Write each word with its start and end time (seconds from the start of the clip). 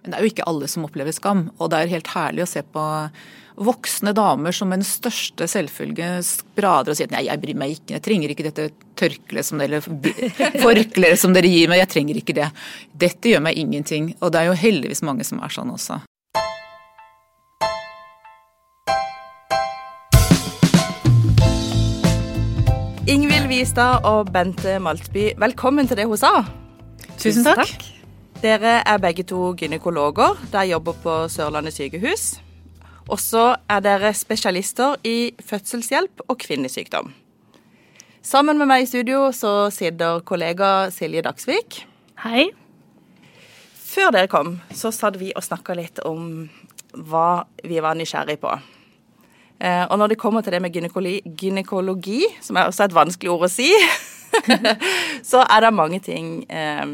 Men 0.00 0.12
det 0.12 0.16
er 0.16 0.24
jo 0.24 0.30
ikke 0.32 0.48
alle 0.48 0.68
som 0.70 0.86
opplever 0.86 1.12
skam, 1.12 1.50
og 1.60 1.70
det 1.72 1.78
er 1.82 1.92
helt 1.92 2.10
herlig 2.14 2.46
å 2.46 2.48
se 2.48 2.62
på 2.64 2.84
voksne 3.60 4.14
damer 4.16 4.54
som 4.56 4.70
med 4.72 4.80
den 4.80 4.88
største 4.88 5.44
selvfølge 5.50 6.06
sprader 6.24 6.94
og 6.94 6.96
sier 6.96 7.10
at 7.10 7.12
nei, 7.12 7.26
jeg 7.26 7.42
bryr 7.42 7.58
meg 7.60 7.74
ikke, 7.74 7.98
jeg 7.98 8.04
trenger 8.06 8.32
ikke 8.32 8.46
dette 8.46 8.68
tørkleet 8.96 9.44
som 9.44 9.60
dere 9.60 9.82
forkleet 10.64 11.20
som 11.20 11.36
dere 11.36 11.50
gir 11.50 11.68
meg, 11.68 11.82
jeg 11.82 11.92
trenger 11.92 12.22
ikke 12.22 12.38
det. 12.40 12.48
Dette 12.96 13.34
gjør 13.34 13.44
meg 13.44 13.60
ingenting. 13.60 14.14
Og 14.24 14.32
det 14.32 14.40
er 14.40 14.48
jo 14.48 14.56
heldigvis 14.62 15.04
mange 15.04 15.28
som 15.28 15.44
er 15.44 15.52
sånn 15.52 15.74
også. 15.76 16.00
Ingvild 23.10 23.52
Wistad 23.52 24.08
og 24.08 24.32
Bente 24.32 24.80
Maltby, 24.80 25.32
velkommen 25.36 25.90
til 25.90 26.00
det 26.00 26.08
hun 26.08 26.20
sa. 26.20 26.38
Tusen 27.20 27.44
takk. 27.44 27.99
Dere 28.40 28.78
er 28.88 28.96
begge 28.96 29.20
to 29.28 29.50
gynekologer. 29.52 30.38
Dere 30.48 30.70
jobber 30.70 30.94
på 31.02 31.14
Sørlandet 31.28 31.74
sykehus. 31.76 32.38
Og 33.12 33.18
så 33.20 33.42
er 33.68 33.82
dere 33.84 34.14
spesialister 34.16 34.94
i 35.04 35.34
fødselshjelp 35.44 36.22
og 36.24 36.38
kvinnesykdom. 36.40 37.10
Sammen 38.24 38.56
med 38.56 38.70
meg 38.70 38.86
i 38.86 38.88
studio 38.88 39.26
så 39.36 39.68
sitter 39.68 40.22
kollega 40.24 40.88
Silje 40.88 41.20
Dagsvik. 41.26 41.82
Hei. 42.24 42.46
Før 43.76 44.16
dere 44.16 44.30
kom, 44.32 44.54
så 44.72 44.88
satt 44.88 45.20
vi 45.20 45.34
og 45.36 45.44
snakka 45.44 45.76
litt 45.76 46.00
om 46.08 46.46
hva 46.96 47.42
vi 47.60 47.82
var 47.84 47.98
nysgjerrig 47.98 48.38
på. 48.40 48.54
Eh, 49.60 49.84
og 49.84 49.98
når 50.00 50.14
det 50.14 50.20
kommer 50.22 50.40
til 50.40 50.56
det 50.56 50.62
med 50.64 50.72
gynekologi, 50.72 51.20
gynekologi 51.36 52.22
som 52.40 52.56
er 52.56 52.72
også 52.72 52.88
et 52.88 52.96
vanskelig 52.96 53.34
ord 53.36 53.50
å 53.50 53.52
si, 53.52 53.68
så 55.30 55.42
er 55.44 55.64
det 55.64 55.74
mange 55.74 56.00
ting 56.04 56.42
eh, 56.50 56.84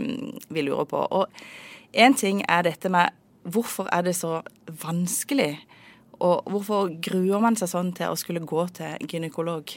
vi 0.48 0.64
lurer 0.66 0.88
på. 0.90 1.00
Og 1.00 1.96
én 1.96 2.16
ting 2.16 2.42
er 2.48 2.66
dette 2.66 2.90
med 2.92 3.14
hvorfor 3.46 3.88
er 3.94 4.06
det 4.06 4.16
så 4.18 4.40
vanskelig? 4.82 5.54
Og 6.24 6.48
hvorfor 6.50 6.94
gruer 7.04 7.42
man 7.44 7.58
seg 7.58 7.70
sånn 7.70 7.92
til 7.96 8.12
å 8.12 8.18
skulle 8.18 8.44
gå 8.44 8.66
til 8.76 9.10
gynekolog? 9.10 9.74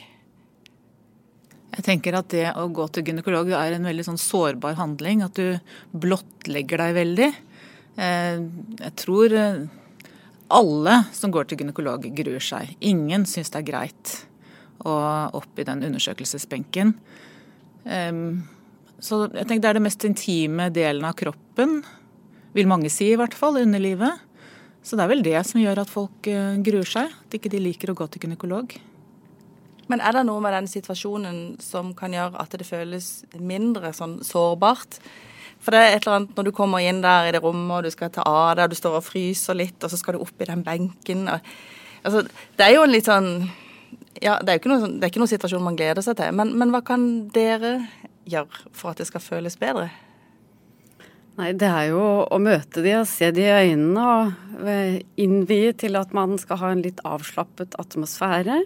Jeg 1.70 1.86
tenker 1.86 2.16
at 2.18 2.30
det 2.32 2.48
å 2.58 2.66
gå 2.74 2.88
til 2.90 3.06
gynekolog 3.06 3.52
er 3.54 3.76
en 3.76 3.86
veldig 3.86 4.08
sånn 4.08 4.20
sårbar 4.20 4.78
handling. 4.80 5.22
At 5.22 5.38
du 5.38 5.60
blottlegger 5.92 6.82
deg 6.82 6.96
veldig. 6.96 7.28
Eh, 8.00 8.40
jeg 8.80 8.96
tror 9.04 9.36
alle 10.50 10.96
som 11.14 11.30
går 11.30 11.46
til 11.46 11.62
gynekolog, 11.62 12.08
gruer 12.16 12.42
seg. 12.42 12.74
Ingen 12.82 13.26
syns 13.28 13.52
det 13.52 13.60
er 13.60 13.68
greit 13.68 14.14
å 14.82 14.94
opp 15.36 15.60
i 15.60 15.66
den 15.66 15.84
undersøkelsesbenken. 15.86 16.94
Så 17.84 19.22
jeg 19.32 19.46
tenker 19.48 19.62
det 19.64 19.70
er 19.70 19.78
det 19.78 19.86
mest 19.86 20.04
intime 20.04 20.68
delen 20.74 21.06
av 21.08 21.16
kroppen, 21.16 21.80
vil 22.52 22.68
mange 22.68 22.90
si 22.92 23.12
i 23.12 23.16
hvert 23.16 23.36
fall, 23.36 23.56
underlivet. 23.62 24.20
Så 24.82 24.96
det 24.96 25.04
er 25.04 25.12
vel 25.12 25.24
det 25.24 25.40
som 25.48 25.60
gjør 25.60 25.82
at 25.82 25.92
folk 25.92 26.28
eh, 26.28 26.56
gruer 26.64 26.88
seg, 26.88 27.12
at 27.12 27.36
ikke 27.36 27.52
de 27.52 27.60
liker 27.60 27.92
å 27.92 27.96
gå 27.98 28.06
til 28.10 28.24
gynekolog. 28.24 28.72
Men 29.90 30.02
er 30.04 30.14
det 30.14 30.22
noe 30.28 30.40
med 30.42 30.54
den 30.54 30.68
situasjonen 30.70 31.40
som 31.62 31.92
kan 31.98 32.14
gjøre 32.14 32.38
at 32.40 32.54
det 32.56 32.68
føles 32.68 33.10
mindre 33.36 33.92
sånn 33.96 34.20
sårbart? 34.24 35.00
For 35.60 35.74
det 35.74 35.80
er 35.80 35.96
et 35.96 36.06
eller 36.06 36.20
annet 36.20 36.38
når 36.38 36.48
du 36.48 36.52
kommer 36.56 36.84
inn 36.84 37.02
der 37.04 37.28
i 37.28 37.32
det 37.34 37.42
rommet 37.44 37.74
og 37.76 37.88
du 37.88 37.92
skal 37.92 38.12
ta 38.14 38.24
av 38.24 38.54
deg, 38.56 38.68
og 38.68 38.72
du 38.72 38.78
står 38.78 39.00
og 39.00 39.04
fryser 39.04 39.58
litt, 39.58 39.76
og 39.82 39.92
så 39.92 39.98
skal 40.00 40.16
du 40.16 40.24
opp 40.24 40.40
i 40.40 40.48
den 40.48 40.62
benken. 40.64 41.26
Og, 41.28 41.50
altså, 42.06 42.24
det 42.56 42.66
er 42.66 42.76
jo 42.76 42.86
en 42.86 42.94
litt 42.94 43.10
sånn 43.10 43.32
Ja, 44.18 44.40
det 44.42 44.50
er 44.50 44.58
jo 44.58 44.62
ikke 44.64 44.72
noe, 44.72 44.88
det 44.90 45.06
er 45.06 45.12
ikke 45.12 45.22
noen 45.22 45.30
situasjon 45.30 45.62
man 45.62 45.78
gleder 45.78 46.02
seg 46.02 46.18
til. 46.18 46.34
Men, 46.34 46.56
men 46.58 46.72
hva 46.74 46.82
kan 46.82 47.04
dere 47.34 47.76
gjøre 48.28 48.64
for 48.74 48.90
at 48.90 49.02
det 49.02 49.06
skal 49.08 49.22
føles 49.22 49.58
bedre? 49.60 49.86
Nei, 51.38 51.52
det 51.56 51.68
er 51.70 51.92
jo 51.92 52.02
å 52.26 52.40
møte 52.42 52.82
de 52.84 52.96
og 52.98 53.06
se 53.08 53.30
de 53.32 53.46
i 53.46 53.70
øynene 53.70 54.02
og 54.10 54.66
innvie 55.20 55.70
til 55.78 55.96
at 55.96 56.10
man 56.16 56.34
skal 56.42 56.58
ha 56.60 56.72
en 56.74 56.82
litt 56.84 57.00
avslappet 57.06 57.78
atmosfære. 57.80 58.58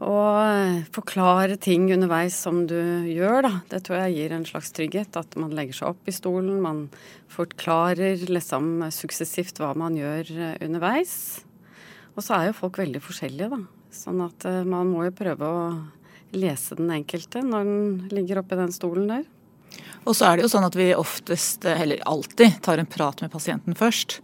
Og 0.00 0.36
eh, 0.40 0.84
forklare 0.94 1.58
ting 1.60 1.88
underveis 1.92 2.36
som 2.46 2.62
du 2.68 2.78
gjør, 3.10 3.42
da. 3.44 3.52
Det 3.68 3.82
tror 3.84 3.98
jeg 4.04 4.14
gir 4.16 4.36
en 4.36 4.46
slags 4.48 4.70
trygghet. 4.76 5.18
At 5.18 5.36
man 5.40 5.52
legger 5.56 5.76
seg 5.76 5.90
opp 5.92 6.08
i 6.08 6.14
stolen. 6.14 6.62
Man 6.64 6.86
forklarer 7.32 8.22
liksom 8.30 8.86
suksessivt 8.96 9.60
hva 9.60 9.74
man 9.76 9.98
gjør 9.98 10.30
eh, 10.36 10.56
underveis. 10.64 11.12
Og 12.14 12.24
så 12.24 12.38
er 12.38 12.48
jo 12.48 12.56
folk 12.62 12.80
veldig 12.80 13.02
forskjellige, 13.04 13.50
da. 13.52 13.79
Sånn 13.94 14.22
at 14.24 14.46
eh, 14.48 14.62
man 14.68 14.90
må 14.92 15.04
jo 15.08 15.16
prøve 15.16 15.48
å 15.50 15.64
lese 16.36 16.78
den 16.78 16.92
enkelte 16.94 17.42
når 17.42 17.66
den 17.66 18.08
ligger 18.14 18.42
oppi 18.42 18.58
den 18.58 18.72
stolen 18.74 19.10
der. 19.10 19.26
Og 20.08 20.16
så 20.16 20.30
er 20.30 20.38
det 20.38 20.46
jo 20.46 20.52
sånn 20.54 20.66
at 20.66 20.78
vi 20.78 20.92
oftest, 20.96 21.66
eller 21.68 22.00
alltid, 22.08 22.60
tar 22.64 22.80
en 22.80 22.88
prat 22.88 23.20
med 23.22 23.32
pasienten 23.32 23.76
først. 23.78 24.20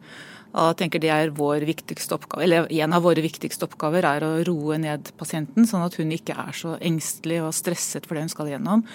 Og 0.57 0.73
tenker 0.79 1.03
det 1.03 1.11
er 1.13 1.35
vår 1.37 1.67
viktigste 1.69 2.17
oppgave, 2.17 2.47
eller 2.47 2.71
En 2.73 2.95
av 2.97 3.05
våre 3.05 3.21
viktigste 3.21 3.67
oppgaver 3.67 4.07
er 4.09 4.25
å 4.25 4.33
roe 4.47 4.79
ned 4.81 5.11
pasienten, 5.19 5.67
sånn 5.69 5.85
at 5.85 5.99
hun 6.01 6.15
ikke 6.15 6.37
er 6.47 6.57
så 6.57 6.77
engstelig 6.81 7.43
og 7.45 7.53
stresset 7.55 8.07
for 8.07 8.17
det 8.17 8.25
hun 8.25 8.33
skal 8.33 8.49
gjennom. 8.55 8.87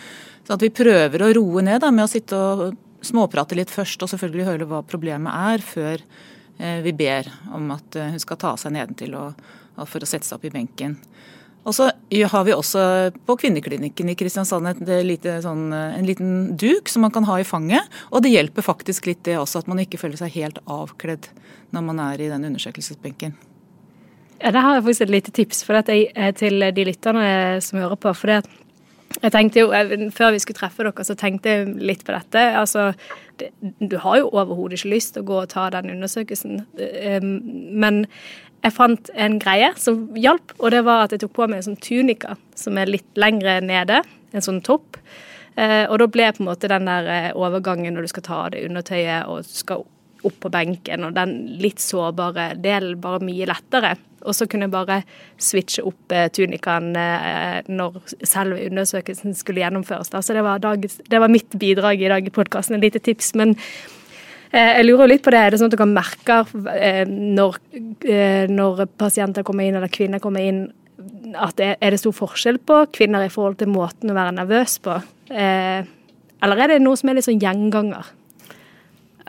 Så 0.47 0.55
at 0.55 0.65
vi 0.65 0.71
prøver 0.73 1.21
å 1.21 1.33
roe 1.37 1.61
ned 1.61 1.83
da, 1.83 1.91
med 1.93 2.07
å 2.07 2.11
sitte 2.11 2.39
og 2.39 2.71
småprate 3.05 3.57
litt 3.57 3.73
først, 3.73 4.01
og 4.01 4.09
selvfølgelig 4.09 4.47
høre 4.47 4.69
hva 4.69 4.81
problemet 4.85 5.53
er, 5.53 5.65
før 5.65 6.01
eh, 6.57 6.81
vi 6.81 6.95
ber 6.97 7.29
om 7.53 7.69
at 7.75 7.97
eh, 7.99 8.09
hun 8.15 8.23
skal 8.23 8.41
ta 8.41 8.55
seg 8.57 8.73
nedentil 8.73 9.19
for 9.77 10.03
å 10.03 10.09
sette 10.09 10.27
seg 10.27 10.37
opp 10.37 10.47
i 10.49 10.53
benken. 10.53 10.97
Og 11.61 11.75
så 11.77 11.91
har 11.93 12.45
vi 12.47 12.53
også 12.55 12.83
på 13.27 13.35
kvinneklinikken 13.43 14.09
i 14.09 14.15
Kristiansand 14.17 14.65
et 14.71 15.27
sånn, 15.43 15.67
en 15.73 16.07
liten 16.07 16.31
duk 16.57 16.89
som 16.89 17.05
man 17.05 17.13
kan 17.13 17.27
ha 17.29 17.37
i 17.37 17.45
fanget. 17.45 17.85
Og 18.09 18.23
det 18.25 18.33
hjelper 18.33 18.65
faktisk 18.65 19.11
litt 19.11 19.21
det 19.27 19.37
også, 19.37 19.61
at 19.61 19.69
man 19.69 19.83
ikke 19.83 20.01
føler 20.01 20.17
seg 20.17 20.33
helt 20.39 20.57
avkledd 20.65 21.29
når 21.71 21.85
man 21.85 22.01
er 22.01 22.23
i 22.23 22.31
den 22.31 22.47
undersøkelsesbenken. 22.49 23.37
Ja, 24.41 24.49
Der 24.49 24.65
har 24.65 24.73
jeg 24.73 24.83
faktisk 24.87 25.05
et 25.05 25.13
lite 25.13 25.31
tips 25.31 25.63
for 25.63 25.77
dette, 25.77 26.33
til 26.33 26.65
de 26.73 26.85
lytterne 26.87 27.61
som 27.61 27.79
hører 27.79 27.95
på. 27.95 28.15
for 28.15 28.27
det 28.27 28.41
jeg 29.21 29.31
tenkte 29.31 29.59
jo, 29.59 29.71
Før 30.15 30.31
vi 30.31 30.39
skulle 30.39 30.57
treffe 30.57 30.83
dere, 30.83 31.03
så 31.03 31.15
tenkte 31.19 31.49
jeg 31.49 31.73
litt 31.83 32.05
på 32.05 32.15
dette. 32.15 32.39
Altså, 32.57 32.93
Du 33.89 33.97
har 33.97 34.17
jo 34.17 34.29
overhodet 34.29 34.79
ikke 34.79 34.95
lyst 34.95 35.13
til 35.13 35.23
å 35.23 35.25
gå 35.25 35.41
og 35.41 35.49
ta 35.49 35.69
den 35.69 35.89
undersøkelsen. 35.89 36.65
Men 37.73 38.05
jeg 38.61 38.75
fant 38.75 39.11
en 39.17 39.37
greie 39.41 39.71
som 39.81 40.03
hjalp, 40.17 40.53
og 40.59 40.73
det 40.73 40.83
var 40.85 41.05
at 41.05 41.15
jeg 41.15 41.23
tok 41.23 41.33
på 41.39 41.47
meg 41.49 41.61
en 41.61 41.71
sånn 41.71 41.81
tunika 41.81 42.35
som 42.57 42.77
er 42.77 42.91
litt 42.91 43.17
lengre 43.19 43.57
nede. 43.65 44.01
En 44.31 44.45
sånn 44.45 44.61
topp. 44.65 44.99
Eh, 45.59 45.83
og 45.89 45.97
da 45.99 46.07
ble 46.07 46.29
på 46.31 46.43
en 46.43 46.51
måte 46.51 46.69
den 46.71 46.85
der 46.87 47.09
eh, 47.11 47.31
overgangen 47.35 47.97
når 47.97 48.05
du 48.05 48.11
skal 48.13 48.25
ta 48.27 48.37
av 48.45 48.53
det 48.53 48.61
undertøyet 48.67 49.27
og 49.27 49.47
skal 49.47 49.83
opp 50.21 50.37
på 50.43 50.51
benken, 50.53 51.07
og 51.07 51.15
den 51.17 51.33
litt 51.63 51.81
sårbare 51.81 52.51
delen 52.61 52.99
bare 53.01 53.23
mye 53.25 53.47
lettere. 53.49 53.95
Og 54.21 54.37
så 54.37 54.45
kunne 54.45 54.67
jeg 54.67 54.75
bare 54.75 54.99
switche 55.41 55.81
opp 55.89 56.13
eh, 56.13 56.27
tunikaen 56.29 56.91
når 57.73 57.97
selve 58.21 58.61
undersøkelsen 58.67 59.33
skulle 59.33 59.63
gjennomføres. 59.63 60.13
Så 60.13 60.37
det 60.37 60.45
var, 60.45 60.61
dagens, 60.61 60.99
det 61.09 61.23
var 61.23 61.33
mitt 61.33 61.57
bidrag 61.57 62.05
i 62.05 62.13
dag 62.13 62.29
i 62.29 62.35
podkasten. 62.35 62.77
Et 62.77 62.85
lite 62.85 63.01
tips. 63.01 63.33
men 63.33 63.57
Eh, 63.57 64.00
jeg 64.51 64.85
lurer 64.85 65.07
litt 65.07 65.23
på 65.23 65.31
det. 65.31 65.39
Er 65.39 65.53
det 65.53 65.61
sånn 65.61 65.71
at 65.71 65.77
dere 65.77 65.87
merker 65.87 66.49
eh, 66.75 67.03
når, 67.07 67.57
eh, 68.03 68.51
når 68.51 68.85
pasienter 68.99 69.45
kommer 69.47 69.67
inn, 69.67 69.77
eller 69.79 69.91
kvinner 69.91 70.21
kommer 70.23 70.43
inn, 70.43 70.65
at 71.39 71.55
det, 71.59 71.75
er 71.79 71.93
det 71.93 72.01
stor 72.01 72.15
forskjell 72.17 72.59
på 72.67 72.81
kvinner 72.97 73.23
i 73.23 73.31
forhold 73.31 73.61
til 73.61 73.71
måten 73.71 74.11
å 74.11 74.17
være 74.17 74.35
nervøs 74.41 74.75
på? 74.83 74.97
Eller 75.31 76.63
er 76.63 76.73
det 76.73 76.81
noe 76.81 76.99
som 76.99 77.09
er 77.09 77.17
litt 77.17 77.27
sånn 77.29 77.39
gjenganger? 77.41 78.09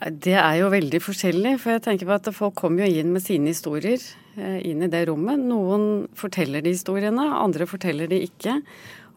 Det 0.02 0.34
er 0.34 0.56
jo 0.58 0.72
veldig 0.72 0.98
forskjellig. 1.04 1.54
For 1.62 1.76
jeg 1.76 1.84
tenker 1.84 2.08
på 2.08 2.16
at 2.16 2.32
folk 2.34 2.56
kommer 2.58 2.82
jo 2.82 3.00
inn 3.00 3.12
med 3.14 3.22
sine 3.22 3.52
historier 3.52 4.02
inn 4.34 4.82
i 4.82 4.90
det 4.90 5.04
rommet. 5.06 5.38
Noen 5.38 6.08
forteller 6.18 6.64
de 6.64 6.74
historiene, 6.74 7.28
andre 7.38 7.68
forteller 7.70 8.10
de 8.10 8.24
ikke. 8.26 8.58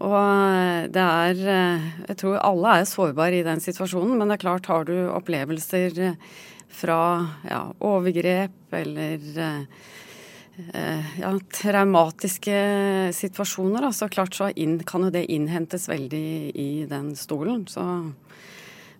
Og 0.03 0.15
eh, 0.19 0.87
det 0.91 1.01
er 1.01 1.43
eh, 1.47 1.85
Jeg 2.09 2.19
tror 2.19 2.41
alle 2.43 2.79
er 2.79 2.89
sårbare 2.89 3.39
i 3.39 3.45
den 3.47 3.63
situasjonen, 3.63 4.17
men 4.19 4.27
det 4.27 4.39
er 4.39 4.43
klart, 4.43 4.71
har 4.71 4.87
du 4.87 4.95
opplevelser 5.13 6.01
eh, 6.03 6.17
fra 6.75 6.99
ja, 7.47 7.61
overgrep 7.79 8.73
eller 8.75 9.21
ja, 10.55 11.29
traumatiske 11.55 12.57
situasjoner, 13.15 13.85
da, 13.85 13.91
så 13.95 14.09
klart 14.11 14.35
så 14.35 14.49
inn, 14.59 14.77
kan 14.87 15.05
jo 15.07 15.13
det 15.13 15.23
innhentes 15.31 15.87
veldig 15.87 16.27
i 16.51 16.67
den 16.89 17.13
stolen. 17.15 17.63
Så 17.71 17.85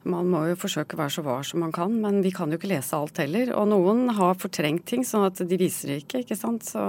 man 0.08 0.32
må 0.32 0.46
jo 0.48 0.58
forsøke 0.60 0.96
å 0.96 1.02
være 1.02 1.16
så 1.18 1.26
var 1.26 1.44
som 1.48 1.66
man 1.66 1.76
kan, 1.76 2.00
men 2.00 2.22
vi 2.24 2.32
kan 2.36 2.52
jo 2.52 2.60
ikke 2.62 2.72
lese 2.72 2.96
alt 2.96 3.20
heller. 3.20 3.52
Og 3.60 3.68
noen 3.74 4.08
har 4.16 4.40
fortrengt 4.40 4.88
ting, 4.88 5.04
sånn 5.08 5.28
at 5.28 5.44
de 5.44 5.60
viser 5.60 5.92
det 5.92 6.04
ikke, 6.06 6.24
ikke 6.24 6.40
sant. 6.40 6.68
Så 6.68 6.84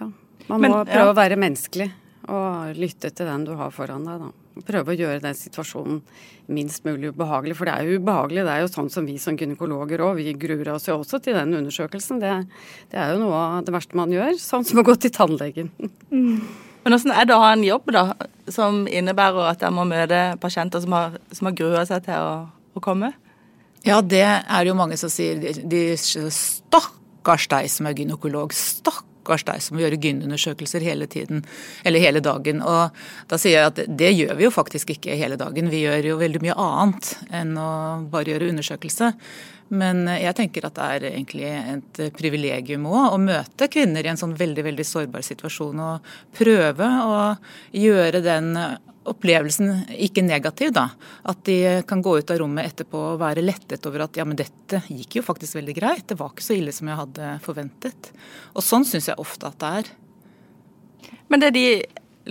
ja. 0.00 0.08
Man 0.48 0.58
må 0.58 0.66
men, 0.66 0.80
prøve 0.90 1.10
ja. 1.10 1.12
å 1.12 1.18
være 1.18 1.38
menneskelig 1.38 1.92
og 2.30 2.78
lytte 2.78 3.10
til 3.12 3.28
den 3.28 3.44
du 3.46 3.54
har 3.58 3.72
foran 3.74 4.06
deg. 4.06 4.22
da. 4.22 4.62
Prøve 4.64 4.92
å 4.92 4.96
gjøre 4.96 5.22
den 5.22 5.34
situasjonen 5.34 6.00
minst 6.54 6.84
mulig 6.86 7.10
ubehagelig. 7.12 7.56
For 7.58 7.68
det 7.68 7.74
er 7.74 7.88
jo 7.88 8.00
ubehagelig. 8.00 8.44
Det 8.46 8.52
er 8.54 8.62
jo 8.62 8.70
sånn 8.70 8.90
som 8.92 9.08
vi 9.08 9.16
som 9.20 9.38
gynekologer 9.38 10.04
òg. 10.04 10.20
Vi 10.20 10.36
gruer 10.38 10.74
oss 10.74 10.88
jo 10.88 11.00
også 11.00 11.20
til 11.24 11.36
den 11.38 11.56
undersøkelsen. 11.58 12.20
Det, 12.22 12.32
det, 12.92 13.00
er 13.00 13.14
jo 13.14 13.24
noe 13.24 13.40
av 13.58 13.66
det 13.66 13.74
verste 13.74 13.98
man 13.98 14.14
gjør. 14.14 14.36
Sånn 14.40 14.66
som 14.68 14.80
å 14.80 14.86
gå 14.86 14.96
til 15.00 15.12
tannlegen. 15.14 15.72
Mm. 16.14 16.38
Men 16.84 16.98
åssen 16.98 17.14
er 17.16 17.26
det 17.26 17.34
å 17.36 17.42
ha 17.42 17.54
en 17.56 17.64
jobb 17.64 17.88
da, 17.96 18.04
som 18.52 18.84
innebærer 18.86 19.48
at 19.54 19.62
jeg 19.64 19.72
må 19.72 19.86
møte 19.88 20.20
pasienter 20.42 20.82
som 20.84 20.92
har, 20.94 21.16
som 21.32 21.48
har 21.48 21.56
grua 21.56 21.86
seg 21.88 22.04
til 22.04 22.20
å, 22.20 22.34
å 22.76 22.84
komme? 22.84 23.14
Ja, 23.84 24.02
det 24.04 24.24
er 24.24 24.68
jo 24.68 24.76
mange 24.76 24.96
som 25.00 25.10
sier 25.12 25.40
de, 25.40 25.56
de 25.64 25.82
Stakkars 25.96 27.48
deg 27.52 27.72
som 27.72 27.88
er 27.88 27.96
gynekolog. 27.96 28.52
Stakkars 28.52 29.13
deg 29.24 29.62
som 29.64 29.76
må 29.76 29.84
gjøre 29.84 30.00
gynundersøkelser 30.02 30.84
hele 30.84 31.08
tiden, 31.10 31.44
eller 31.84 32.04
hele 32.04 32.22
dagen. 32.24 32.62
Og 32.62 32.94
da 33.30 33.40
sier 33.40 33.58
jeg 33.58 33.72
at 33.72 33.82
det 33.88 34.12
gjør 34.14 34.36
vi 34.38 34.46
jo 34.46 34.52
faktisk 34.54 34.94
ikke 34.96 35.18
hele 35.18 35.38
dagen. 35.40 35.72
Vi 35.72 35.84
gjør 35.84 36.12
jo 36.12 36.20
veldig 36.20 36.44
mye 36.44 36.56
annet 36.60 37.10
enn 37.34 37.56
å 37.58 37.72
bare 38.12 38.34
gjøre 38.34 38.52
undersøkelse. 38.54 39.12
Men 39.74 40.04
jeg 40.12 40.36
tenker 40.36 40.66
at 40.68 40.76
det 40.76 40.88
er 40.94 41.06
egentlig 41.08 41.46
et 41.48 42.00
privilegium 42.18 42.84
òg 42.90 43.14
å 43.14 43.20
møte 43.20 43.68
kvinner 43.72 44.04
i 44.04 44.10
en 44.12 44.20
sånn 44.20 44.36
veldig 44.36 44.66
veldig 44.66 44.84
sårbar 44.86 45.24
situasjon 45.24 45.80
og 45.80 46.10
prøve 46.36 46.90
å 47.08 47.22
gjøre 47.72 48.20
den 48.24 48.52
opplevelsen 49.10 49.84
ikke 50.06 50.24
negativ, 50.24 50.72
da. 50.76 50.88
At 51.28 51.42
de 51.48 51.58
kan 51.88 52.02
gå 52.04 52.16
ut 52.18 52.30
av 52.32 52.40
rommet 52.40 52.70
etterpå 52.70 53.00
og 53.12 53.20
være 53.22 53.44
lettet 53.44 53.84
over 53.88 54.06
at 54.06 54.16
ja, 54.18 54.26
men 54.28 54.38
dette 54.38 54.80
gikk 54.88 55.18
jo 55.18 55.24
faktisk 55.26 55.58
veldig 55.58 55.76
greit. 55.76 56.06
Det 56.10 56.18
var 56.20 56.32
ikke 56.32 56.46
så 56.46 56.56
ille 56.56 56.72
som 56.74 56.90
jeg 56.90 57.00
hadde 57.00 57.34
forventet. 57.44 58.12
Og 58.54 58.64
sånn 58.64 58.86
syns 58.88 59.10
jeg 59.10 59.20
ofte 59.20 59.50
at 59.50 59.60
det 59.60 59.72
er. 59.80 59.92
Men 61.32 61.44
det 61.44 61.52
de 61.56 61.66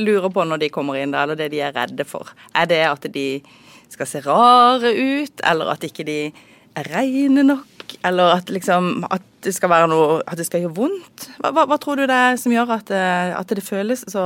lurer 0.01 0.31
på 0.33 0.45
når 0.47 0.63
de 0.63 0.71
kommer 0.73 0.97
inn 0.97 1.13
der, 1.13 1.27
eller 1.27 1.37
det 1.37 1.51
de 1.53 1.61
er 1.61 1.75
redde 1.75 2.05
for, 2.07 2.33
er 2.57 2.69
det 2.69 2.81
at 2.87 3.05
de 3.13 3.27
skal 3.93 4.09
se 4.09 4.23
rare 4.25 4.89
ut, 4.89 5.43
eller 5.45 5.69
at 5.75 5.85
ikke 5.85 6.05
de 6.07 6.17
er 6.73 6.89
reine 6.89 7.45
nok? 7.45 7.69
Eller 8.03 8.39
at, 8.39 8.49
liksom, 8.49 9.05
at 9.13 9.23
det 9.45 9.51
skal 9.53 9.69
være 9.69 9.89
noe 9.91 10.21
At 10.25 10.39
det 10.39 10.47
skal 10.47 10.63
gjøre 10.63 10.75
vondt? 10.77 11.27
Hva, 11.37 11.51
hva, 11.53 11.65
hva 11.69 11.77
tror 11.77 11.99
du 11.99 12.07
det 12.09 12.15
er 12.15 12.39
som 12.41 12.53
gjør 12.55 12.71
at, 12.79 12.89
at 12.89 13.53
det 13.53 13.63
føles 13.63 14.01
så 14.09 14.23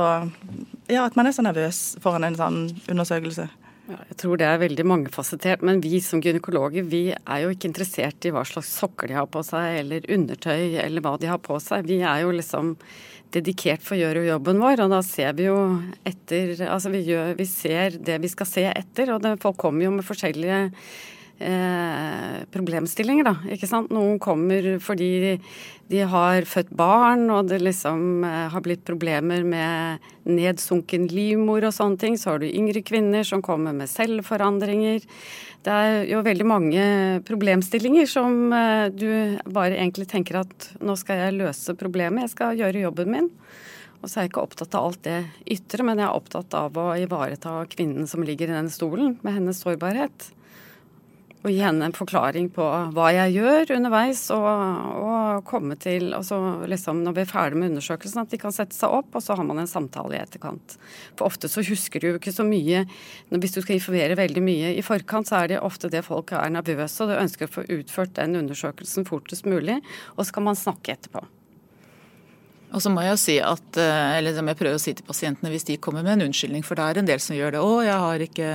ja, 0.88 1.04
at 1.04 1.16
man 1.18 1.28
er 1.28 1.36
så 1.36 1.44
nervøs 1.44 1.80
foran 2.02 2.26
en 2.26 2.38
sånn 2.38 2.60
undersøkelse? 2.88 3.48
Ja, 3.88 3.96
jeg 4.10 4.18
tror 4.20 4.36
det 4.36 4.44
er 4.44 4.60
veldig 4.60 4.84
mangefasettert, 4.84 5.62
men 5.64 5.80
vi 5.80 5.96
som 6.04 6.20
gynekologer 6.20 6.84
vi 6.90 7.06
er 7.16 7.44
jo 7.44 7.52
ikke 7.54 7.70
interessert 7.70 8.26
i 8.28 8.32
hva 8.34 8.42
slags 8.44 8.74
sokker 8.82 9.08
de 9.08 9.16
har 9.16 9.28
på 9.32 9.40
seg, 9.46 9.78
eller 9.80 10.08
undertøy, 10.12 10.76
eller 10.82 11.04
hva 11.04 11.14
de 11.20 11.30
har 11.30 11.40
på 11.40 11.56
seg. 11.64 11.88
Vi 11.88 12.02
er 12.04 12.26
jo 12.26 12.34
liksom 12.36 12.74
dedikert 13.32 13.84
for 13.84 13.96
å 13.96 14.00
gjøre 14.02 14.26
jobben 14.26 14.60
vår, 14.60 14.82
og 14.84 14.92
da 14.92 15.00
ser 15.04 15.32
vi 15.36 15.48
jo 15.48 15.56
etter 16.08 16.52
Altså 16.68 16.92
vi, 16.92 17.02
gjør, 17.08 17.32
vi 17.38 17.48
ser 17.48 17.96
det 17.96 18.18
vi 18.20 18.32
skal 18.32 18.48
se 18.48 18.66
etter, 18.68 19.14
og 19.14 19.24
det, 19.24 19.38
folk 19.40 19.56
kommer 19.60 19.88
jo 19.88 19.94
med 19.96 20.06
forskjellige 20.08 20.60
eh, 21.38 22.44
problemstillinger, 22.52 23.26
da. 23.28 23.34
Ikke 23.54 23.68
sant. 23.70 23.92
Noen 23.94 24.18
kommer 24.22 24.76
fordi 24.82 25.10
de, 25.88 26.00
har 26.10 26.46
født 26.48 26.70
barn, 26.76 27.26
og 27.32 27.48
det 27.50 27.60
liksom 27.62 28.24
eh, 28.26 28.46
har 28.52 28.64
blitt 28.64 28.84
problemer 28.88 29.44
med 29.46 30.04
nedsunken 30.28 31.08
livmor 31.12 31.68
og 31.68 31.74
sånne 31.74 32.00
ting. 32.00 32.18
Så 32.18 32.34
har 32.34 32.42
du 32.42 32.48
yngre 32.48 32.82
kvinner 32.86 33.26
som 33.26 33.44
kommer 33.44 33.76
med 33.76 33.90
selvforandringer. 33.90 35.04
Det 35.64 35.74
er 35.74 36.04
jo 36.10 36.22
veldig 36.24 36.46
mange 36.46 36.84
problemstillinger 37.28 38.10
som 38.10 38.52
eh, 38.54 38.86
du 38.94 39.08
bare 39.46 39.78
egentlig 39.78 40.08
tenker 40.10 40.42
at 40.44 40.70
nå 40.80 40.96
skal 40.98 41.24
jeg 41.24 41.40
løse 41.40 41.76
problemet, 41.78 42.26
jeg 42.26 42.36
skal 42.36 42.60
gjøre 42.60 42.86
jobben 42.86 43.14
min. 43.14 43.32
Og 43.98 44.06
så 44.06 44.20
er 44.20 44.26
jeg 44.26 44.30
ikke 44.30 44.44
opptatt 44.46 44.76
av 44.78 44.84
alt 44.86 45.00
det 45.02 45.20
ytre, 45.50 45.82
men 45.82 45.98
jeg 45.98 46.06
er 46.06 46.14
opptatt 46.14 46.54
av 46.54 46.76
å 46.78 46.92
ivareta 46.94 47.64
kvinnen 47.72 48.06
som 48.06 48.22
ligger 48.22 48.46
i 48.46 48.54
den 48.54 48.68
stolen, 48.70 49.16
med 49.26 49.34
hennes 49.40 49.58
sårbarhet 49.58 50.28
og 51.48 51.54
gi 51.54 51.62
henne 51.64 51.88
en 51.88 51.96
forklaring 51.96 52.50
på 52.54 52.64
hva 52.94 53.08
jeg 53.14 53.38
gjør 53.38 53.72
underveis, 53.78 54.26
og, 54.34 54.48
og 55.00 55.46
komme 55.48 55.78
til 55.80 56.12
altså 56.16 56.38
liksom 56.68 57.02
Når 57.04 57.16
vi 57.16 57.22
er 57.24 57.30
ferdig 57.30 57.60
med 57.60 57.72
undersøkelsen, 57.72 58.22
at 58.24 58.32
de 58.32 58.40
kan 58.40 58.54
sette 58.54 58.76
seg 58.76 58.92
opp, 59.00 59.14
og 59.16 59.24
så 59.24 59.36
har 59.38 59.46
man 59.48 59.62
en 59.62 59.70
samtale 59.70 60.16
i 60.16 60.20
etterkant. 60.20 60.76
For 61.18 61.28
ofte 61.30 61.50
så 61.50 61.64
husker 61.66 62.02
du 62.02 62.10
jo 62.10 62.18
ikke 62.18 62.34
så 62.34 62.46
mye 62.46 62.84
Hvis 63.32 63.56
du 63.56 63.62
skal 63.62 63.78
informere 63.78 64.18
veldig 64.18 64.44
mye 64.44 64.74
i 64.76 64.84
forkant, 64.84 65.30
så 65.30 65.42
er 65.42 65.54
det 65.54 65.64
ofte 65.64 65.90
det 65.92 66.04
folk 66.06 66.34
er 66.36 66.52
nervøse, 66.52 67.02
og 67.04 67.12
de 67.12 67.22
ønsker 67.22 67.48
å 67.48 67.56
få 67.58 67.66
utført 67.78 68.16
den 68.18 68.36
undersøkelsen 68.38 69.08
fortest 69.08 69.48
mulig, 69.48 69.80
og 70.16 70.26
så 70.26 70.38
kan 70.38 70.48
man 70.50 70.58
snakke 70.58 70.96
etterpå. 70.96 71.24
Og 72.68 72.82
så 72.84 72.90
må 72.92 73.00
jeg 73.00 73.14
jo 73.14 73.20
si 73.20 73.36
at, 73.40 73.78
eh, 73.80 74.18
eller 74.18 74.34
som 74.36 74.48
jeg 74.50 74.58
prøver 74.58 74.76
å 74.76 74.82
si 74.82 74.92
til 74.96 75.06
pasientene 75.06 75.52
hvis 75.52 75.64
de 75.70 75.78
kommer 75.80 76.04
med 76.04 76.18
en 76.18 76.26
unnskyldning, 76.26 76.64
for 76.66 76.76
det 76.76 76.84
er 76.84 77.00
en 77.00 77.08
del 77.08 77.22
som 77.24 77.36
gjør 77.36 77.54
det. 77.56 77.62
'Å, 77.64 77.72
jeg 77.86 77.98
har 78.04 78.24
ikke 78.26 78.50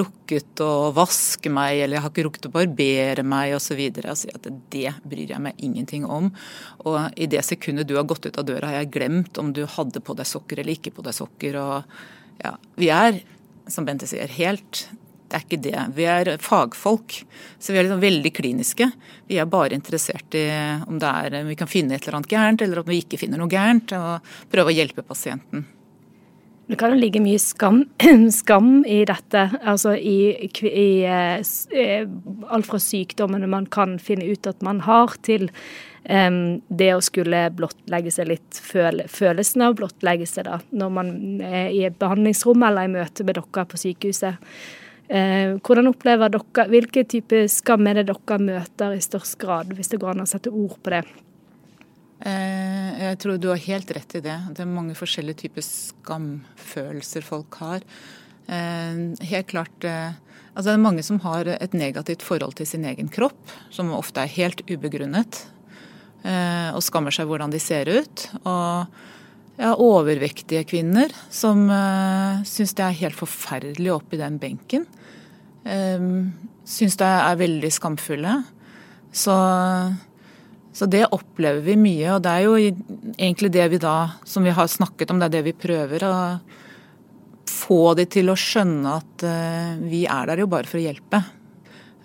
rukket 0.00 0.62
å 0.64 0.92
vaske 0.92 1.48
meg', 1.48 1.80
eller 1.84 1.96
'jeg 1.96 2.04
har 2.04 2.12
ikke 2.12 2.26
rukket 2.28 2.48
å 2.50 2.52
barbere 2.52 3.24
meg', 3.24 3.56
osv. 3.56 3.80
Og 4.04 4.16
si 4.20 4.28
at 4.34 4.46
det 4.70 4.94
bryr 5.00 5.32
jeg 5.32 5.40
meg 5.40 5.54
ingenting 5.56 6.04
om. 6.04 6.30
Og 6.84 7.12
i 7.16 7.26
det 7.26 7.44
sekundet 7.44 7.88
du 7.88 7.96
har 7.96 8.04
gått 8.04 8.26
ut 8.26 8.36
av 8.36 8.44
døra, 8.44 8.68
har 8.68 8.84
jeg 8.84 8.92
glemt 8.92 9.38
om 9.38 9.52
du 9.52 9.64
hadde 9.64 10.00
på 10.00 10.14
deg 10.14 10.26
sokker 10.26 10.60
eller 10.60 10.76
ikke 10.76 10.92
på 10.92 11.02
deg 11.02 11.14
sokker. 11.14 11.56
Og 11.56 11.84
ja, 12.44 12.56
vi 12.76 12.90
er, 12.92 13.22
som 13.66 13.84
Bente 13.84 14.06
sier, 14.06 14.28
helt 14.28 14.88
det 15.28 15.36
er 15.36 15.44
ikke 15.44 15.60
det. 15.60 15.78
Vi 15.96 16.06
er 16.08 16.30
fagfolk, 16.40 17.18
så 17.60 17.72
vi 17.72 17.80
er 17.80 17.84
liksom 17.86 18.00
veldig 18.00 18.32
kliniske. 18.32 18.90
Vi 19.28 19.36
er 19.36 19.50
bare 19.50 19.76
interessert 19.76 20.36
i 20.38 20.46
om, 20.88 20.96
er, 20.96 21.42
om 21.42 21.50
vi 21.52 21.58
kan 21.58 21.68
finne 21.68 21.96
et 21.96 22.06
eller 22.06 22.22
annet 22.22 22.32
gærent, 22.32 22.64
eller 22.64 22.80
om 22.80 22.88
vi 22.88 23.02
ikke 23.02 23.20
finner 23.20 23.40
noe 23.40 23.52
gærent, 23.52 23.92
og 23.92 24.30
prøve 24.52 24.72
å 24.72 24.78
hjelpe 24.78 25.04
pasienten. 25.04 25.66
Det 26.68 26.76
kan 26.76 26.92
jo 26.92 27.00
ligge 27.00 27.20
mye 27.24 27.40
skam, 27.40 27.82
skam 28.40 28.82
i 28.84 29.00
dette. 29.08 29.44
Altså 29.64 29.94
i, 29.96 30.48
i, 30.48 30.50
i, 30.68 30.88
alt 32.48 32.68
fra 32.68 32.80
sykdommene 32.82 33.48
man 33.48 33.68
kan 33.72 33.96
finne 34.00 34.28
ut 34.28 34.48
at 34.48 34.60
man 34.64 34.82
har, 34.84 35.16
til 35.24 35.48
um, 36.08 36.58
det 36.68 36.90
å 36.92 37.04
skulle 37.04 37.46
blottlegge 37.56 38.12
seg 38.12 38.28
litt, 38.34 38.60
føle, 38.60 39.08
følelsen 39.08 39.64
av 39.64 39.72
å 39.72 39.78
blottlegge 39.80 40.28
seg 40.28 40.44
da, 40.50 40.60
når 40.76 40.92
man 40.92 41.14
er 41.40 41.72
i 41.72 41.86
et 41.88 41.96
behandlingsrom 42.00 42.64
eller 42.68 42.84
i 42.84 42.92
møte 42.98 43.24
med 43.24 43.40
dere 43.40 43.64
på 43.72 43.80
sykehuset. 43.80 44.52
Eh, 45.08 45.56
hvordan 45.64 45.88
opplever 45.88 46.28
dere, 46.28 46.66
Hvilke 46.68 47.04
type 47.08 47.46
skam 47.48 47.86
er 47.88 48.02
det 48.02 48.10
dere 48.10 48.38
møter 48.42 48.92
i 48.92 49.00
størst 49.00 49.38
grad, 49.40 49.72
hvis 49.72 49.88
det 49.88 50.00
går 50.02 50.12
an 50.12 50.26
å 50.26 50.28
sette 50.28 50.52
ord 50.52 50.76
på 50.84 50.92
det? 50.92 51.02
Eh, 52.28 52.88
jeg 53.06 53.18
tror 53.22 53.38
du 53.40 53.48
har 53.48 53.66
helt 53.68 53.90
rett 53.96 54.18
i 54.18 54.24
det. 54.24 54.38
Det 54.52 54.64
er 54.64 54.70
mange 54.70 54.96
forskjellige 54.98 55.46
typer 55.46 55.64
skamfølelser 55.64 57.24
folk 57.24 57.60
har. 57.62 57.84
Eh, 58.48 59.04
helt 59.32 59.48
klart 59.48 59.84
altså 59.84 60.72
Det 60.72 60.74
er 60.74 60.82
mange 60.82 61.02
som 61.06 61.20
har 61.20 61.46
et 61.46 61.72
negativt 61.72 62.22
forhold 62.22 62.56
til 62.58 62.66
sin 62.66 62.84
egen 62.84 63.08
kropp, 63.08 63.38
som 63.70 63.94
ofte 63.94 64.20
er 64.20 64.36
helt 64.36 64.64
ubegrunnet. 64.68 65.46
Og 66.74 66.82
skammer 66.82 67.14
seg 67.14 67.28
hvordan 67.30 67.52
de 67.54 67.60
ser 67.62 67.86
ut. 67.86 68.24
Og 68.42 68.90
ja, 69.58 69.72
overvektige 69.74 70.64
kvinner 70.66 71.12
som 71.30 71.64
uh, 71.70 72.42
syns 72.46 72.74
det 72.78 72.84
er 72.84 72.98
helt 73.00 73.18
forferdelig 73.18 73.90
oppi 73.94 74.18
den 74.20 74.38
benken. 74.42 74.86
Um, 75.68 76.30
syns 76.68 76.96
det 77.00 77.08
er 77.08 77.40
veldig 77.40 77.70
skamfulle. 77.72 78.38
Så, 79.12 79.34
så, 80.72 80.88
det 80.88 81.06
opplever 81.12 81.60
vi 81.64 81.76
mye, 81.80 82.14
og 82.14 82.22
det 82.24 82.32
er 82.32 82.46
jo 82.46 82.54
egentlig 82.60 83.52
det 83.52 83.66
vi 83.74 83.80
da, 83.82 83.96
som 84.28 84.46
vi 84.46 84.54
har 84.54 84.68
snakket 84.70 85.12
om, 85.12 85.20
det 85.20 85.28
er 85.28 85.36
det 85.38 85.46
vi 85.50 85.56
prøver. 85.66 86.04
Å 86.08 86.14
få 87.48 87.94
de 87.98 88.06
til 88.08 88.30
å 88.32 88.38
skjønne 88.38 88.94
at 89.00 89.26
uh, 89.28 89.74
vi 89.82 90.06
er 90.08 90.30
der 90.30 90.44
jo 90.44 90.52
bare 90.52 90.68
for 90.68 90.80
å 90.80 90.86
hjelpe. 90.86 91.22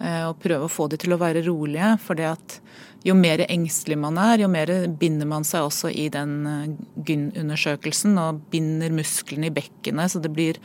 Uh, 0.01 0.31
og 0.31 0.41
prøve 0.43 0.67
å 0.67 0.71
få 0.71 0.89
de 0.91 0.99
til 0.99 1.15
å 1.15 1.21
være 1.21 1.45
rolige. 1.47 1.95
for 2.03 2.19
det 2.19 2.31
at 2.33 2.59
jo 3.03 3.15
mer 3.19 3.43
engstelig 3.49 3.97
man 3.99 4.17
er, 4.19 4.39
jo 4.39 4.47
mer 4.51 4.71
binder 4.99 5.27
man 5.27 5.43
seg 5.47 5.67
også 5.67 5.91
i 5.91 6.07
den 6.11 6.37
gyn-undersøkelsen 7.03 8.15
og 8.19 8.45
binder 8.51 8.95
musklene 8.95 9.49
i 9.49 9.55
bekkenet, 9.55 10.13
så 10.13 10.21
det 10.23 10.31
blir 10.31 10.59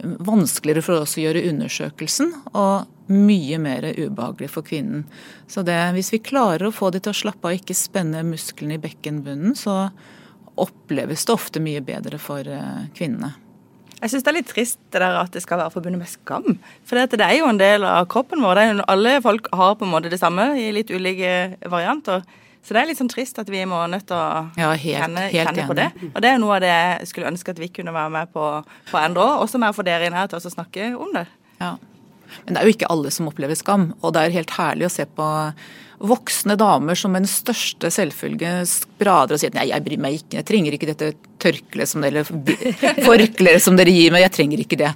vanskeligere 0.00 0.84
for 0.84 1.02
oss 1.02 1.16
å 1.18 1.24
gjøre 1.24 1.44
undersøkelsen, 1.50 2.32
og 2.52 3.12
mye 3.12 3.58
mer 3.60 3.86
ubehagelig 3.96 4.50
for 4.54 4.66
kvinnen. 4.66 5.04
Så 5.50 5.64
det, 5.66 5.76
hvis 5.96 6.12
vi 6.14 6.22
klarer 6.24 6.68
å 6.68 6.74
få 6.74 6.90
de 6.94 7.02
til 7.02 7.12
å 7.12 7.20
slappe 7.22 7.48
av 7.48 7.54
og 7.54 7.60
ikke 7.60 7.76
spenne 7.76 8.24
musklene 8.26 8.78
i 8.78 8.82
bekkenbunnen, 8.82 9.56
så 9.58 9.90
oppleves 10.60 11.26
det 11.26 11.34
ofte 11.34 11.62
mye 11.64 11.82
bedre 11.84 12.20
for 12.20 12.46
eh, 12.48 12.84
kvinnene. 12.96 13.34
Jeg 14.02 14.10
syns 14.10 14.24
det 14.26 14.30
er 14.32 14.36
litt 14.40 14.48
trist 14.50 14.78
det 14.90 14.98
der 14.98 15.14
at 15.20 15.30
det 15.30 15.44
skal 15.44 15.60
være 15.60 15.72
forbundet 15.76 16.00
med 16.02 16.10
skam. 16.10 16.56
For 16.88 16.98
det 16.98 17.22
er 17.22 17.36
jo 17.38 17.46
en 17.46 17.60
del 17.60 17.86
av 17.86 18.08
kroppen 18.10 18.42
vår. 18.42 18.82
alle 18.90 19.20
folk 19.22 19.46
har 19.54 19.76
på 19.78 19.86
en 19.86 19.92
måte 19.92 20.10
det 20.10 20.18
samme 20.18 20.48
i 20.58 20.72
litt 20.74 20.90
ulike 20.90 21.54
varianter. 21.70 22.24
Så 22.62 22.76
det 22.76 22.82
er 22.82 22.90
litt 22.92 23.00
sånn 23.00 23.10
trist 23.10 23.40
at 23.42 23.48
vi 23.50 23.64
må 23.66 23.80
nødt 23.90 24.06
til 24.06 24.14
å 24.14 24.26
ja, 24.54 24.70
helt, 24.70 25.02
kjenne, 25.02 25.26
helt 25.32 25.50
kjenne 25.50 25.66
på 25.66 25.76
det. 25.78 25.88
Og 26.12 26.20
det 26.22 26.28
er 26.30 26.36
jo 26.36 26.42
noe 26.44 26.58
av 26.58 26.62
det 26.62 26.70
jeg 26.70 27.08
skulle 27.10 27.32
ønske 27.32 27.54
at 27.54 27.62
vi 27.62 27.68
kunne 27.74 27.94
være 27.94 28.12
med 28.14 28.34
på, 28.34 28.44
på 28.90 28.98
å 28.98 29.02
endre 29.02 29.24
òg. 29.24 29.46
Også 29.46 29.58
med 29.58 29.74
å 29.74 29.76
få 29.76 29.84
dere 29.86 30.06
inn 30.06 30.16
her 30.16 30.30
til 30.30 30.38
å 30.38 30.54
snakke 30.54 30.92
om 30.94 31.10
det. 31.16 31.26
Ja. 31.58 31.74
Men 32.44 32.54
det 32.54 32.60
er 32.60 32.68
jo 32.68 32.74
ikke 32.76 32.90
alle 32.94 33.10
som 33.14 33.26
opplever 33.28 33.58
skam. 33.58 33.90
Og 34.00 34.14
det 34.14 34.22
er 34.22 34.36
helt 34.38 34.54
herlig 34.54 34.86
å 34.86 34.92
se 34.94 35.08
på 35.10 35.26
voksne 36.02 36.56
damer 36.58 36.98
som 36.98 37.12
med 37.14 37.22
den 37.22 37.30
største 37.30 37.90
selvfølge 37.94 38.54
sprader 38.66 39.36
og 39.36 39.42
sier 39.42 39.52
at 39.52 39.58
nei, 39.60 39.68
jeg 39.70 39.84
bryr 39.86 40.00
meg 40.02 40.16
ikke, 40.18 40.40
jeg 40.40 40.46
trenger 40.48 40.74
ikke 40.74 40.88
dette 40.88 41.10
tørkleet 41.42 41.90
som 41.90 42.02
dere 42.02 42.24
forkleet 43.06 43.62
som 43.62 43.78
dere 43.78 43.94
gir 43.94 44.14
meg, 44.14 44.24
jeg 44.26 44.34
trenger 44.38 44.64
ikke 44.64 44.80
det. 44.80 44.90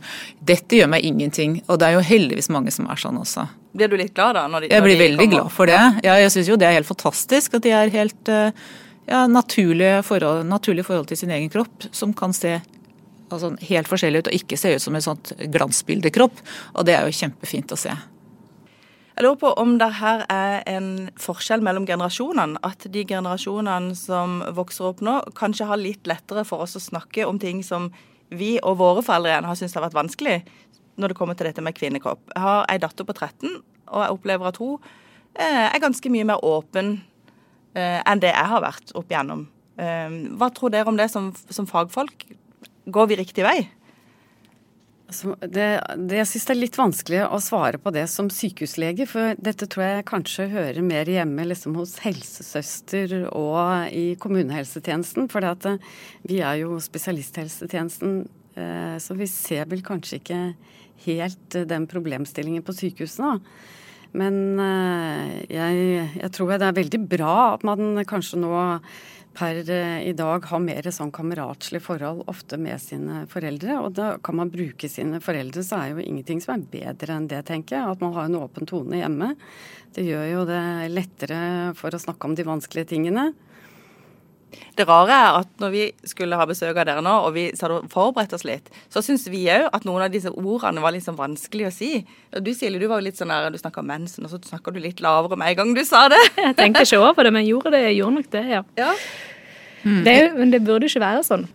Dette 0.54 0.80
gjør 0.80 0.90
meg 0.96 1.06
ingenting. 1.06 1.60
Og 1.66 1.78
det 1.82 1.90
er 1.90 1.98
jo 1.98 2.08
heldigvis 2.14 2.50
mange 2.54 2.74
som 2.74 2.90
er 2.90 3.02
sånn 3.02 3.22
også. 3.22 3.46
Blir 3.76 3.92
du 3.92 3.98
litt 4.00 4.14
glad 4.16 4.38
da? 4.38 4.46
Når 4.50 4.66
de, 4.66 4.72
jeg 4.72 4.84
blir 4.84 4.98
veldig 5.00 5.28
glad 5.34 5.52
for 5.52 5.70
det. 5.70 5.82
Ja, 6.06 6.16
jeg 6.22 6.32
syns 6.34 6.50
jo 6.50 6.58
det 6.60 6.68
er 6.68 6.78
helt 6.78 6.88
fantastisk 6.88 7.58
at 7.58 7.66
de 7.66 7.74
er 7.76 7.92
helt 7.92 8.32
eh, 8.32 8.66
ja, 9.06 9.26
naturlige 9.30 10.00
forhold, 10.06 10.46
naturlige 10.48 10.88
forhold 10.88 11.10
til 11.10 11.20
sin 11.20 11.34
egen 11.34 11.52
kropp, 11.52 11.88
som 11.92 12.14
kan 12.16 12.34
se 12.36 12.56
altså, 13.28 13.52
helt 13.68 13.90
forskjellig 13.90 14.24
ut 14.24 14.32
og 14.32 14.38
ikke 14.40 14.58
se 14.60 14.74
ut 14.76 14.82
som 14.82 14.96
en 14.96 15.04
sånt 15.04 15.32
glansbildekropp. 15.52 16.44
Og 16.74 16.86
det 16.88 16.96
er 16.96 17.06
jo 17.06 17.18
kjempefint 17.20 17.74
å 17.74 17.80
se. 17.80 17.94
Jeg 19.16 19.24
lurer 19.24 19.38
på 19.40 19.50
om 19.56 19.78
det 19.80 19.88
her 19.96 20.26
er 20.28 20.58
en 20.68 20.90
forskjell 21.16 21.62
mellom 21.64 21.86
generasjonene. 21.88 22.60
At 22.66 22.84
de 22.92 23.04
generasjonene 23.08 23.96
som 23.96 24.42
vokser 24.56 24.90
opp 24.90 25.00
nå, 25.04 25.22
kanskje 25.38 25.68
har 25.70 25.80
litt 25.80 26.04
lettere 26.08 26.44
for 26.44 26.66
oss 26.66 26.76
å 26.76 26.84
snakke 26.84 27.24
om 27.24 27.40
ting 27.40 27.62
som 27.64 27.88
vi 28.28 28.56
og 28.60 28.76
våre 28.80 29.04
foreldre 29.06 29.30
igjen 29.30 29.46
har 29.48 29.56
syntes 29.56 29.76
har 29.78 29.86
vært 29.86 29.96
vanskelig, 29.96 30.40
når 30.96 31.12
det 31.12 31.18
kommer 31.18 31.36
til 31.38 31.48
dette 31.48 31.64
med 31.64 31.76
kvinnekropp. 31.76 32.22
Jeg 32.34 32.44
har 32.44 32.64
ei 32.72 32.78
datter 32.82 33.06
på 33.06 33.16
13, 33.16 33.60
og 33.86 34.02
jeg 34.02 34.16
opplever 34.16 34.50
at 34.50 34.60
hun 34.62 34.80
eh, 35.36 35.66
er 35.68 35.82
ganske 35.82 36.12
mye 36.12 36.26
mer 36.28 36.42
åpen 36.46 36.96
eh, 37.76 38.00
enn 38.02 38.22
det 38.22 38.32
jeg 38.32 38.52
har 38.52 38.64
vært 38.64 38.94
opp 38.98 39.12
igjennom. 39.12 39.46
Eh, 39.76 40.20
hva 40.40 40.50
tror 40.54 40.74
dere 40.74 40.90
om 40.90 40.98
det 40.98 41.10
som, 41.12 41.32
som 41.48 41.68
fagfolk? 41.68 42.28
Går 42.86 43.10
vi 43.10 43.20
riktig 43.22 43.46
vei? 43.46 43.58
Altså, 45.06 45.36
det, 45.38 45.66
det, 46.08 46.16
jeg 46.18 46.26
syns 46.32 46.46
det 46.48 46.54
er 46.56 46.58
litt 46.58 46.78
vanskelig 46.80 47.20
å 47.30 47.38
svare 47.42 47.78
på 47.78 47.92
det 47.94 48.08
som 48.10 48.26
sykehuslege, 48.32 49.04
for 49.06 49.36
dette 49.38 49.68
tror 49.70 49.84
jeg 49.84 50.06
kanskje 50.08 50.48
hører 50.50 50.82
mer 50.82 51.06
hjemme 51.06 51.44
liksom 51.46 51.76
hos 51.78 51.92
helsesøster 52.02 53.14
og 53.28 53.92
i 53.94 54.16
kommunehelsetjenesten. 54.18 55.28
For 55.30 55.46
vi 56.26 56.40
er 56.42 56.58
jo 56.64 56.80
spesialisthelsetjenesten, 56.82 58.18
så 58.98 59.14
vi 59.14 59.28
ser 59.30 59.70
vel 59.70 59.84
kanskje 59.86 60.18
ikke 60.18 60.40
helt 61.04 61.58
den 61.68 61.88
problemstillingen 61.90 62.64
på 62.66 62.74
sykehusene. 62.76 63.40
Men 64.16 64.60
eh, 64.62 65.34
jeg, 65.52 66.06
jeg 66.16 66.32
tror 66.32 66.54
det 66.56 66.70
er 66.70 66.78
veldig 66.78 67.02
bra 67.10 67.34
at 67.56 67.66
man 67.66 68.00
kanskje 68.08 68.40
nå 68.40 68.54
per 69.36 69.70
eh, 69.70 70.08
i 70.08 70.14
dag 70.16 70.44
har 70.48 70.62
mer 70.62 70.88
sånn 70.94 71.12
kameratslig 71.14 71.82
forhold 71.84 72.24
ofte 72.30 72.58
med 72.60 72.80
sine 72.82 73.24
foreldre. 73.30 73.78
Og 73.82 73.96
da 73.98 74.14
kan 74.24 74.38
man 74.40 74.52
bruke 74.52 74.88
sine 74.90 75.20
foreldre, 75.24 75.64
så 75.66 75.80
er 75.80 75.92
jo 75.92 76.04
ingenting 76.04 76.40
som 76.44 76.56
er 76.56 76.68
bedre 76.72 77.18
enn 77.18 77.28
det, 77.30 77.42
tenker 77.50 77.78
jeg. 77.78 77.96
At 77.96 78.04
man 78.04 78.14
har 78.16 78.30
en 78.30 78.38
åpen 78.40 78.68
tone 78.68 79.02
hjemme. 79.02 79.34
Det 79.96 80.06
gjør 80.06 80.26
jo 80.30 80.46
det 80.48 80.62
lettere 80.92 81.40
for 81.76 81.94
å 81.94 82.00
snakke 82.00 82.28
om 82.28 82.36
de 82.38 82.46
vanskelige 82.48 82.94
tingene. 82.94 83.30
Det 84.76 84.84
rare 84.88 85.12
er 85.12 85.38
at 85.40 85.48
når 85.60 85.72
vi 85.72 85.82
skulle 86.06 86.36
ha 86.38 86.46
besøk 86.48 86.76
av 86.76 86.86
dere 86.88 87.02
nå, 87.04 87.12
og 87.26 87.34
vi 87.34 87.46
hadde 87.56 87.80
forberedt 87.92 88.34
oss 88.36 88.44
litt, 88.46 88.70
så 88.92 89.02
syns 89.04 89.26
vi 89.32 89.42
òg 89.52 89.66
at 89.74 89.86
noen 89.88 90.04
av 90.06 90.12
disse 90.12 90.30
ordene 90.30 90.84
var 90.84 90.94
liksom 90.94 91.18
vanskelig 91.18 91.68
å 91.68 91.74
si. 91.74 91.90
Og 92.36 92.44
Du 92.46 92.52
Silje, 92.54 92.80
du 92.80 92.86
var 92.90 93.00
jo 93.00 93.08
litt 93.08 93.20
sånn 93.20 93.32
der, 93.32 93.50
du 93.50 93.60
snakka 93.60 93.82
om 93.82 93.90
mensen, 93.90 94.26
og 94.26 94.32
så 94.32 94.40
snakka 94.52 94.74
du 94.74 94.80
litt 94.82 95.02
lavere 95.04 95.38
med 95.40 95.52
en 95.52 95.60
gang 95.60 95.76
du 95.76 95.84
sa 95.88 96.06
det. 96.12 96.22
Jeg 96.46 96.56
tenkte 96.60 96.86
ikke 96.86 97.02
over 97.02 97.26
det, 97.28 97.34
men 97.36 97.48
gjorde, 97.48 97.74
det, 97.74 97.84
gjorde 97.96 98.20
nok 98.20 98.32
det, 98.36 98.44
ja. 98.54 98.64
ja. 98.78 98.92
Mm. 99.82 100.02
Det, 100.06 100.18
men 100.36 100.52
det 100.54 100.64
burde 100.66 100.90
ikke 100.90 101.04
være 101.04 101.24
sånn. 101.26 101.48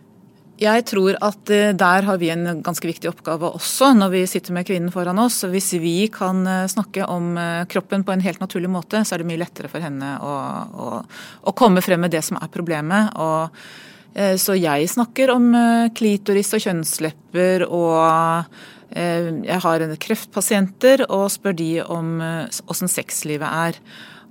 Jeg 0.62 0.84
tror 0.86 1.16
at 1.24 1.50
eh, 1.50 1.72
der 1.74 2.06
har 2.06 2.18
vi 2.20 2.30
en 2.32 2.60
ganske 2.62 2.86
viktig 2.86 3.10
oppgave 3.10 3.50
også, 3.56 3.92
når 3.98 4.12
vi 4.12 4.22
sitter 4.30 4.54
med 4.54 4.66
kvinnen 4.68 4.92
foran 4.94 5.18
oss. 5.18 5.40
Hvis 5.50 5.72
vi 5.82 6.06
kan 6.12 6.44
eh, 6.46 6.68
snakke 6.70 7.06
om 7.10 7.32
eh, 7.40 7.64
kroppen 7.70 8.04
på 8.06 8.14
en 8.14 8.22
helt 8.22 8.42
naturlig 8.42 8.70
måte, 8.70 9.02
så 9.02 9.16
er 9.16 9.22
det 9.22 9.30
mye 9.30 9.40
lettere 9.42 9.70
for 9.72 9.82
henne 9.82 10.14
å, 10.22 10.34
å, 10.86 10.90
å 11.50 11.56
komme 11.58 11.82
frem 11.84 12.04
med 12.04 12.14
det 12.14 12.22
som 12.26 12.38
er 12.40 12.52
problemet. 12.52 13.16
Og, 13.22 13.64
så 14.12 14.52
jeg 14.58 14.90
snakker 14.92 15.30
om 15.32 15.46
klitoris 15.96 16.50
og 16.52 16.60
kjønnslepper 16.60 17.62
og 17.64 18.50
jeg 18.92 19.60
har 19.64 19.84
kreftpasienter 20.04 21.06
og 21.06 21.30
spør 21.32 21.56
de 21.56 21.70
om 21.80 22.10
åssen 22.20 22.92
sexlivet 22.92 23.48
er. 23.48 23.78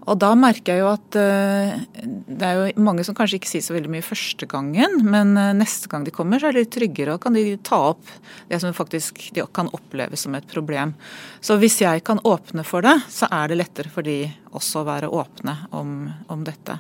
Og 0.10 0.18
da 0.18 0.32
merker 0.38 0.74
jeg 0.74 0.82
jo 0.82 0.90
at 0.90 1.18
uh, 1.20 1.74
det 2.02 2.48
er 2.48 2.58
jo 2.58 2.84
mange 2.84 3.06
som 3.06 3.16
kanskje 3.18 3.38
ikke 3.38 3.52
sier 3.52 3.66
så 3.66 3.76
veldig 3.76 3.92
mye 3.94 4.06
første 4.06 4.48
gangen, 4.50 4.98
men 5.06 5.36
uh, 5.38 5.52
neste 5.58 5.92
gang 5.92 6.06
de 6.08 6.14
kommer, 6.16 6.42
så 6.42 6.50
er 6.50 6.58
de 6.58 6.66
tryggere 6.74 7.16
og 7.16 7.22
kan 7.24 7.38
de 7.38 7.46
ta 7.62 7.80
opp 7.92 8.10
det 8.50 8.62
som 8.64 8.74
faktisk 8.76 9.28
de 9.36 9.46
kan 9.54 9.70
oppleve 9.78 10.18
som 10.18 10.36
et 10.38 10.48
problem. 10.50 10.96
Så 11.44 11.60
hvis 11.62 11.80
jeg 11.84 12.06
kan 12.08 12.22
åpne 12.26 12.66
for 12.68 12.86
det, 12.86 12.98
så 13.14 13.30
er 13.30 13.52
det 13.52 13.62
lettere 13.62 13.94
for 13.94 14.08
de 14.08 14.24
også 14.52 14.82
å 14.82 14.90
være 14.90 15.12
åpne 15.12 15.58
om, 15.78 16.10
om 16.34 16.48
dette. 16.48 16.80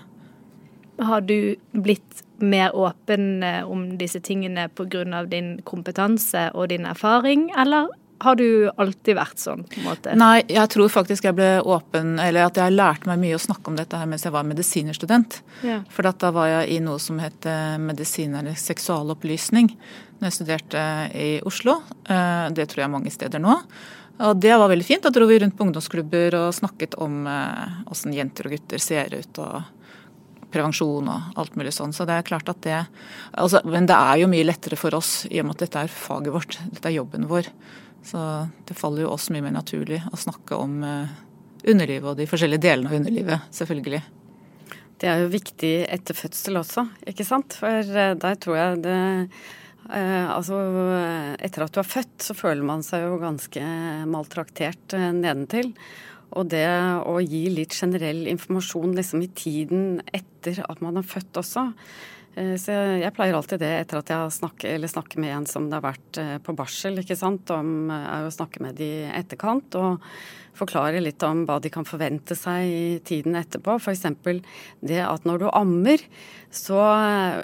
Har 1.01 1.23
du 1.25 1.55
blitt 1.71 2.25
mer 2.41 2.75
åpen 2.75 3.43
eh, 3.43 3.63
om 3.63 3.97
disse 3.97 4.19
tingene 4.19 4.67
pga. 4.69 5.23
din 5.25 5.61
kompetanse 5.63 6.49
og 6.53 6.69
din 6.69 6.85
erfaring, 6.85 7.51
eller 7.57 7.87
har 8.21 8.37
du 8.39 8.69
alltid 8.69 9.17
vært 9.17 9.41
sånn? 9.41 9.63
på 9.67 9.79
en 9.81 9.87
måte? 9.87 10.13
Nei, 10.17 10.43
jeg 10.51 10.69
tror 10.73 10.91
faktisk 10.93 11.25
jeg 11.27 11.37
ble 11.37 11.49
åpen, 11.61 12.13
eller 12.21 12.47
at 12.47 12.59
jeg 12.59 12.75
lærte 12.75 13.09
meg 13.09 13.21
mye 13.23 13.37
å 13.37 13.41
snakke 13.41 13.71
om 13.71 13.79
dette 13.79 13.97
her 13.97 14.09
mens 14.09 14.25
jeg 14.27 14.35
var 14.35 14.47
medisinerstudent. 14.47 15.41
Ja. 15.67 15.81
For 15.93 16.07
da 16.07 16.31
var 16.35 16.49
jeg 16.51 16.77
i 16.77 16.79
noe 16.83 17.01
som 17.01 17.21
het 17.23 17.47
eh, 17.49 17.79
medisin 17.81 18.37
eller 18.37 18.57
seksualopplysning 18.59 19.73
når 20.21 20.29
jeg 20.29 20.37
studerte 20.37 20.85
i 21.17 21.31
Oslo. 21.47 21.79
Eh, 22.05 22.45
det 22.55 22.69
tror 22.69 22.83
jeg 22.83 22.89
er 22.89 22.95
mange 22.95 23.13
steder 23.13 23.41
nå. 23.41 23.57
Og 24.21 24.37
det 24.37 24.53
var 24.53 24.69
veldig 24.69 24.85
fint. 24.85 25.01
Da 25.01 25.09
dro 25.13 25.25
vi 25.25 25.39
rundt 25.41 25.57
på 25.57 25.65
ungdomsklubber 25.65 26.37
og 26.43 26.53
snakket 26.53 26.97
om 27.01 27.23
åssen 27.25 28.13
eh, 28.13 28.19
jenter 28.21 28.49
og 28.49 28.57
gutter 28.57 28.83
ser 28.83 29.15
ut. 29.17 29.41
og 29.41 29.61
prevensjon 30.51 31.07
og 31.11 31.39
alt 31.39 31.55
mulig 31.59 31.73
sånn. 31.75 31.93
Så 31.95 32.05
det 32.07 32.17
er 32.17 32.27
klart 32.27 32.49
at 32.51 32.61
det 32.65 32.77
altså, 33.31 33.61
Men 33.63 33.87
det 33.89 33.97
er 33.97 34.21
jo 34.21 34.31
mye 34.31 34.47
lettere 34.47 34.79
for 34.79 34.95
oss 34.97 35.25
i 35.29 35.39
og 35.41 35.47
med 35.47 35.57
at 35.57 35.65
dette 35.65 35.85
er 35.85 35.93
faget 35.95 36.35
vårt, 36.35 36.59
dette 36.73 36.91
er 36.91 36.99
jobben 36.99 37.29
vår. 37.31 37.49
Så 38.05 38.21
det 38.67 38.77
faller 38.77 39.05
jo 39.05 39.13
oss 39.13 39.29
mye 39.33 39.43
mer 39.45 39.53
naturlig 39.55 40.01
å 40.09 40.19
snakke 40.19 40.57
om 40.57 40.81
eh, 40.85 41.13
underlivet 41.69 42.09
og 42.09 42.17
de 42.19 42.27
forskjellige 42.29 42.65
delene 42.65 42.89
av 42.89 42.97
underlivet, 42.97 43.49
selvfølgelig. 43.53 44.01
Det 45.01 45.09
er 45.09 45.23
jo 45.23 45.33
viktig 45.33 45.73
etter 45.89 46.17
fødsel 46.17 46.61
også, 46.61 46.85
ikke 47.09 47.25
sant. 47.25 47.57
For 47.61 47.81
eh, 47.81 48.13
der 48.17 48.39
tror 48.41 48.57
jeg 48.57 48.79
det 48.85 48.99
eh, 49.01 50.29
Altså, 50.31 50.57
etter 51.41 51.65
at 51.65 51.73
du 51.73 51.81
er 51.81 51.89
født, 51.89 52.15
så 52.23 52.35
føler 52.37 52.65
man 52.65 52.85
seg 52.85 53.05
jo 53.05 53.19
ganske 53.21 53.63
maltraktert 54.09 54.95
nedentil. 55.17 55.73
Og 56.37 56.47
det 56.53 56.63
å 57.03 57.17
gi 57.19 57.41
litt 57.51 57.75
generell 57.75 58.23
informasjon 58.31 58.93
liksom 58.95 59.25
i 59.25 59.31
tiden 59.35 59.99
etter 60.15 60.61
at 60.63 60.79
man 60.85 61.01
er 61.01 61.07
født 61.07 61.41
også, 61.41 61.65
så 62.55 62.75
jeg 63.01 63.11
pleier 63.15 63.35
alltid 63.35 63.59
det 63.59 63.71
etter 63.81 63.99
at 63.99 64.11
jeg 64.13 64.35
snakker, 64.37 64.85
snakker 64.87 65.19
med 65.19 65.33
en 65.35 65.47
som 65.49 65.65
det 65.67 65.79
har 65.79 65.83
vært 65.89 66.19
eh, 66.21 66.37
på 66.43 66.55
barsel, 66.55 67.01
ikke 67.01 67.17
sant, 67.19 67.51
om 67.51 67.91
eh, 67.91 68.27
å 68.27 68.31
snakke 68.31 68.63
med 68.63 68.77
de 68.79 68.91
etterkant. 69.11 69.75
og 69.75 70.05
forklare 70.57 71.01
litt 71.03 71.23
om 71.23 71.45
hva 71.47 71.59
de 71.61 71.71
kan 71.73 71.87
forvente 71.87 72.35
seg 72.37 72.67
i 72.67 72.99
tiden 73.07 73.37
etterpå. 73.39 73.77
F.eks. 73.79 74.05
det 74.81 75.01
at 75.05 75.27
når 75.27 75.43
du 75.43 75.49
ammer, 75.51 76.03
så, 76.51 76.79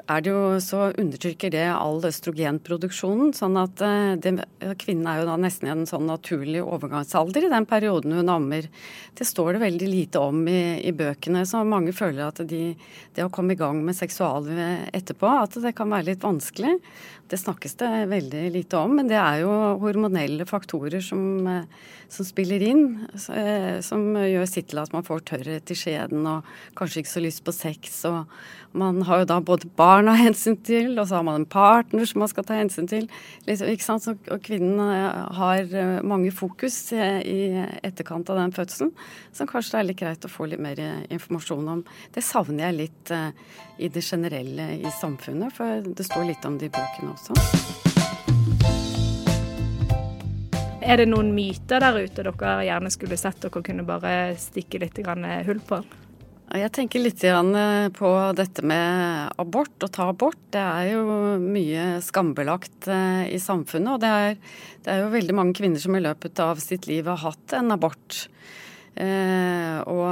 det 0.03 0.27
jo, 0.27 0.57
så 0.59 0.89
undertrykker 0.91 1.53
det 1.53 1.63
all 1.71 2.01
østrogenproduksjonen. 2.09 3.31
Sånn 3.37 3.55
at 3.59 3.79
det, 4.23 4.33
kvinnen 4.83 5.07
er 5.07 5.21
jo 5.21 5.29
da 5.29 5.37
nesten 5.39 5.69
i 5.69 5.71
en 5.71 5.85
sånn 5.87 6.09
naturlig 6.09 6.65
overgangsalder 6.65 7.47
i 7.47 7.51
den 7.53 7.67
perioden 7.69 8.17
hun 8.19 8.33
ammer. 8.33 8.67
Det 9.15 9.27
står 9.27 9.55
det 9.55 9.63
veldig 9.63 9.91
lite 9.93 10.19
om 10.19 10.43
i, 10.51 10.83
i 10.83 10.91
bøkene, 10.91 11.45
så 11.47 11.63
mange 11.63 11.95
føler 11.95 12.27
at 12.27 12.43
de, 12.49 12.73
det 13.15 13.23
å 13.23 13.31
komme 13.33 13.55
i 13.55 13.59
gang 13.59 13.79
med 13.85 13.95
seksuallivet 13.95 14.91
etterpå, 14.97 15.31
at 15.45 15.55
det 15.63 15.75
kan 15.77 15.93
være 15.93 16.11
litt 16.11 16.27
vanskelig. 16.27 16.75
Det 17.27 17.37
snakkes 17.39 17.75
det 17.75 17.87
veldig 18.07 18.41
lite 18.53 18.79
om, 18.79 18.93
men 18.95 19.09
det 19.09 19.17
er 19.19 19.41
jo 19.41 19.51
hormonelle 19.81 20.45
faktorer 20.47 21.01
som, 21.03 21.47
eh, 21.47 21.65
som 22.07 22.25
spiller 22.25 22.63
inn. 22.63 23.07
Eh, 23.13 23.81
som 23.81 24.13
gjør 24.15 24.47
sitt 24.47 24.69
til 24.69 24.79
at 24.79 24.93
man 24.93 25.03
får 25.03 25.25
tørrhet 25.27 25.71
i 25.71 25.75
skjeden 25.75 26.23
og 26.23 26.45
kanskje 26.77 27.03
ikke 27.03 27.11
så 27.11 27.23
lyst 27.23 27.43
på 27.43 27.51
sex. 27.51 28.05
og 28.05 28.27
Man 28.73 29.01
har 29.01 29.19
jo 29.19 29.25
da 29.25 29.39
både 29.41 29.67
barn 29.75 30.07
å 30.07 30.15
hensyn 30.15 30.55
til, 30.63 30.97
og 30.97 31.07
så 31.07 31.19
har 31.19 31.23
man 31.23 31.41
en 31.41 31.45
partner 31.45 32.05
som 32.05 32.19
man 32.19 32.29
skal 32.31 32.45
ta 32.45 32.53
hensyn 32.53 32.87
til. 32.87 33.09
sant? 33.79 34.03
Så, 34.03 34.15
og 34.31 34.41
kvinnen 34.41 34.79
eh, 34.79 35.35
har 35.35 36.03
mange 36.03 36.31
fokus 36.31 36.93
i 36.93 37.51
etterkant 37.83 38.29
av 38.29 38.37
den 38.37 38.53
fødselen, 38.53 38.93
som 39.33 39.47
kanskje 39.47 39.71
det 39.71 39.79
er 39.79 39.87
litt 39.91 39.99
greit 39.99 40.23
å 40.25 40.31
få 40.31 40.47
litt 40.47 40.63
mer 40.63 40.79
informasjon 41.09 41.67
om. 41.67 41.83
Det 42.13 42.23
savner 42.23 42.69
jeg 42.69 42.79
litt 42.87 43.11
i 43.77 43.89
det 43.89 44.01
generelle 44.01 44.71
i 44.79 44.91
samfunnet, 45.01 45.53
for 45.53 45.81
det 45.83 46.05
står 46.07 46.25
litt 46.31 46.45
om 46.45 46.57
det 46.57 46.71
i 46.71 46.73
bøkene 46.73 47.16
også. 47.17 47.37
Er 50.87 51.01
det 51.01 51.09
noen 51.11 51.33
myter 51.35 51.83
der 51.83 51.97
ute 51.99 52.23
dere 52.23 52.51
gjerne 52.63 52.91
skulle 52.93 53.17
sett 53.19 53.41
dere 53.43 53.63
kunne 53.65 53.83
bare 53.83 54.37
stikke 54.39 54.79
litt 54.79 55.01
hull 55.03 55.59
på? 55.67 55.81
Jeg 56.47 56.71
tenker 56.71 57.03
litt 57.03 57.25
på 57.99 58.09
dette 58.37 58.63
med 58.63 59.33
abort, 59.35 59.83
å 59.83 59.89
ta 59.91 60.05
abort. 60.13 60.39
Det 60.55 60.61
er 60.63 60.93
jo 60.93 61.03
mye 61.43 61.99
skambelagt 61.99 62.87
eh, 62.87 63.27
i 63.35 63.39
samfunnet. 63.43 63.97
Og 63.97 63.99
det 63.99 64.07
er, 64.07 64.37
det 64.85 64.93
er 64.93 65.01
jo 65.03 65.11
veldig 65.11 65.35
mange 65.35 65.57
kvinner 65.59 65.83
som 65.83 65.97
i 65.99 66.03
løpet 66.05 66.39
av 66.39 66.63
sitt 66.63 66.87
liv 66.87 67.09
har 67.11 67.19
hatt 67.19 67.57
en 67.57 67.75
abort. 67.75 68.29
Eh, 68.95 69.75
og, 69.91 70.07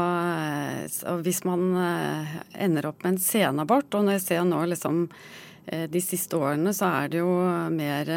og, 1.07 1.23
hvis 1.23 1.41
man 1.47 1.71
eh, 1.79 2.35
ender 2.67 2.91
opp 2.91 3.07
med 3.07 3.15
en 3.15 3.23
senabort, 3.23 3.87
og 3.95 4.03
når 4.03 4.19
jeg 4.19 4.25
ser 4.27 4.43
nå 4.45 4.59
liksom 4.73 5.05
eh, 5.07 5.44
de 5.65 6.01
siste 6.03 6.37
årene 6.37 6.69
så 6.77 6.85
er 7.01 7.07
det 7.09 7.21
jo 7.23 7.29
mer 7.73 8.09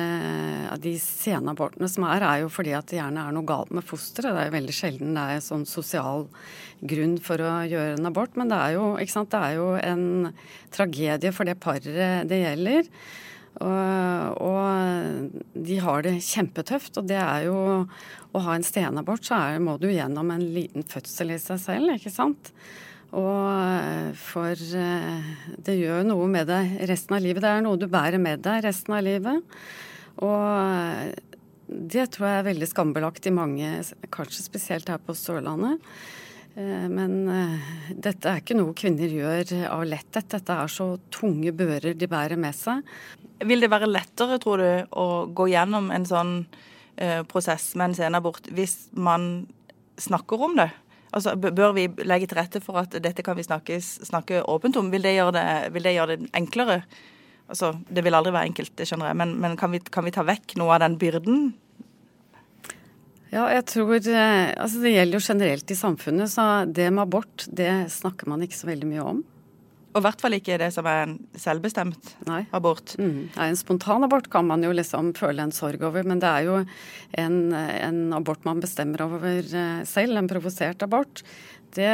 av 0.68 0.80
de 0.84 0.92
senabortene 1.00 1.88
som 1.88 2.04
er, 2.04 2.24
er 2.26 2.42
jo 2.42 2.50
fordi 2.52 2.74
at 2.76 2.90
det 2.90 2.98
gjerne 2.98 3.22
er 3.24 3.32
noe 3.32 3.48
galt 3.48 3.72
med 3.72 3.86
fosteret. 3.88 4.34
Det 4.34 4.42
er 4.42 4.50
jo 4.50 4.56
veldig 4.58 4.74
sjelden 4.76 5.16
det 5.16 5.22
er 5.24 5.46
sånn 5.46 5.64
sosial 5.68 6.26
grunn 6.80 7.16
for 7.24 7.40
å 7.40 7.54
gjøre 7.68 7.96
en 7.96 8.10
abort. 8.10 8.36
Men 8.36 8.52
det 8.52 8.58
er 8.58 8.76
jo, 8.76 8.90
det 9.00 9.40
er 9.40 9.56
jo 9.56 9.70
en 9.80 10.04
tragedie 10.74 11.32
for 11.32 11.48
det 11.48 11.56
paret 11.62 12.28
det 12.28 12.42
gjelder. 12.42 12.92
Og, 13.58 14.42
og, 14.44 15.30
de 15.66 15.78
har 15.82 16.04
det 16.06 16.18
kjempetøft. 16.22 17.00
Og 17.00 17.08
det 17.10 17.18
er 17.18 17.48
jo 17.48 17.58
Å 18.36 18.42
ha 18.44 18.54
en 18.58 18.66
stenabort, 18.66 19.24
så 19.24 19.38
er, 19.38 19.62
må 19.64 19.78
du 19.80 19.86
gjennom 19.88 20.28
en 20.34 20.42
liten 20.52 20.84
fødsel 20.84 21.32
i 21.32 21.38
seg 21.40 21.62
selv, 21.62 21.94
ikke 21.94 22.12
sant. 22.12 22.50
Og 23.16 24.16
for 24.20 24.52
det 25.64 25.76
gjør 25.78 26.02
noe 26.04 26.26
med 26.28 26.50
deg 26.50 26.74
resten 26.90 27.16
av 27.16 27.24
livet. 27.24 27.40
Det 27.44 27.52
er 27.54 27.64
noe 27.64 27.80
du 27.80 27.86
bærer 27.88 28.20
med 28.20 28.42
deg 28.44 28.66
resten 28.66 28.98
av 28.98 29.06
livet. 29.06 29.56
Og 30.20 31.16
det 31.68 32.06
tror 32.14 32.28
jeg 32.28 32.40
er 32.40 32.48
veldig 32.48 32.68
skambelagt 32.68 33.28
i 33.28 33.34
mange, 33.34 33.70
kanskje 34.12 34.44
spesielt 34.44 34.88
her 34.92 35.00
på 35.04 35.16
Sørlandet. 35.16 35.84
Eh, 36.58 36.86
men 36.90 37.28
eh, 37.28 37.68
dette 37.92 38.30
er 38.30 38.40
ikke 38.42 38.56
noe 38.58 38.76
kvinner 38.78 39.12
gjør 39.12 39.52
av 39.68 39.84
letthet. 39.88 40.30
Dette 40.32 40.56
er 40.64 40.72
så 40.72 40.90
tunge 41.14 41.52
bører 41.56 41.94
de 41.98 42.10
bærer 42.10 42.40
med 42.40 42.56
seg. 42.56 42.82
Vil 43.46 43.62
det 43.62 43.70
være 43.70 43.90
lettere, 43.90 44.40
tror 44.42 44.64
du, 44.64 44.70
å 44.90 45.06
gå 45.28 45.50
gjennom 45.52 45.92
en 45.94 46.08
sånn 46.08 46.34
eh, 46.96 47.22
prosess 47.28 47.70
med 47.76 47.90
en 47.90 47.98
senabort 48.00 48.48
hvis 48.54 48.88
man 48.96 49.46
snakker 50.00 50.48
om 50.48 50.58
det? 50.58 50.70
Altså, 51.12 51.36
Bør 51.36 51.72
vi 51.76 51.86
legge 52.04 52.28
til 52.28 52.40
rette 52.40 52.60
for 52.64 52.80
at 52.82 52.96
dette 53.02 53.24
kan 53.24 53.38
vi 53.38 53.46
snakke, 53.46 53.78
snakke 53.82 54.42
åpent 54.44 54.76
om? 54.76 54.90
Vil 54.92 55.06
det, 55.06 55.14
det, 55.36 55.46
vil 55.72 55.86
det, 55.86 55.94
gjøre 55.96 56.16
det, 56.16 56.32
enklere? 56.36 56.82
Altså, 57.48 57.72
Det 57.88 58.04
vil 58.04 58.14
aldri 58.14 58.34
være 58.34 58.50
enkelt, 58.50 58.76
det 58.76 58.88
skjønner 58.90 59.12
jeg, 59.12 59.20
men, 59.22 59.38
men 59.40 59.56
kan, 59.56 59.72
vi, 59.72 59.80
kan 59.80 60.04
vi 60.04 60.12
ta 60.12 60.26
vekk 60.28 60.58
noe 60.60 60.76
av 60.76 60.84
den 60.84 60.98
byrden 61.00 61.50
ja, 63.28 63.44
jeg 63.52 63.64
tror 63.68 63.96
eh, 63.98 64.50
Altså 64.56 64.80
det 64.80 64.94
gjelder 64.94 65.18
jo 65.18 65.26
generelt 65.26 65.72
i 65.72 65.76
samfunnet, 65.76 66.32
så 66.32 66.44
det 66.64 66.88
med 66.88 67.04
abort, 67.04 67.44
det 67.52 67.90
snakker 67.92 68.30
man 68.30 68.44
ikke 68.44 68.56
så 68.56 68.70
veldig 68.70 68.88
mye 68.88 69.04
om. 69.04 69.18
Og 69.94 70.02
i 70.02 70.04
hvert 70.04 70.20
fall 70.20 70.36
ikke 70.36 70.58
det 70.60 70.68
som 70.74 70.86
er 70.88 71.06
en 71.06 71.14
selvbestemt 71.38 72.10
Nei. 72.28 72.42
abort. 72.54 72.92
Mm. 73.00 73.30
Nei, 73.32 73.46
en 73.48 73.58
spontanabort 73.58 74.28
kan 74.32 74.44
man 74.48 74.62
jo 74.64 74.74
liksom 74.74 75.14
føle 75.16 75.46
en 75.46 75.54
sorg 75.54 75.82
over, 75.88 76.04
men 76.06 76.20
det 76.20 76.28
er 76.28 76.48
jo 76.48 76.58
en, 77.18 77.38
en 77.54 78.02
abort 78.16 78.44
man 78.46 78.60
bestemmer 78.60 79.06
over 79.06 79.40
eh, 79.40 79.80
selv, 79.88 80.20
en 80.20 80.28
provosert 80.28 80.84
abort. 80.84 81.22
Det, 81.74 81.88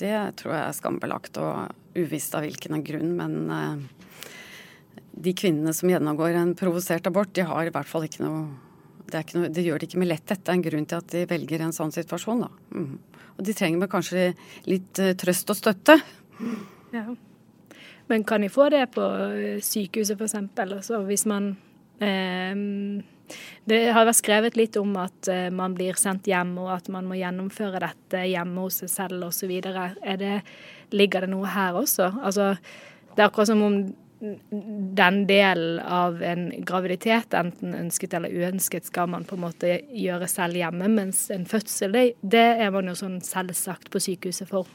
det, 0.00 0.16
tror 0.40 0.56
jeg 0.56 0.64
er 0.64 0.76
skambelagt 0.76 1.38
og 1.42 1.70
uvisst 1.98 2.34
av 2.34 2.46
hvilken 2.46 2.82
grunn, 2.86 3.14
men 3.18 3.38
uh, 3.52 4.26
de 5.12 5.34
kvinnene 5.36 5.74
som 5.76 5.90
gjennomgår 5.90 6.38
en 6.38 6.54
provosert 6.58 7.06
abort, 7.10 7.34
de 7.36 7.46
har 7.46 7.68
i 7.68 7.74
hvert 7.74 7.90
fall 7.90 8.06
ikke 8.08 8.24
noe 8.24 8.44
det, 9.12 9.26
noe, 9.36 9.50
det, 9.52 9.64
gjør 9.66 9.82
det 9.82 9.90
ikke 9.90 10.00
med 10.00 10.08
letthet. 10.08 10.40
Det 10.40 10.48
er 10.48 10.56
en 10.56 10.64
grunn 10.64 10.86
til 10.88 11.02
at 11.02 11.10
de 11.12 11.26
velger 11.28 11.62
en 11.62 11.74
sånn 11.76 11.92
situasjon. 11.92 12.46
Mm. 12.72 12.94
Og 13.36 13.42
de 13.44 13.54
trenger 13.56 13.90
kanskje 13.92 14.30
litt 14.70 15.02
uh, 15.02 15.12
trøst 15.20 15.52
og 15.52 15.58
støtte. 15.58 15.98
Ja. 16.92 17.06
Men 18.06 18.24
kan 18.24 18.40
de 18.40 18.48
få 18.52 18.68
det 18.68 18.86
på 18.92 19.04
eh, 19.32 19.60
sykehuset 19.64 20.20
f.eks.? 20.20 20.34
Altså 20.58 21.02
hvis 21.06 21.24
man 21.26 21.54
eh, 22.02 22.54
Det 23.64 23.80
har 23.94 24.04
vært 24.04 24.20
skrevet 24.20 24.58
litt 24.58 24.76
om 24.76 24.96
at 25.00 25.30
eh, 25.32 25.48
man 25.54 25.76
blir 25.78 25.96
sendt 26.00 26.28
hjem, 26.28 26.56
og 26.60 26.74
at 26.74 26.90
man 26.92 27.08
må 27.08 27.16
gjennomføre 27.16 27.80
dette 27.80 28.26
hjemme 28.28 28.66
hos 28.66 28.82
seg 28.82 28.92
selv 28.92 29.30
osv. 29.30 29.54
Ligger 30.92 31.24
det 31.24 31.32
noe 31.32 31.48
her 31.48 31.78
også? 31.80 32.10
Altså, 32.20 32.52
det 33.14 33.22
er 33.22 33.30
akkurat 33.30 33.52
som 33.52 33.64
om 33.64 33.78
den 34.22 35.24
delen 35.26 35.80
av 35.80 36.20
en 36.22 36.44
graviditet, 36.62 37.34
enten 37.34 37.74
ønsket 37.74 38.14
eller 38.14 38.30
uønsket, 38.30 38.86
skal 38.86 39.08
man 39.10 39.24
på 39.26 39.34
en 39.34 39.42
måte 39.46 39.72
gjøre 39.98 40.28
selv 40.30 40.60
hjemme. 40.60 40.90
Mens 40.92 41.24
en 41.34 41.48
fødsel, 41.48 41.96
det, 41.96 42.04
det 42.20 42.44
er 42.62 42.70
man 42.74 42.92
jo 42.92 42.94
sånn 42.98 43.18
selvsagt 43.24 43.90
på 43.90 44.02
sykehuset 44.02 44.52
for. 44.52 44.68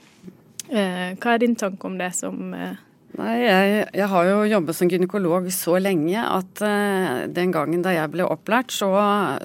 Eh, 0.67 1.15
hva 1.15 1.33
er 1.33 1.43
din 1.43 1.55
tanke 1.55 1.87
om 1.87 1.95
det 1.99 2.11
som 2.17 2.51
eh, 2.53 2.75
Nei, 3.17 3.37
jeg, 3.39 3.85
jeg, 3.95 4.07
har 4.11 4.25
jo 4.27 4.41
jobbet 4.45 4.77
som 4.77 4.89
gynekolog 4.91 5.47
så 5.55 5.77
lenge 5.81 6.21
at 6.21 6.59
uh, 6.61 7.23
den 7.33 7.53
gangen 7.55 7.81
da 7.81 7.93
jeg 7.95 8.11
ble 8.13 8.27
opplært, 8.27 8.69
så, 8.75 8.91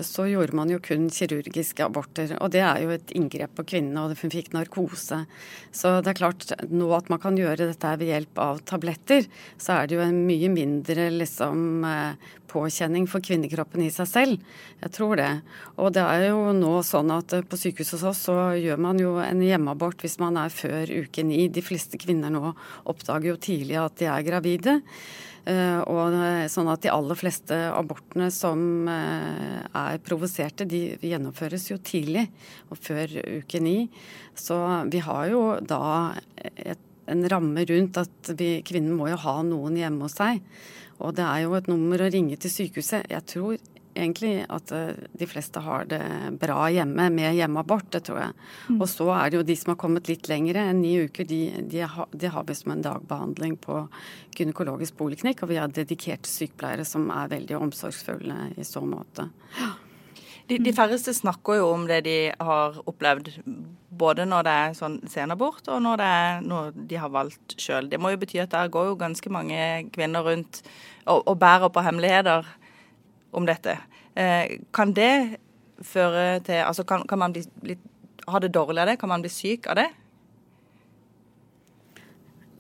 så, 0.05 0.27
gjorde 0.29 0.59
man 0.59 0.69
jo 0.69 0.81
kun 0.83 1.07
kirurgiske 1.15 1.87
aborter. 1.87 2.35
Og 2.43 2.51
det 2.53 2.61
er 2.67 2.83
jo 2.83 2.91
et 2.93 3.15
inngrep 3.17 3.55
på 3.57 3.65
kvinnene, 3.71 4.03
og 4.03 4.19
hun 4.21 4.35
fikk 4.35 4.51
narkose. 4.53 5.23
Så 5.73 5.95
det 6.03 6.13
er 6.13 6.19
klart, 6.21 6.45
nå 6.69 6.91
at 6.99 7.09
man 7.13 7.23
kan 7.23 7.39
gjøre 7.39 7.71
dette 7.71 7.95
ved 8.03 8.13
hjelp 8.13 8.43
av 8.45 8.61
tabletter, 8.69 9.31
så 9.57 9.79
er 9.79 9.89
det 9.89 9.97
jo 9.97 10.05
en 10.05 10.21
mye 10.27 10.53
mindre 10.53 11.09
liksom 11.23 11.65
påkjenning 12.53 13.09
for 13.11 13.25
kvinnekroppen 13.25 13.83
i 13.87 13.91
seg 13.93 14.09
selv. 14.11 14.53
Jeg 14.83 14.95
tror 14.95 15.17
det. 15.21 15.31
Og 15.81 15.93
det 15.97 16.05
er 16.05 16.29
jo 16.29 16.53
nå 16.57 16.75
sånn 16.87 17.13
at 17.15 17.35
eh, 17.37 17.45
på 17.47 17.59
sykehuset 17.59 17.99
hos 17.99 18.07
oss 18.13 18.23
så 18.29 18.37
gjør 18.59 18.81
man 18.85 19.01
jo 19.01 19.17
en 19.23 19.43
hjemmeabort 19.45 20.05
hvis 20.05 20.19
man 20.23 20.39
er 20.41 20.53
før 20.55 20.93
uke 20.93 21.25
ni. 21.27 21.47
De 21.53 21.65
fleste 21.65 22.01
kvinner 22.01 22.33
nå 22.33 22.55
oppdager 22.89 23.33
jo 23.33 23.41
tidlig 23.41 23.81
at 23.81 23.99
de 24.03 24.11
er 24.13 24.27
gravide. 24.29 24.81
Uh, 25.43 25.83
og 25.91 26.15
sånn 26.55 26.69
at 26.71 26.85
de 26.85 26.91
aller 26.95 27.19
fleste 27.19 27.57
abortene 27.75 28.29
som 28.31 28.87
er 28.87 29.97
provoserte, 30.07 30.69
de 30.71 30.95
gjennomføres 31.03 31.65
jo 31.73 31.81
tidlig 31.83 32.29
og 32.71 32.79
før 32.79 33.17
uke 33.41 33.59
ni. 33.59 33.89
Så 34.39 34.61
vi 34.93 35.03
har 35.03 35.27
jo 35.33 35.43
da 35.67 35.83
et, 36.47 36.87
en 37.11 37.27
ramme 37.29 37.65
rundt 37.69 37.99
at 38.01 38.33
vi, 38.39 38.61
kvinnen 38.67 38.95
må 38.97 39.11
jo 39.11 39.19
ha 39.25 39.41
noen 39.47 39.77
hjemme 39.79 40.07
hos 40.07 40.17
seg. 40.21 40.43
Og 41.03 41.15
det 41.19 41.27
er 41.27 41.45
jo 41.45 41.55
et 41.59 41.71
nummer 41.71 42.03
å 42.03 42.11
ringe 42.13 42.39
til 42.41 42.53
sykehuset. 42.53 43.11
Jeg 43.11 43.27
tror 43.31 43.59
egentlig 43.95 44.47
at 44.49 44.73
eh, 44.73 44.95
de 45.19 45.29
fleste 45.29 45.61
har 45.61 45.87
det 45.91 46.01
bra 46.41 46.67
hjemme 46.73 47.09
med 47.13 47.37
hjemmeabort, 47.37 47.91
det 47.93 48.05
tror 48.09 48.23
jeg. 48.23 48.39
Mm. 48.71 48.81
Og 48.81 48.89
så 48.91 49.09
er 49.17 49.31
det 49.31 49.41
jo 49.41 49.47
de 49.51 49.57
som 49.59 49.75
har 49.75 49.81
kommet 49.83 50.09
litt 50.11 50.29
lengre 50.31 50.65
enn 50.71 50.83
ni 50.85 50.95
uker, 51.05 51.29
de, 51.29 51.43
de, 51.69 51.85
har, 51.85 52.09
de 52.11 52.33
har 52.33 52.49
vi 52.49 52.57
som 52.59 52.75
en 52.75 52.85
dagbehandling 52.85 53.59
på 53.63 53.85
gynekologisk 54.39 54.97
poliklinikk. 55.01 55.45
Og 55.45 55.53
vi 55.53 55.61
har 55.61 55.73
dedikerte 55.73 56.31
sykepleiere 56.31 56.87
som 56.89 57.09
er 57.13 57.33
veldig 57.37 57.59
omsorgsfulle 57.61 58.53
i 58.57 58.67
så 58.67 58.85
måte. 58.87 59.29
De, 60.49 60.59
de, 60.59 60.73
færreste 60.75 61.15
snakker 61.15 61.61
jo 61.61 61.69
om 61.71 61.85
det 61.87 62.01
de 62.05 62.17
har 62.35 62.81
opplevd, 62.91 63.31
både 64.03 64.25
når 64.27 64.47
det 64.47 64.55
er 64.63 64.75
sånn 64.77 64.97
senabort 65.09 65.69
og 65.71 65.79
når 65.85 66.01
det 66.01 66.09
er 66.17 66.41
noe 66.45 66.73
de 66.75 66.99
har 66.99 67.13
valgt 67.15 67.55
sjøl. 67.63 67.87
Det 67.89 68.01
må 68.03 68.11
jo 68.13 68.21
bety 68.21 68.41
at 68.43 68.53
der 68.53 68.73
går 68.73 68.91
jo 68.91 68.99
ganske 69.01 69.33
mange 69.33 69.61
kvinner 69.95 70.27
rundt 70.27 70.65
og, 71.07 71.23
og 71.29 71.39
bærer 71.39 71.73
på 71.73 71.85
hemmeligheter 71.85 72.47
om 73.33 73.47
dette. 73.49 73.77
Eh, 74.17 74.59
kan 74.75 74.93
det 74.97 75.39
føre 75.83 76.41
til 76.47 76.61
Altså 76.63 76.85
kan, 76.85 77.07
kan 77.09 77.19
man 77.19 77.33
bli, 77.33 77.43
bli, 77.63 77.77
ha 78.29 78.39
det 78.39 78.53
dårlig 78.55 78.83
av 78.83 78.93
det? 78.93 78.99
Kan 79.01 79.09
man 79.09 79.23
bli 79.25 79.31
syk 79.33 79.67
av 79.67 79.81
det? 79.81 79.89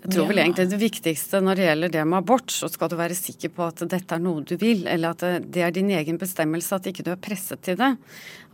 Jeg 0.02 0.16
tror 0.16 0.26
vel 0.32 0.40
egentlig 0.42 0.64
det 0.66 0.78
viktigste 0.80 1.38
når 1.44 1.58
det 1.58 1.66
gjelder 1.68 1.90
det 1.94 2.02
med 2.10 2.18
abort, 2.18 2.50
så 2.50 2.66
skal 2.66 2.90
du 2.90 2.96
være 2.98 3.14
sikker 3.14 3.52
på 3.54 3.68
at 3.70 3.84
dette 3.86 4.16
er 4.16 4.22
noe 4.24 4.42
du 4.42 4.56
vil, 4.58 4.82
eller 4.90 5.14
at 5.14 5.46
det 5.54 5.62
er 5.62 5.74
din 5.74 5.92
egen 5.94 6.18
bestemmelse, 6.18 6.74
at 6.74 6.88
ikke 6.90 7.04
du 7.06 7.12
er 7.12 7.20
presset 7.22 7.62
til 7.62 7.78
det. 7.78 7.92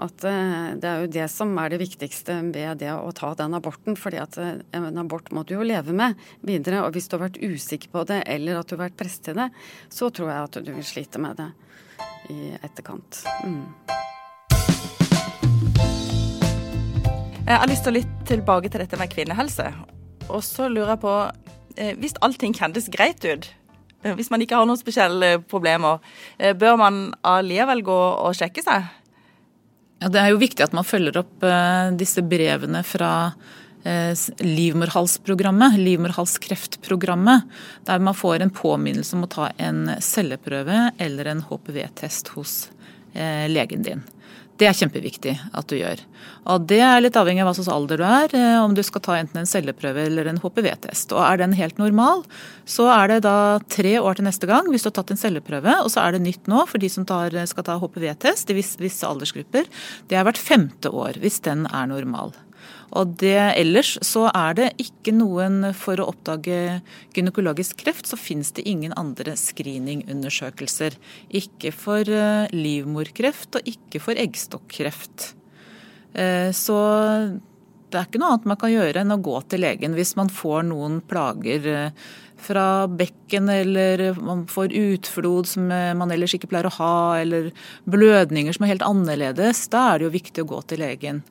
At 0.05 0.27
eh, 0.29 0.77
det 0.77 0.91
er 0.91 1.07
jo 1.07 1.11
det 1.17 1.31
som 1.33 1.57
er 1.57 1.73
det 1.73 1.81
viktigste 1.81 2.37
ved 2.53 2.83
det 2.85 2.93
å 2.93 3.09
ta 3.17 3.33
den 3.41 3.57
aborten. 3.57 3.97
fordi 3.97 4.21
at 4.21 4.37
eh, 4.37 4.61
en 4.77 5.01
abort 5.01 5.33
må 5.33 5.47
du 5.49 5.57
jo 5.57 5.65
leve 5.65 5.97
med 5.97 6.21
videre. 6.45 6.85
Og 6.85 6.93
hvis 6.93 7.09
du 7.09 7.17
har 7.17 7.25
vært 7.31 7.41
usikker 7.41 7.97
på 7.97 8.05
det, 8.13 8.23
eller 8.29 8.61
at 8.61 8.69
du 8.69 8.77
har 8.77 8.85
vært 8.85 9.01
presset 9.01 9.31
til 9.31 9.41
det, 9.41 9.49
så 9.89 10.13
tror 10.13 10.29
jeg 10.29 10.53
at 10.53 10.63
du 10.69 10.73
vil 10.77 10.85
slite 10.85 11.19
med 11.23 11.41
det 11.41 11.51
i 12.29 12.57
etterkant. 12.61 13.25
Mm. 13.49 13.65
Jeg 17.49 17.57
har 17.57 17.71
lyst 17.71 17.89
til 17.89 17.97
å 17.97 18.03
litt 18.03 18.19
tilbake 18.29 18.69
til 18.69 18.85
dette 18.85 19.01
med 19.01 19.17
kvinnehelse. 19.17 19.73
Og 20.29 20.45
så 20.45 20.69
lurer 20.69 20.95
jeg 20.95 21.03
på, 21.03 21.15
eh, 21.77 21.95
hvis 22.01 22.17
allting 22.25 22.55
kjennes 22.57 22.89
greit 22.93 23.25
ut, 23.25 23.49
eh, 24.03 24.15
hvis 24.15 24.31
man 24.31 24.43
ikke 24.45 24.57
har 24.59 24.67
noen 24.69 24.81
spesielle 24.81 25.39
problemer, 25.49 26.01
eh, 26.39 26.53
bør 26.53 26.79
man 26.79 27.15
allikevel 27.25 27.83
gå 27.83 28.01
og 28.27 28.35
sjekke 28.35 28.63
seg? 28.63 28.91
Ja, 30.01 30.09
Det 30.09 30.21
er 30.21 30.29
jo 30.31 30.39
viktig 30.39 30.63
at 30.63 30.73
man 30.73 30.85
følger 30.85 31.17
opp 31.19 31.41
disse 31.99 32.23
brevene 32.23 32.85
fra 32.85 33.33
livmorhalsprogrammet, 33.85 35.79
livmorhalskreftprogrammet, 35.79 37.43
der 37.85 37.99
man 37.99 38.15
får 38.15 38.43
en 38.43 38.51
påminnelse 38.51 39.15
om 39.15 39.25
å 39.25 39.29
ta 39.29 39.51
en 39.59 39.87
celleprøve 39.99 40.93
eller 41.01 41.27
en 41.27 41.43
HPV-test 41.43 42.29
hos 42.29 42.71
legen 43.15 43.83
din. 43.83 44.05
Det 44.59 44.67
er 44.67 44.75
kjempeviktig 44.75 45.37
at 45.55 45.69
du 45.71 45.77
gjør. 45.79 46.01
Og 46.51 46.65
Det 46.67 46.81
er 46.83 47.03
litt 47.03 47.17
avhengig 47.19 47.45
av 47.45 47.51
hva 47.51 47.55
slags 47.55 47.71
alder 47.71 48.01
du 48.01 48.05
er, 48.05 48.33
eh, 48.35 48.59
om 48.59 48.75
du 48.75 48.83
skal 48.83 49.01
ta 49.05 49.15
enten 49.15 49.39
en 49.39 49.47
celleprøve 49.47 50.07
eller 50.09 50.27
en 50.27 50.41
HPV-test. 50.43 51.13
Og 51.15 51.23
Er 51.23 51.37
den 51.39 51.53
helt 51.53 51.79
normal, 51.79 52.25
så 52.67 52.89
er 52.91 53.07
det 53.09 53.23
da 53.23 53.61
tre 53.69 53.99
år 54.01 54.17
til 54.17 54.25
neste 54.25 54.49
gang 54.51 54.67
hvis 54.67 54.83
du 54.83 54.91
har 54.91 54.99
tatt 54.99 55.13
en 55.13 55.17
celleprøve. 55.17 55.85
Og 55.85 55.91
så 55.91 56.03
er 56.03 56.13
det 56.13 56.23
nytt 56.23 56.49
nå 56.49 56.67
for 56.67 56.79
de 56.79 56.89
som 56.89 57.05
tar, 57.05 57.31
skal 57.47 57.63
ta 57.63 57.79
HPV-test 57.79 58.51
i 58.51 58.55
visse, 58.59 59.07
aldersgrupper. 59.07 59.65
Det 60.09 60.17
er 60.17 60.25
hvert 60.25 60.39
femte 60.39 60.91
år 60.91 61.21
hvis 61.23 61.41
den 61.41 61.67
er 61.71 61.87
normal. 61.87 62.35
Og 62.97 63.17
det, 63.21 63.37
ellers 63.59 63.97
så 64.07 64.29
er 64.33 64.57
det 64.57 64.69
ikke 64.81 65.13
noen 65.17 65.73
For 65.77 66.01
å 66.01 66.09
oppdage 66.13 66.81
gynekologisk 67.17 67.83
kreft, 67.83 68.09
så 68.09 68.19
finnes 68.21 68.53
det 68.57 68.67
ingen 68.69 68.95
andre 68.97 69.35
screeningundersøkelser. 69.39 70.97
Ikke 71.29 71.73
for 71.75 72.09
eh, 72.09 72.49
livmorkreft 72.55 73.61
og 73.61 73.69
ikke 73.69 74.01
for 74.03 74.21
eggstokkreft. 74.21 75.33
Eh, 76.15 76.49
så 76.57 76.79
det 77.89 77.99
er 77.99 78.09
ikke 78.09 78.21
noe 78.21 78.33
annet 78.35 78.49
man 78.49 78.61
kan 78.61 78.73
gjøre 78.73 79.03
enn 79.03 79.15
å 79.15 79.21
gå 79.25 79.37
til 79.49 79.63
legen 79.65 79.95
hvis 79.97 80.15
man 80.19 80.29
får 80.33 80.67
noen 80.69 80.99
plager 81.09 81.69
eh, 81.73 82.09
fra 82.39 82.87
bekken, 82.87 83.49
eller 83.51 84.13
man 84.23 84.45
får 84.49 84.73
utflod 84.79 85.49
som 85.51 85.65
man 85.69 86.13
ellers 86.15 86.37
ikke 86.37 86.47
pleier 86.53 86.69
å 86.69 86.77
ha, 86.77 86.99
eller 87.19 87.49
blødninger 87.91 88.55
som 88.55 88.65
er 88.65 88.77
helt 88.77 88.85
annerledes. 88.87 89.65
Da 89.73 89.89
er 89.89 89.99
det 89.99 90.07
jo 90.07 90.13
viktig 90.15 90.45
å 90.45 90.51
gå 90.53 90.61
til 90.71 90.85
legen 90.85 91.25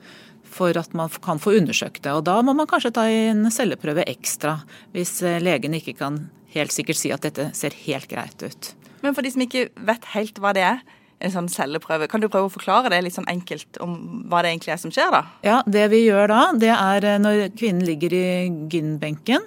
for 0.52 0.78
at 0.80 0.94
man 0.98 1.12
kan 1.24 1.42
få 1.42 1.58
undersøkt 1.60 2.04
det. 2.06 2.14
Og 2.14 2.26
da 2.28 2.40
må 2.46 2.56
man 2.58 2.70
kanskje 2.70 2.94
ta 2.96 3.08
en 3.12 3.48
celleprøve 3.54 4.06
ekstra, 4.10 4.60
hvis 4.96 5.20
eh, 5.26 5.40
legen 5.44 5.78
ikke 5.78 5.98
kan 6.00 6.26
helt 6.56 6.74
sikkert 6.74 7.00
si 7.00 7.12
at 7.14 7.26
dette 7.26 7.50
ser 7.58 7.76
helt 7.86 8.10
greit 8.12 8.44
ut. 8.44 8.72
Men 9.04 9.14
for 9.14 9.26
de 9.26 9.32
som 9.34 9.44
ikke 9.46 9.68
vet 9.88 10.08
helt 10.16 10.40
hva 10.42 10.54
det 10.58 10.66
er, 10.66 10.82
en 11.18 11.34
sånn 11.34 11.50
celleprøve. 11.50 12.08
Kan 12.12 12.22
du 12.22 12.30
prøve 12.30 12.50
å 12.50 12.54
forklare 12.54 12.92
det 12.94 13.00
litt 13.02 13.16
sånn 13.16 13.30
enkelt 13.32 13.80
om 13.82 13.96
hva 14.30 14.44
det 14.44 14.52
egentlig 14.54 14.74
er 14.76 14.82
som 14.82 14.94
skjer, 14.94 15.10
da? 15.14 15.24
Ja, 15.46 15.58
Det 15.66 15.88
vi 15.90 16.04
gjør 16.06 16.30
da, 16.30 16.42
det 16.54 16.74
er 16.74 17.08
eh, 17.08 17.20
når 17.22 17.48
kvinnen 17.58 17.86
ligger 17.88 18.14
i 18.14 18.28
gynbenken, 18.70 19.46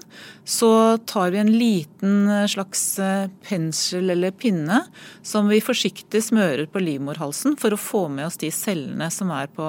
så 0.50 0.98
tar 1.06 1.30
vi 1.30 1.38
en 1.38 1.52
liten 1.52 2.26
eh, 2.26 2.48
slags 2.50 2.83
eh, 2.98 3.30
pensel 3.46 4.11
eller 4.11 4.35
pinne 4.35 4.80
som 5.22 5.46
vi 5.50 5.61
forsiktig 5.62 6.24
smører 6.26 6.66
på 6.70 6.83
livmorhalsen 6.83 7.54
for 7.61 7.76
å 7.76 7.78
få 7.78 8.02
med 8.11 8.26
oss 8.26 8.40
de 8.40 8.50
cellene 8.54 9.06
som 9.14 9.30
er 9.35 9.46
på 9.54 9.68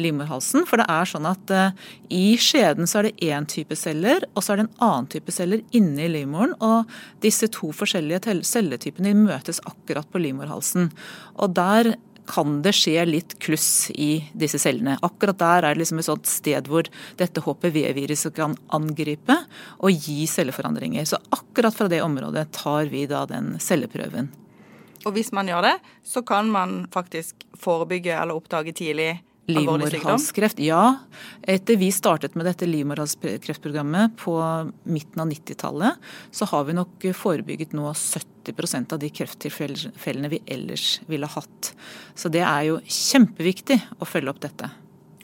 livmorhalsen. 0.00 0.66
For 0.66 0.82
det 0.82 0.88
er 0.90 1.10
sånn 1.12 1.30
at 1.30 1.54
i 2.12 2.34
skjeden 2.42 2.90
så 2.90 3.00
er 3.00 3.08
det 3.08 3.30
én 3.30 3.46
type 3.50 3.76
celler, 3.78 4.26
og 4.34 4.42
så 4.42 4.54
er 4.54 4.60
det 4.60 4.66
en 4.66 4.84
annen 4.88 5.10
type 5.14 5.34
celler 5.34 5.62
inni 5.76 6.08
livmoren. 6.10 6.56
Og 6.64 6.90
disse 7.22 7.46
to 7.54 7.70
forskjellige 7.76 8.34
celletypene 8.46 9.14
møtes 9.18 9.62
akkurat 9.68 10.08
på 10.10 10.22
livmorhalsen. 10.22 10.90
Og 11.36 11.54
der 11.56 11.94
kan 12.26 12.60
det 12.62 12.72
skje 12.74 13.04
litt 13.06 13.36
kluss 13.42 13.88
i 13.94 14.18
disse 14.34 14.58
cellene. 14.58 14.96
Akkurat 15.06 15.38
der 15.38 15.66
er 15.68 15.74
det 15.74 15.84
liksom 15.84 16.00
et 16.02 16.08
sånt 16.08 16.30
sted 16.30 16.68
hvor 16.70 16.88
dette 17.20 17.42
HPV-viruset 17.44 18.34
kan 18.36 18.56
angripe 18.74 19.36
og 19.78 19.94
gi 19.94 20.26
celleforandringer. 20.30 21.06
Så 21.06 21.20
akkurat 21.30 21.76
fra 21.76 21.88
det 21.92 22.02
området 22.02 22.48
tar 22.56 22.90
vi 22.90 23.06
da 23.10 23.24
den 23.30 23.54
celleprøven. 23.62 24.32
Og 25.06 25.14
hvis 25.14 25.30
man 25.36 25.46
gjør 25.46 25.68
det, 25.68 25.76
så 26.02 26.24
kan 26.26 26.50
man 26.50 26.80
faktisk 26.90 27.46
forebygge 27.62 28.16
eller 28.16 28.34
oppdage 28.34 28.74
tidlig 28.74 29.12
Livmorhalskreft, 29.46 30.58
ja. 30.58 30.98
Etter 31.42 31.76
vi 31.78 31.92
startet 31.94 32.34
med 32.34 32.48
dette 32.48 32.66
livmorhalskreftprogrammet 32.66 34.16
på 34.18 34.34
midten 34.82 35.22
av 35.22 35.30
90-tallet, 35.30 36.08
så 36.34 36.48
har 36.50 36.64
vi 36.66 36.74
nok 36.74 37.06
forebygget 37.14 37.76
nå 37.78 37.92
70% 37.94 38.94
av 38.96 39.02
de 39.02 39.10
krefttilfellene 39.14 40.32
vi 40.32 40.40
ellers 40.46 40.96
ville 41.06 41.30
hatt. 41.30 41.70
Så 42.18 42.32
det 42.32 42.42
er 42.42 42.72
jo 42.72 42.80
kjempeviktig 42.82 43.78
å 44.00 44.08
følge 44.08 44.34
opp 44.34 44.42
dette. 44.42 44.72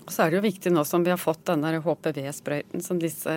Og 0.02 0.10
så 0.10 0.24
er 0.24 0.32
det 0.32 0.38
jo 0.40 0.44
viktig 0.44 0.70
nå 0.74 0.82
som 0.86 1.04
vi 1.06 1.12
har 1.12 1.20
fått 1.20 1.44
denne 1.46 1.78
HPV-sprøyten 1.82 2.82
som 2.82 2.98
disse 3.02 3.34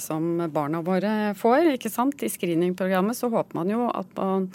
som 0.00 0.26
barna 0.52 0.80
våre 0.84 1.32
får, 1.36 1.74
ikke 1.76 1.92
sant. 1.92 2.24
I 2.24 2.32
screeningprogrammet 2.32 3.16
så 3.18 3.28
håper 3.32 3.56
man 3.58 3.72
jo 3.72 3.88
at 3.92 4.12
man 4.16 4.50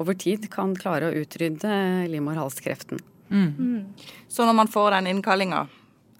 over 0.00 0.16
tid 0.16 0.48
kan 0.52 0.76
klare 0.76 1.08
å 1.08 1.20
utrydde 1.24 1.76
livmorhalskreften. 2.12 3.00
Mm. 3.30 3.94
Så 4.28 4.46
når 4.46 4.56
man 4.60 4.70
får 4.70 4.96
den 4.98 5.10
innkallinga, 5.14 5.66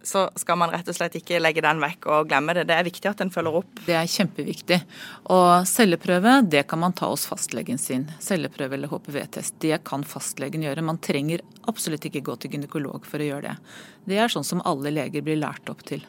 så 0.07 0.31
skal 0.39 0.59
man 0.59 0.71
rett 0.71 0.87
og 0.89 0.95
slett 0.95 1.17
ikke 1.19 1.41
legge 1.43 1.63
den 1.65 1.81
vekk 1.83 2.07
og 2.15 2.29
glemme 2.31 2.55
det. 2.55 2.67
Det 2.71 2.77
er 2.77 2.87
viktig 2.87 3.11
at 3.11 3.21
den 3.23 3.33
følger 3.35 3.59
opp. 3.61 3.81
Det 3.89 3.97
er 3.99 4.07
kjempeviktig. 4.11 4.79
Og 5.35 5.67
celleprøve, 5.67 6.39
det 6.47 6.63
kan 6.71 6.81
man 6.83 6.95
ta 6.97 7.11
hos 7.11 7.27
fastlegen 7.27 7.81
sin. 7.83 8.07
Celleprøve 8.23 8.79
eller 8.79 8.93
HPV-test, 8.93 9.59
det 9.65 9.81
kan 9.89 10.07
fastlegen 10.07 10.63
gjøre. 10.63 10.85
Man 10.87 11.03
trenger 11.03 11.43
absolutt 11.67 12.07
ikke 12.07 12.23
gå 12.29 12.37
til 12.39 12.55
gynekolog 12.55 13.09
for 13.09 13.23
å 13.23 13.31
gjøre 13.31 13.51
det. 13.51 13.57
Det 14.07 14.21
er 14.23 14.33
sånn 14.33 14.47
som 14.47 14.63
alle 14.69 14.95
leger 14.95 15.27
blir 15.27 15.41
lært 15.43 15.73
opp 15.73 15.83
til. 15.89 16.07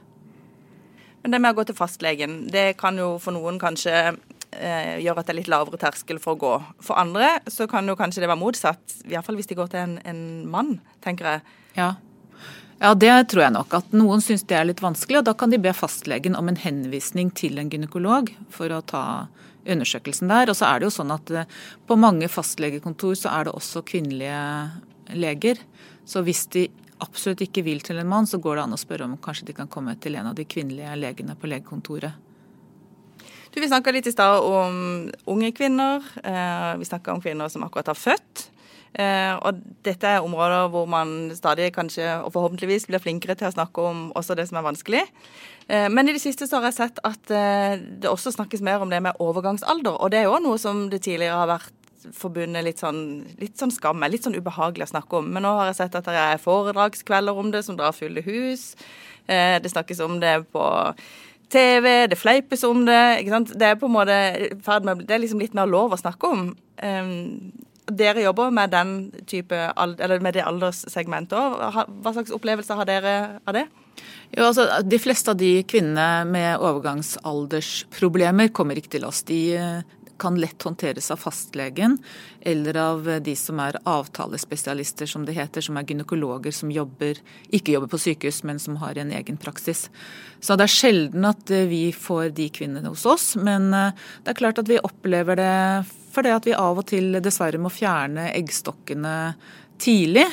Men 1.24 1.34
det 1.34 1.42
med 1.42 1.56
å 1.56 1.58
gå 1.58 1.68
til 1.68 1.78
fastlegen, 1.78 2.44
det 2.54 2.78
kan 2.80 2.98
jo 3.02 3.16
for 3.22 3.36
noen 3.36 3.58
kanskje 3.60 4.14
eh, 4.58 4.98
gjør 5.04 5.22
at 5.22 5.30
det 5.30 5.34
er 5.34 5.40
litt 5.40 5.52
lavere 5.52 5.80
terskel 5.82 6.20
for 6.24 6.36
å 6.36 6.42
gå. 6.42 6.54
For 6.84 7.00
andre 7.00 7.38
så 7.52 7.68
kan 7.70 7.88
jo 7.88 7.98
kanskje 8.00 8.24
det 8.24 8.30
være 8.32 8.42
motsatt, 8.42 9.00
i 9.06 9.14
hvert 9.14 9.28
fall 9.28 9.40
hvis 9.40 9.50
de 9.50 9.58
går 9.58 9.72
til 9.74 9.84
en, 9.84 9.96
en 10.08 10.22
mann, 10.52 10.78
tenker 11.06 11.32
jeg. 11.32 11.56
Ja. 11.78 11.90
ja. 12.82 12.94
det 12.94 13.14
tror 13.32 13.48
jeg 13.48 13.56
nok. 13.58 13.78
At 13.80 13.94
noen 13.96 14.24
syns 14.24 14.46
det 14.50 14.60
er 14.60 14.70
litt 14.70 14.84
vanskelig, 14.84 15.22
og 15.22 15.30
da 15.30 15.36
kan 15.38 15.54
de 15.54 15.62
be 15.62 15.76
fastlegen 15.76 16.38
om 16.40 16.52
en 16.52 16.60
henvisning 16.62 17.32
til 17.38 17.62
en 17.62 17.72
gynekolog 17.74 18.34
for 18.54 18.74
å 18.74 18.82
ta 18.86 19.06
undersøkelsen 19.68 20.32
der. 20.32 20.52
Og 20.52 20.58
så 20.60 20.70
er 20.70 20.80
det 20.80 20.90
jo 20.90 20.96
sånn 21.00 21.14
at 21.16 21.32
eh, 21.32 21.48
på 21.88 22.00
mange 22.00 22.30
fastlegekontor 22.32 23.18
så 23.20 23.34
er 23.36 23.48
det 23.48 23.56
også 23.58 23.86
kvinnelige 23.88 24.44
leger. 25.16 25.64
Så 26.08 26.24
hvis 26.26 26.46
de 26.56 26.68
absolutt 27.04 27.44
ikke 27.46 27.66
vil 27.68 27.84
til 27.86 28.00
en 28.02 28.10
mann, 28.10 28.28
så 28.30 28.40
går 28.42 28.58
det 28.58 28.64
an 28.66 28.78
å 28.78 28.80
spørre 28.82 29.08
om 29.08 29.18
kanskje 29.22 29.52
de 29.52 29.58
kan 29.58 29.70
komme 29.72 29.94
til 30.02 30.18
en 30.18 30.32
av 30.32 30.38
de 30.38 30.48
kvinnelige 30.50 30.96
legene 30.98 31.36
på 31.38 31.50
legekontoret. 31.52 32.27
Vi 33.58 33.66
snakka 33.66 33.90
litt 33.90 34.06
i 34.06 34.12
stad 34.14 34.44
om 34.46 35.08
unge 35.26 35.50
kvinner. 35.58 36.04
Eh, 36.24 36.78
vi 36.78 36.86
snakka 36.86 37.16
om 37.16 37.22
kvinner 37.22 37.50
som 37.50 37.64
akkurat 37.66 37.88
har 37.90 37.98
født. 37.98 38.44
Eh, 38.94 39.34
og 39.34 39.58
dette 39.86 40.06
er 40.06 40.26
områder 40.26 40.70
hvor 40.70 40.86
man 40.86 41.32
stadig 41.34 41.72
kanskje, 41.74 42.06
og 42.22 42.36
forhåpentligvis, 42.36 42.86
blir 42.86 43.02
flinkere 43.02 43.34
til 43.38 43.50
å 43.50 43.56
snakke 43.56 43.82
om 43.82 44.04
også 44.14 44.38
det 44.38 44.46
som 44.50 44.60
er 44.62 44.68
vanskelig. 44.68 45.02
Eh, 45.74 45.88
men 45.90 46.06
i 46.06 46.14
det 46.14 46.22
siste 46.22 46.46
så 46.46 46.60
har 46.60 46.70
jeg 46.70 46.78
sett 46.78 47.02
at 47.02 47.34
det 47.34 48.12
også 48.12 48.36
snakkes 48.38 48.62
mer 48.62 48.86
om 48.86 48.94
det 48.94 49.02
med 49.02 49.18
overgangsalder. 49.18 49.98
Og 49.98 50.14
det 50.14 50.22
er 50.22 50.30
jo 50.30 50.38
noe 50.46 50.62
som 50.62 50.86
det 50.94 51.02
tidligere 51.08 51.42
har 51.42 51.50
vært 51.56 51.74
forbundet 52.14 52.62
litt 52.64 52.80
sånn, 52.86 53.26
litt 53.42 53.58
sånn 53.58 53.74
skam 53.74 53.98
med, 53.98 54.14
litt 54.14 54.28
sånn 54.28 54.38
ubehagelig 54.38 54.86
å 54.86 54.94
snakke 54.94 55.18
om. 55.18 55.34
Men 55.34 55.50
nå 55.50 55.58
har 55.58 55.72
jeg 55.72 55.82
sett 55.82 55.98
at 55.98 56.06
det 56.06 56.26
er 56.30 56.46
foredragskvelder 56.46 57.42
om 57.42 57.50
det 57.52 57.66
som 57.66 57.80
drar 57.80 57.98
fulle 57.98 58.22
hus. 58.22 58.76
Det 59.28 59.68
snakkes 59.74 60.00
om 60.06 60.22
det 60.22 60.38
på 60.54 60.64
TV, 61.54 62.08
det 62.12 62.20
fleipes 62.20 62.64
om 62.68 62.84
det. 62.88 63.22
ikke 63.22 63.34
sant? 63.36 63.54
Det 63.60 63.72
er 63.72 63.80
på 63.80 63.88
en 63.88 63.96
måte 63.96 64.18
det 65.08 65.14
er 65.16 65.24
liksom 65.24 65.42
litt 65.42 65.56
mer 65.58 65.70
lov 65.70 65.96
å 65.96 66.00
snakke 66.00 66.32
om. 66.32 66.50
Um, 66.84 67.52
dere 67.88 68.26
jobber 68.26 68.52
med 68.52 68.74
den 68.76 69.12
type, 69.30 69.56
eller 69.56 70.20
med 70.24 70.36
det 70.36 70.44
alderssegmentet 70.44 71.38
òg. 71.40 71.60
Hva 72.04 72.14
slags 72.14 72.34
opplevelser 72.36 72.80
har 72.80 72.90
dere 72.90 73.14
av 73.48 73.56
det? 73.56 73.68
Jo, 74.36 74.50
altså, 74.50 74.68
De 74.84 75.00
fleste 75.00 75.32
av 75.32 75.40
de 75.40 75.64
kvinnene 75.64 76.26
med 76.28 76.60
overgangsaldersproblemer 76.60 78.52
kommer 78.52 78.76
ikke 78.80 78.98
til 78.98 79.08
oss. 79.08 79.24
De 79.28 79.56
kan 80.20 80.38
lett 80.40 80.64
håndteres 80.64 81.12
av 81.12 81.22
fastlegen 81.22 81.98
eller 82.42 82.78
av 82.78 83.10
de 83.24 83.36
som 83.36 83.60
er 83.60 83.78
avtalespesialister, 83.84 85.10
som 85.10 85.26
det 85.26 85.36
heter, 85.38 85.62
som 85.62 85.78
er 85.78 85.86
gynekologer 85.88 86.54
som 86.56 86.72
jobber, 86.72 87.20
ikke 87.54 87.76
jobber 87.76 87.92
på 87.94 88.02
sykehus, 88.02 88.42
men 88.48 88.60
som 88.60 88.80
har 88.82 88.98
en 88.98 89.12
egen 89.12 89.38
praksis. 89.38 89.88
Så 90.40 90.58
det 90.58 90.68
er 90.68 90.76
sjelden 90.76 91.30
at 91.30 91.54
eh, 91.54 91.68
vi 91.70 91.84
får 91.94 92.34
de 92.38 92.50
kvinnene 92.54 92.90
hos 92.92 93.06
oss, 93.10 93.30
men 93.40 93.72
eh, 93.74 93.96
det 94.24 94.34
er 94.34 94.42
klart 94.42 94.62
at 94.62 94.70
vi 94.70 94.82
opplever 94.82 95.40
det 95.40 95.56
fordi 96.18 96.34
at 96.34 96.46
vi 96.50 96.58
av 96.58 96.80
og 96.82 96.88
til 96.90 97.20
dessverre 97.22 97.60
må 97.62 97.70
fjerne 97.70 98.32
eggstokkene 98.32 99.16
tidlig. 99.78 100.26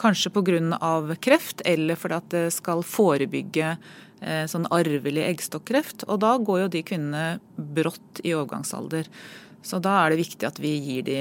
Kanskje 0.00 0.32
pga. 0.34 1.16
kreft, 1.22 1.62
eller 1.64 1.94
fordi 1.96 2.14
at 2.16 2.30
det 2.34 2.46
skal 2.52 2.82
forebygge 2.82 3.76
Eh, 3.76 4.09
sånn 4.20 4.66
arvelig 4.68 5.22
eggstokkreft. 5.24 6.04
Og 6.08 6.20
da 6.20 6.34
går 6.36 6.64
jo 6.64 6.72
de 6.74 6.82
kvinnene 6.84 7.40
brått 7.56 8.20
i 8.20 8.34
overgangsalder. 8.36 9.08
Så 9.64 9.80
da 9.82 9.98
er 10.02 10.12
det 10.12 10.22
viktig 10.22 10.48
at 10.48 10.60
vi 10.60 10.74
gir 10.76 11.06
de 11.08 11.20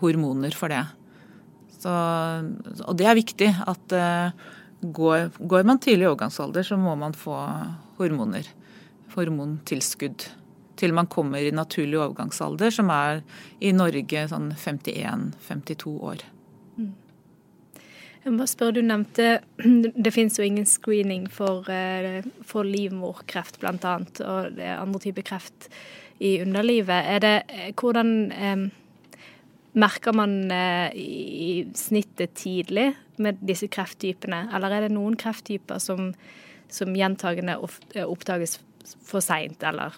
hormoner 0.00 0.54
for 0.56 0.72
det. 0.72 0.84
Så, 1.80 1.92
og 2.84 2.96
det 3.00 3.06
er 3.08 3.16
viktig 3.16 3.48
at 3.72 3.94
uh, 3.96 4.50
går, 4.80 5.30
går, 5.38 5.64
man 5.68 5.80
tidlig 5.80 6.06
i 6.06 6.10
overgangsalder, 6.10 6.66
så 6.66 6.76
må 6.80 6.94
man 6.98 7.16
få 7.16 7.36
hormoner. 7.98 8.48
Hormontilskudd. 9.14 10.28
Til 10.80 10.94
man 10.96 11.08
kommer 11.12 11.44
i 11.44 11.52
naturlig 11.52 11.98
overgangsalder, 11.98 12.72
som 12.72 12.92
er 12.94 13.22
i 13.60 13.72
Norge 13.76 14.26
sånn 14.30 14.52
51-52 14.56 15.96
år. 16.12 16.24
Jeg 18.20 18.34
må 18.36 18.44
spørre, 18.48 18.76
Du 18.76 18.82
nevnte 18.84 19.40
det 20.04 20.12
finnes 20.12 20.36
jo 20.36 20.44
ingen 20.44 20.66
screening 20.68 21.24
for, 21.32 21.64
eh, 21.72 22.20
for 22.44 22.68
livmorkreft 22.68 23.60
bl.a. 23.62 23.94
og 24.26 24.58
det 24.58 24.66
er 24.66 24.80
andre 24.80 25.00
typer 25.00 25.24
kreft 25.24 25.70
i 26.20 26.36
underlivet. 26.42 27.00
Er 27.14 27.24
det, 27.24 27.36
eh, 27.48 27.72
hvordan 27.72 28.12
eh, 28.32 28.66
merker 29.72 30.12
man 30.12 30.50
eh, 30.52 30.92
i 30.92 31.64
snittet 31.74 32.34
tidlig 32.36 32.90
med 33.16 33.40
disse 33.40 33.70
krefttypene, 33.72 34.48
eller 34.54 34.70
er 34.76 34.86
det 34.86 34.94
noen 34.94 35.16
krefttyper 35.16 35.80
som, 35.80 36.12
som 36.68 36.96
gjentagende 36.96 37.56
oppdages 38.04 38.58
for 39.06 39.24
seint, 39.24 39.62
eller 39.64 39.96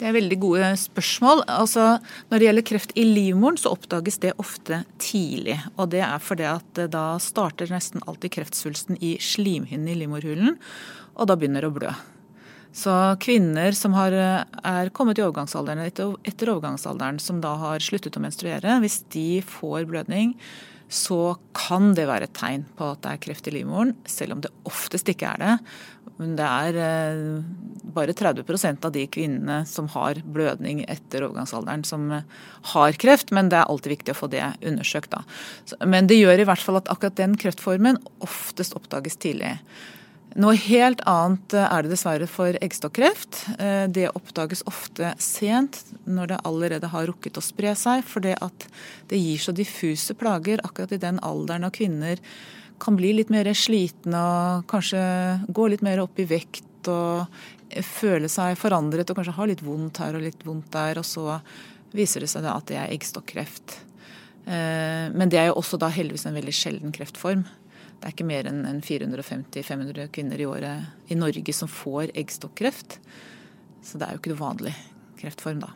det 0.00 0.08
er 0.08 0.16
veldig 0.16 0.38
gode 0.42 0.70
spørsmål. 0.80 1.44
Altså, 1.50 1.98
når 2.30 2.40
det 2.40 2.48
gjelder 2.48 2.66
kreft 2.70 2.94
i 2.98 3.04
livmoren, 3.06 3.58
så 3.60 3.74
oppdages 3.74 4.18
det 4.24 4.34
ofte 4.42 4.82
tidlig. 5.02 5.60
Og 5.78 5.92
det 5.94 6.02
er 6.06 6.22
fordi 6.22 6.48
at 6.50 6.80
eh, 6.82 6.90
da 6.90 7.14
starter 7.22 7.70
nesten 7.72 8.02
alltid 8.08 8.34
kreftsvulsten 8.38 8.98
i 9.00 9.14
slimhinnen 9.22 9.92
i 9.92 9.96
livmorhulen, 10.02 10.58
og 11.14 11.30
da 11.30 11.38
begynner 11.38 11.64
det 11.64 11.70
å 11.70 11.78
blø. 11.78 11.94
Så 12.74 12.90
kvinner 13.22 13.76
som 13.78 13.94
har, 13.94 14.12
eh, 14.12 14.44
er 14.66 14.90
kommet 14.90 15.20
i 15.20 15.22
overgangsalderen 15.22 15.86
etter, 15.86 16.16
etter 16.26 16.50
overgangsalderen, 16.50 17.20
som 17.22 17.40
da 17.40 17.54
har 17.60 17.78
sluttet 17.78 18.18
å 18.18 18.24
menstruere, 18.24 18.80
hvis 18.82 19.04
de 19.14 19.42
får 19.46 19.86
blødning, 19.86 20.34
så 20.92 21.36
kan 21.56 21.92
det 21.96 22.06
være 22.08 22.28
et 22.28 22.36
tegn 22.36 22.64
på 22.78 22.92
at 22.92 23.02
det 23.04 23.12
er 23.12 23.22
kreft 23.24 23.48
i 23.48 23.54
livmoren, 23.54 23.94
selv 24.08 24.36
om 24.36 24.42
det 24.44 24.52
oftest 24.68 25.08
ikke 25.10 25.30
er 25.32 25.40
det. 25.42 25.54
Men 26.20 26.36
det 26.38 26.46
er 26.46 26.76
eh, 26.78 27.40
bare 27.96 28.14
30% 28.14 28.86
av 28.86 28.92
de 28.94 29.06
kvinnene 29.10 29.62
som 29.66 29.88
har 29.96 30.20
blødning 30.36 30.84
etter 30.90 31.26
overgangsalderen 31.26 31.82
som 31.88 32.06
eh, 32.14 32.28
har 32.74 33.00
kreft, 33.00 33.32
men 33.34 33.50
det 33.50 33.58
er 33.58 33.72
alltid 33.72 33.96
viktig 33.96 34.14
å 34.14 34.20
få 34.20 34.30
det 34.30 34.44
undersøkt. 34.62 35.16
Da. 35.16 35.24
Men 35.88 36.10
det 36.10 36.20
gjør 36.20 36.44
i 36.44 36.48
hvert 36.48 36.62
fall 36.62 36.78
at 36.78 36.90
akkurat 36.92 37.18
den 37.18 37.34
kreftformen 37.40 37.98
oftest 38.24 38.76
oppdages 38.78 39.18
tidlig. 39.24 39.56
Noe 40.34 40.56
helt 40.58 41.02
annet 41.06 41.54
eh, 41.54 41.68
er 41.68 41.84
det 41.84 41.92
dessverre 41.92 42.26
for 42.30 42.56
eggstokkreft. 42.64 43.44
Eh, 43.58 43.84
det 43.86 44.08
oppdages 44.18 44.64
ofte 44.66 45.12
sent, 45.22 45.78
når 46.10 46.32
det 46.32 46.42
allerede 46.48 46.90
har 46.90 47.06
rukket 47.10 47.38
å 47.38 47.44
spre 47.44 47.76
seg. 47.78 48.02
For 48.08 48.24
det 48.24 48.34
gir 49.14 49.38
så 49.38 49.54
diffuse 49.54 50.16
plager 50.18 50.62
akkurat 50.66 50.94
i 50.96 51.02
den 51.02 51.22
alderen 51.22 51.68
av 51.68 51.74
kvinner 51.76 52.18
kan 52.82 52.96
bli 52.98 53.12
litt 53.14 53.30
mer 53.32 53.48
slitne 53.56 54.18
og 54.18 54.66
kanskje 54.70 55.00
gå 55.54 55.68
litt 55.70 55.84
mer 55.86 56.02
opp 56.02 56.18
i 56.18 56.26
vekt 56.28 56.90
og 56.90 57.30
føle 57.86 58.28
seg 58.30 58.58
forandret 58.60 59.08
og 59.10 59.18
kanskje 59.18 59.36
ha 59.38 59.46
litt 59.48 59.62
vondt 59.64 60.02
her 60.02 60.18
og 60.18 60.24
litt 60.26 60.42
vondt 60.46 60.72
der. 60.74 61.00
Og 61.00 61.06
så 61.08 61.38
viser 61.94 62.24
det 62.24 62.30
seg 62.32 62.46
at 62.50 62.66
det 62.70 62.80
er 62.80 62.94
eggstokkreft. 62.94 63.78
Eh, 64.44 65.06
men 65.14 65.30
det 65.32 65.40
er 65.40 65.50
jo 65.50 65.60
også 65.62 65.80
da 65.80 65.88
heldigvis 65.92 66.26
en 66.28 66.36
veldig 66.36 66.56
sjelden 66.56 66.94
kreftform. 66.94 67.46
Det 68.04 68.10
er 68.10 68.12
ikke 68.18 68.26
mer 68.28 68.44
enn 68.50 68.82
450-500 68.84 70.10
kvinner 70.12 70.36
i 70.36 70.44
året 70.44 71.08
i 71.08 71.16
Norge 71.16 71.52
som 71.56 71.70
får 71.72 72.10
eggstokkreft. 72.12 72.98
Så 73.80 73.96
det 73.96 74.04
er 74.04 74.12
jo 74.12 74.20
ikke 74.20 74.34
noe 74.34 74.42
vanlig 74.42 74.72
kreftform, 75.16 75.62
da. 75.62 75.70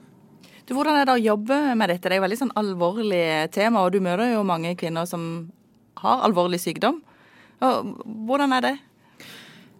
Du, 0.68 0.74
hvordan 0.76 0.98
er 1.00 1.08
det 1.08 1.14
å 1.14 1.22
jobbe 1.22 1.56
med 1.72 1.88
dette? 1.88 2.04
Det 2.04 2.18
er 2.18 2.20
jo 2.20 2.26
veldig 2.26 2.38
sånn 2.42 2.52
alvorlig 2.60 3.22
tema, 3.56 3.80
og 3.80 3.96
du 3.96 4.04
møter 4.04 4.34
jo 4.34 4.44
mange 4.44 4.74
kvinner 4.76 5.08
som 5.08 5.22
har 6.02 6.20
alvorlig 6.28 6.60
sykdom. 6.60 7.00
Hvordan 7.64 8.52
er 8.58 8.66
det? 8.66 8.74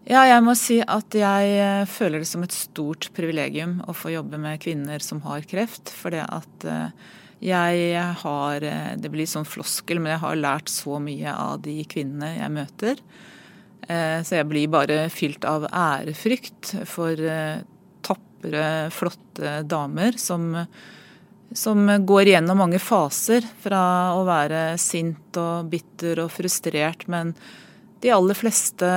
Ja, 0.09 0.25
jeg 0.25 0.41
må 0.41 0.57
si 0.57 0.79
at 0.81 1.13
jeg 1.13 1.53
eh, 1.53 1.85
føler 1.85 2.23
det 2.23 2.31
som 2.31 2.41
et 2.41 2.57
stort 2.57 3.11
privilegium 3.13 3.83
å 3.85 3.93
få 3.93 4.15
jobbe 4.15 4.41
med 4.41 4.57
kvinner 4.65 5.05
som 5.05 5.21
har 5.29 5.45
kreft. 5.45 5.93
For 5.93 6.17
det 6.17 6.25
at 6.25 6.65
eh, 6.65 7.09
jeg 7.39 8.03
har 8.23 8.63
eh, 8.67 8.93
Det 8.99 9.11
blir 9.11 9.27
sånn 9.29 9.47
floskel, 9.47 10.01
men 10.01 10.15
jeg 10.15 10.23
har 10.25 10.39
lært 10.39 10.71
så 10.71 10.99
mye 11.03 11.31
av 11.31 11.61
de 11.63 11.77
kvinnene 11.87 12.35
jeg 12.35 12.55
møter. 12.55 13.03
Eh, 13.87 14.19
så 14.27 14.39
jeg 14.41 14.49
blir 14.49 14.71
bare 14.71 15.01
fylt 15.13 15.47
av 15.47 15.67
ærefrykt 15.71 16.73
for 16.89 17.15
eh, 17.15 17.61
tapre, 18.05 18.65
flotte 18.91 19.55
damer 19.69 20.19
som, 20.19 20.51
som 21.55 21.87
går 22.05 22.33
gjennom 22.33 22.59
mange 22.59 22.81
faser. 22.83 23.47
Fra 23.63 23.83
å 24.19 24.25
være 24.27 24.75
sint 24.81 25.39
og 25.39 25.71
bitter 25.71 26.25
og 26.25 26.33
frustrert, 26.35 27.07
men 27.07 27.33
de 28.03 28.13
aller 28.15 28.35
fleste 28.35 28.87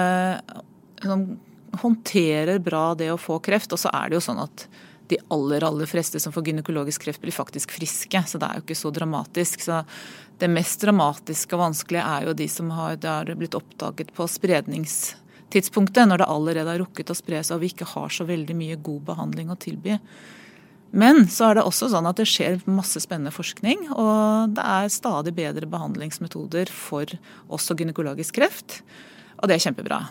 håndterer 1.83 2.61
bra 2.63 2.93
det 2.99 3.11
å 3.15 3.21
få 3.21 3.39
kreft. 3.43 3.73
Og 3.75 3.81
så 3.81 3.91
er 3.95 4.11
det 4.11 4.19
jo 4.19 4.27
sånn 4.27 4.43
at 4.43 4.67
de 5.13 5.21
aller 5.35 5.65
aller 5.67 5.89
fleste 5.89 6.21
som 6.23 6.33
får 6.35 6.49
gynekologisk 6.49 7.07
kreft, 7.07 7.23
blir 7.23 7.35
faktisk 7.35 7.75
friske. 7.77 8.25
Så 8.27 8.41
det 8.41 8.49
er 8.49 8.59
jo 8.59 8.65
ikke 8.67 8.79
så 8.79 8.93
dramatisk. 8.95 9.65
Så 9.65 9.83
det 10.41 10.51
mest 10.51 10.83
dramatiske 10.83 11.57
og 11.57 11.67
vanskelige 11.67 12.05
er 12.05 12.29
jo 12.29 12.37
de 12.37 12.49
som 12.51 12.71
har, 12.75 12.97
har 13.05 13.33
blitt 13.39 13.57
oppdaget 13.59 14.13
på 14.17 14.27
spredningstidspunktet, 14.31 16.07
når 16.09 16.23
det 16.23 16.31
allerede 16.35 16.73
har 16.75 16.83
rukket 16.83 17.13
å 17.13 17.19
spre 17.19 17.43
seg 17.45 17.59
og 17.59 17.65
vi 17.65 17.73
ikke 17.75 17.91
har 17.93 18.15
så 18.15 18.27
veldig 18.29 18.57
mye 18.59 18.81
god 18.81 19.05
behandling 19.13 19.53
å 19.53 19.61
tilby. 19.61 19.99
Men 20.93 21.25
så 21.33 21.49
er 21.49 21.57
det 21.57 21.65
også 21.65 21.89
sånn 21.89 22.09
at 22.09 22.19
det 22.21 22.29
skjer 22.29 22.59
masse 22.69 23.01
spennende 23.01 23.33
forskning, 23.33 23.87
og 23.95 24.53
det 24.59 24.65
er 24.75 24.91
stadig 24.93 25.33
bedre 25.39 25.69
behandlingsmetoder 25.73 26.69
for 26.69 27.09
også 27.49 27.79
gynekologisk 27.79 28.37
kreft. 28.37 28.83
Og 29.41 29.49
det 29.49 29.57
er 29.57 29.65
kjempebra. 29.71 30.03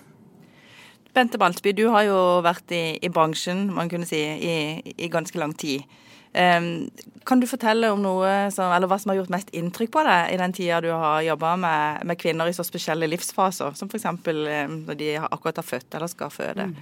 Bente 1.15 1.39
Baltby, 1.41 1.73
du 1.75 1.87
har 1.91 2.05
jo 2.07 2.19
vært 2.45 2.71
i, 2.75 2.83
i 3.03 3.09
bransjen 3.11 3.67
man 3.75 3.91
kunne 3.91 4.07
si, 4.07 4.19
i, 4.21 4.55
i 4.95 5.11
ganske 5.11 5.39
lang 5.39 5.53
tid. 5.59 5.83
Um, 6.31 6.87
kan 7.27 7.41
du 7.41 7.47
fortelle 7.49 7.89
om 7.91 7.99
noe 7.99 8.29
som, 8.55 8.71
eller 8.71 8.87
hva 8.87 8.95
som 9.01 9.11
har 9.11 9.17
gjort 9.19 9.33
mest 9.33 9.49
inntrykk 9.51 9.91
på 9.91 10.05
deg 10.07 10.31
i 10.31 10.37
den 10.39 10.53
tida 10.55 10.77
du 10.79 10.87
har 10.95 11.19
jobba 11.27 11.57
med, 11.59 12.05
med, 12.07 12.19
kvinner 12.21 12.47
i 12.47 12.55
så 12.55 12.63
spesielle 12.63 13.09
livsfaser, 13.11 13.75
som 13.75 13.91
f.eks. 13.91 14.07
Um, 14.07 14.77
når 14.87 14.99
de 15.01 15.11
akkurat 15.19 15.59
har 15.59 15.67
født 15.67 15.99
eller 15.99 16.11
skal 16.11 16.31
føde? 16.31 16.71
Mm. 16.71 16.79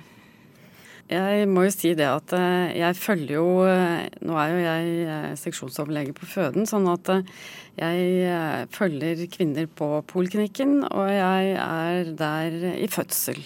Jeg 1.10 1.48
må 1.50 1.64
jo 1.66 1.72
si 1.74 1.96
det 1.98 2.06
at 2.06 2.34
eh, 2.38 2.76
jeg 2.78 2.98
følger 3.02 3.32
jo 3.40 3.46
eh, 3.66 4.04
Nå 4.22 4.36
er 4.38 4.52
jo 4.52 4.60
jeg 4.62 4.90
eh, 5.10 5.32
seksjonsoverlege 5.42 6.14
på 6.14 6.28
føden, 6.30 6.70
sånn 6.70 6.86
at 6.92 7.10
jeg 7.80 8.68
følger 8.76 9.22
kvinner 9.32 9.66
på 9.72 9.88
poliklinikken, 10.10 10.84
og 10.92 11.08
jeg 11.10 11.54
er 11.64 12.10
der 12.20 12.58
i 12.76 12.90
fødsel. 12.92 13.40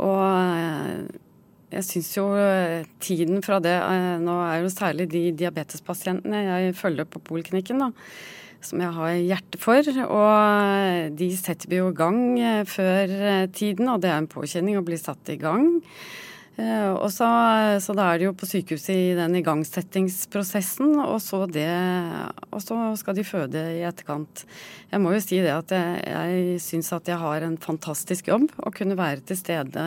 Og 0.00 0.20
eh, 0.24 1.02
jeg 1.72 1.86
syns 1.88 2.12
jo 2.16 2.26
eh, 2.36 2.84
tiden 3.02 3.42
fra 3.44 3.58
det 3.64 3.74
eh, 3.74 4.20
Nå 4.22 4.38
er 4.46 4.62
jo 4.62 4.72
særlig 4.72 5.08
de 5.12 5.24
diabetespasientene 5.36 6.44
jeg 6.46 6.76
følger 6.78 7.08
på 7.08 7.22
poliklinikken, 7.32 7.82
da, 7.82 7.90
som 8.64 8.80
jeg 8.80 8.96
har 8.96 9.14
hjerte 9.20 9.60
for. 9.60 9.92
Og 10.06 11.16
de 11.18 11.30
setter 11.36 11.70
vi 11.72 11.80
jo 11.82 11.92
i 11.92 11.96
gang 11.98 12.20
før 12.68 13.48
tiden, 13.52 13.90
og 13.92 14.02
det 14.04 14.12
er 14.12 14.20
en 14.22 14.30
påkjenning 14.30 14.78
å 14.80 14.86
bli 14.86 15.00
satt 15.00 15.32
i 15.34 15.40
gang. 15.40 15.66
Og 16.60 17.08
så, 17.08 17.26
så, 17.80 17.94
da 17.96 18.10
er 18.12 18.20
det 18.20 18.26
jo 18.26 18.34
på 18.36 18.46
sykehuset 18.46 18.92
i 18.92 19.16
den 19.16 19.38
igangsettingsprosessen, 19.40 20.98
og 21.00 21.16
så, 21.24 21.46
det, 21.48 21.64
og 22.52 22.60
så 22.60 22.76
skal 23.00 23.16
de 23.16 23.24
føde 23.24 23.62
i 23.78 23.82
etterkant. 23.88 24.44
Jeg 24.92 25.00
må 25.00 25.14
jo 25.14 25.22
si 25.24 25.40
det 25.40 25.54
at 25.54 25.72
jeg, 25.72 26.04
jeg 26.12 26.60
syns 26.60 26.92
at 26.92 27.08
jeg 27.08 27.20
har 27.22 27.46
en 27.46 27.56
fantastisk 27.56 28.28
jobb 28.28 28.50
å 28.60 28.74
kunne 28.74 28.98
være 29.00 29.24
til 29.32 29.40
stede 29.40 29.86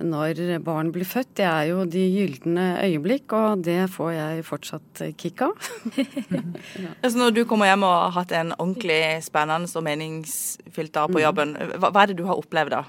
når 0.00 0.60
barn 0.64 0.90
blir 0.92 1.08
født. 1.08 1.34
Det 1.40 1.46
er 1.46 1.66
jo 1.70 1.84
de 1.88 2.02
gylne 2.12 2.66
øyeblikk, 2.84 3.32
og 3.36 3.64
det 3.64 3.82
får 3.92 4.12
jeg 4.16 4.46
fortsatt 4.48 5.02
kick 5.20 5.42
av. 5.44 5.70
ja. 6.84 6.94
altså 7.02 7.16
når 7.18 7.36
du 7.36 7.42
kommer 7.48 7.70
hjem 7.70 7.84
og 7.88 7.96
har 7.96 8.16
hatt 8.20 8.32
en 8.36 8.54
ordentlig 8.56 9.02
spennende 9.26 9.68
og 9.68 9.84
meningsfylt 9.86 10.94
dag 10.96 11.12
på 11.12 11.20
mm. 11.20 11.24
jobben, 11.26 11.54
hva, 11.76 11.92
hva 11.92 12.04
er 12.04 12.12
det 12.12 12.20
du 12.20 12.26
har 12.28 12.40
opplevd 12.40 12.76
da? 12.78 12.84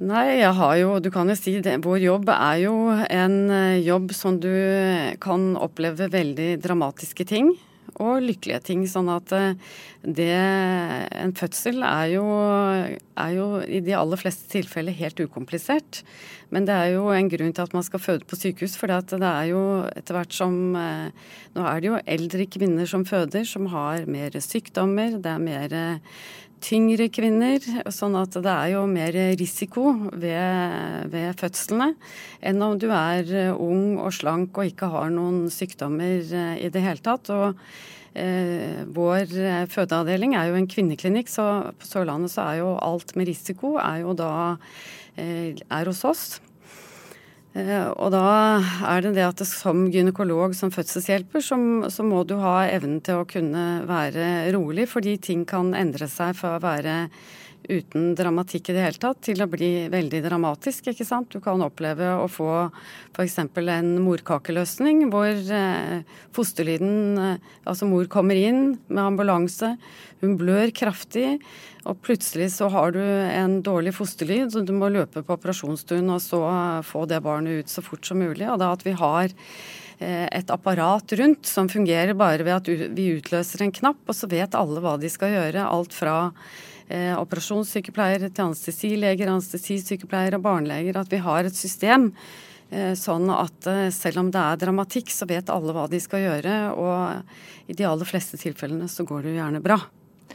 Nei, 0.00 0.40
jeg 0.40 0.56
har 0.56 0.76
jo 0.80 0.94
Du 1.04 1.10
kan 1.12 1.28
jo 1.28 1.36
si 1.36 1.58
det. 1.60 1.76
Vår 1.84 1.98
jobb 2.00 2.30
er 2.32 2.62
jo 2.62 2.76
en 2.88 3.34
eh, 3.52 3.82
jobb 3.84 4.14
som 4.16 4.38
du 4.40 4.48
kan 5.20 5.52
oppleve 5.60 6.08
veldig 6.08 6.54
dramatiske 6.64 7.26
ting 7.28 7.52
og 8.00 8.22
lykkelige 8.24 8.62
ting. 8.64 8.86
Sånn 8.88 9.10
at 9.12 9.34
eh, 9.36 9.76
det 10.00 10.32
En 11.20 11.36
fødsel 11.36 11.84
er 11.84 12.14
jo, 12.14 12.24
er 12.24 13.36
jo 13.36 13.60
i 13.60 13.82
de 13.84 13.92
aller 13.92 14.16
fleste 14.16 14.48
tilfeller 14.48 14.96
helt 14.96 15.20
ukomplisert. 15.20 16.00
Men 16.48 16.64
det 16.64 16.80
er 16.80 16.94
jo 16.96 17.12
en 17.12 17.28
grunn 17.28 17.52
til 17.52 17.68
at 17.68 17.76
man 17.76 17.84
skal 17.84 18.00
føde 18.00 18.24
på 18.24 18.40
sykehus. 18.40 18.80
For 18.80 18.88
det 18.88 19.20
er 19.20 19.52
jo 19.52 19.62
etter 19.92 20.16
hvert 20.16 20.32
som 20.32 20.76
eh, 20.80 21.12
Nå 21.52 21.68
er 21.68 21.76
det 21.76 21.92
jo 21.92 22.04
eldre 22.08 22.48
kvinner 22.48 22.88
som 22.88 23.04
føder, 23.04 23.44
som 23.44 23.68
har 23.68 24.08
mer 24.08 24.32
sykdommer. 24.40 25.20
Det 25.20 25.36
er 25.36 25.44
mer 25.44 25.80
tyngre 26.62 27.08
kvinner, 27.12 27.62
sånn 27.92 28.16
at 28.20 28.36
det 28.36 28.52
er 28.52 28.72
jo 28.74 28.84
mer 28.90 29.16
risiko 29.40 29.92
ved, 30.12 31.08
ved, 31.12 31.30
fødslene 31.40 31.92
enn 32.40 32.64
om 32.64 32.76
du 32.80 32.88
er 32.94 33.32
eh, 33.34 33.54
ung 33.54 33.98
og 34.00 34.12
slank 34.16 34.58
og 34.58 34.70
ikke 34.70 34.90
har 34.92 35.10
noen 35.14 35.48
sykdommer 35.52 36.20
eh, 36.24 36.54
i 36.66 36.70
det 36.72 36.84
hele 36.84 37.04
tatt. 37.04 37.32
Og 37.32 37.58
eh, 38.18 38.84
vår 38.88 39.34
fødeavdeling 39.72 40.36
er 40.38 40.50
jo 40.50 40.60
en 40.60 40.70
kvinneklinikk, 40.70 41.32
så 41.32 41.48
på 41.80 41.88
Sørlandet 41.88 42.34
så 42.34 42.48
er 42.48 42.60
jo 42.62 42.76
alt 42.80 43.16
med 43.16 43.30
risiko 43.30 43.76
er 43.80 44.04
jo 44.04 44.16
da 44.18 44.32
eh, 45.16 45.56
er 45.56 45.90
hos 45.92 46.04
oss. 46.08 46.24
Eh, 47.50 47.88
og 47.98 48.12
da 48.14 48.22
er 48.92 49.02
det 49.02 49.16
det 49.16 49.26
at 49.26 49.42
som 49.48 49.88
gynekolog, 49.90 50.54
som 50.54 50.70
fødselshjelper, 50.70 51.42
så, 51.42 51.58
så, 51.90 52.06
må 52.06 52.22
du 52.22 52.36
ha 52.38 52.62
evnen 52.70 53.00
til 53.02 53.22
å 53.22 53.26
kunne 53.28 53.82
være 53.88 54.52
rolig, 54.54 54.86
fordi 54.90 55.16
ting 55.18 55.42
kan 55.48 55.74
endre 55.74 56.06
seg 56.10 56.36
fra 56.38 56.56
å 56.56 56.62
være 56.62 57.08
uten 57.70 58.12
dramatikk 58.18 58.70
i 58.70 58.76
det 58.76 58.84
hele 58.84 59.00
tatt 59.00 59.22
til 59.28 59.42
å 59.42 59.48
bli 59.50 59.88
veldig 59.92 60.20
dramatisk. 60.26 60.90
ikke 60.90 61.06
sant? 61.06 61.30
Du 61.30 61.40
kan 61.44 61.62
oppleve 61.62 62.12
å 62.18 62.26
få 62.30 62.50
f.eks. 63.14 63.38
en 63.40 63.90
morkakeløsning 64.04 65.06
hvor 65.12 65.30
eh, 65.30 66.02
fosterlyden 66.36 66.94
eh, 67.18 67.50
Altså 67.70 67.86
mor 67.86 68.06
kommer 68.10 68.34
inn 68.34 68.80
med 68.88 69.02
ambulanse, 69.04 69.74
hun 70.24 70.32
blør 70.40 70.72
kraftig, 70.74 71.38
og 71.88 72.00
plutselig 72.04 72.50
så 72.56 72.68
har 72.72 72.92
du 72.96 73.00
en 73.00 73.60
dårlig 73.64 73.92
fosterlyd, 73.96 74.50
så 74.52 74.64
du 74.66 74.72
må 74.76 74.90
løpe 74.92 75.22
på 75.24 75.36
operasjonsstuen 75.36 76.10
og 76.12 76.20
så 76.24 76.40
få 76.86 77.06
det 77.08 77.22
barnet 77.24 77.62
ut 77.62 77.72
så 77.72 77.84
fort 77.84 78.04
som 78.08 78.20
mulig. 78.20 78.48
Og 78.50 78.58
da 78.60 78.72
at 78.74 78.82
vi 78.84 78.96
har 78.98 79.30
eh, 79.30 80.26
et 80.26 80.52
apparat 80.52 81.14
rundt 81.20 81.48
som 81.48 81.70
fungerer 81.72 82.16
bare 82.18 82.44
ved 82.46 82.58
at 82.58 82.90
vi 82.96 83.12
utløser 83.16 83.64
en 83.64 83.76
knapp, 83.76 84.02
og 84.06 84.16
så 84.16 84.28
vet 84.30 84.58
alle 84.58 84.82
hva 84.84 84.96
de 85.00 85.12
skal 85.12 85.36
gjøre. 85.36 85.68
Alt 85.68 85.96
fra 85.96 86.16
eh, 86.90 87.14
operasjonssykepleiere 87.16 88.30
til 88.30 88.50
anestesileger, 88.50 89.30
anestesisykepleiere 89.30 90.40
og 90.40 90.46
barneleger. 90.46 90.98
At 91.00 91.12
vi 91.12 91.22
har 91.22 91.46
et 91.46 91.56
system 91.56 92.10
eh, 92.70 92.92
sånn 92.98 93.30
at 93.34 93.70
eh, 93.70 93.86
selv 93.94 94.24
om 94.24 94.32
det 94.34 94.42
er 94.42 94.60
dramatikk, 94.64 95.12
så 95.14 95.28
vet 95.30 95.52
alle 95.52 95.74
hva 95.76 95.86
de 95.90 96.02
skal 96.02 96.26
gjøre. 96.26 96.58
Og 96.74 97.70
i 97.70 97.78
de 97.78 97.88
aller 97.88 98.08
fleste 98.08 98.40
tilfellene 98.40 98.90
så 98.90 99.06
går 99.08 99.24
det 99.24 99.34
jo 99.34 99.40
gjerne 99.40 99.64
bra. 99.64 99.80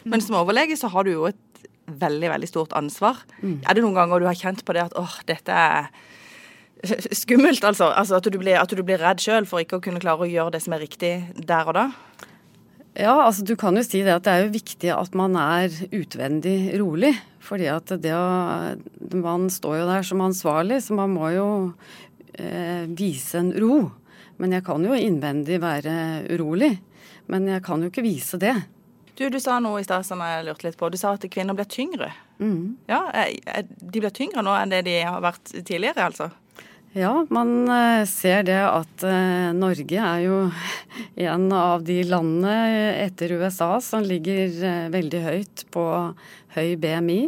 Men 0.05 0.23
som 0.23 0.37
overlege 0.39 0.77
så 0.79 0.91
har 0.93 1.05
du 1.05 1.15
jo 1.15 1.29
et 1.29 1.41
veldig, 1.85 2.29
veldig 2.33 2.49
stort 2.49 2.73
ansvar. 2.77 3.21
Mm. 3.41 3.59
Er 3.61 3.77
det 3.77 3.83
noen 3.85 3.97
ganger 3.97 4.21
du 4.21 4.29
har 4.29 4.37
kjent 4.37 4.65
på 4.65 4.75
det 4.75 4.87
at 4.87 4.95
åh, 4.97 5.19
dette 5.29 5.53
er 5.53 5.89
skummelt, 7.21 7.63
altså? 7.63 7.89
altså 7.93 8.17
at, 8.19 8.29
du 8.29 8.37
blir, 8.41 8.57
at 8.59 8.69
du 8.69 8.81
blir 8.85 9.01
redd 9.01 9.21
sjøl 9.23 9.47
for 9.49 9.61
ikke 9.61 9.79
å 9.79 9.83
kunne 9.83 10.01
klare 10.03 10.25
å 10.25 10.29
gjøre 10.29 10.55
det 10.55 10.63
som 10.65 10.75
er 10.75 10.83
riktig 10.85 11.13
der 11.37 11.69
og 11.69 11.77
da? 11.77 11.85
Ja, 12.95 13.25
altså 13.25 13.43
du 13.43 13.55
kan 13.59 13.75
jo 13.75 13.83
si 13.83 14.01
det 14.05 14.13
at 14.13 14.23
det 14.23 14.33
er 14.33 14.43
jo 14.45 14.53
viktig 14.53 14.91
at 14.95 15.15
man 15.17 15.35
er 15.39 15.73
utvendig 15.91 16.57
rolig. 16.79 17.11
Fordi 17.45 17.67
at 17.69 17.91
det 18.01 18.13
å 18.15 19.19
Man 19.21 19.49
står 19.53 19.81
jo 19.81 19.89
der 19.89 20.05
som 20.07 20.23
ansvarlig, 20.25 20.81
så 20.81 20.95
man 20.97 21.13
må 21.13 21.29
jo 21.35 21.47
eh, 22.39 22.87
vise 22.87 23.37
en 23.41 23.51
ro. 23.53 23.91
Men 24.41 24.55
jeg 24.55 24.65
kan 24.67 24.83
jo 24.83 24.95
innvendig 24.95 25.59
være 25.63 26.25
urolig. 26.33 26.73
Men 27.31 27.47
jeg 27.47 27.63
kan 27.65 27.83
jo 27.83 27.91
ikke 27.91 28.05
vise 28.05 28.39
det. 28.41 28.55
Du, 29.15 29.27
du 29.31 29.39
sa 29.39 29.59
noe 29.63 29.79
i 29.79 29.85
stad 29.85 30.03
som 30.07 30.19
jeg 30.23 30.43
lurte 30.47 30.67
litt 30.67 30.79
på. 30.79 30.89
Du 30.91 30.97
sa 30.99 31.13
at 31.15 31.27
kvinner 31.31 31.55
blir 31.55 31.67
tyngre. 31.71 32.11
Mm. 32.39 32.75
Ja, 32.91 33.05
De 33.79 34.01
blir 34.01 34.11
tyngre 34.11 34.43
nå 34.43 34.55
enn 34.57 34.73
det 34.73 34.83
de 34.89 34.97
har 35.07 35.23
vært 35.23 35.53
tidligere, 35.55 36.09
altså? 36.09 36.31
Ja, 36.95 37.25
man 37.27 37.67
eh, 37.67 38.05
ser 38.07 38.45
det 38.47 38.61
at 38.63 39.03
eh, 39.03 39.49
Norge 39.51 39.99
er 39.99 40.21
jo 40.23 40.35
en 41.27 41.49
av 41.51 41.81
de 41.83 41.97
landene 42.07 42.53
etter 43.01 43.33
USA 43.35 43.73
som 43.83 44.05
ligger 44.07 44.53
eh, 44.63 44.85
veldig 44.93 45.21
høyt 45.25 45.65
på 45.75 45.83
høy 46.55 46.69
BMI. 46.79 47.23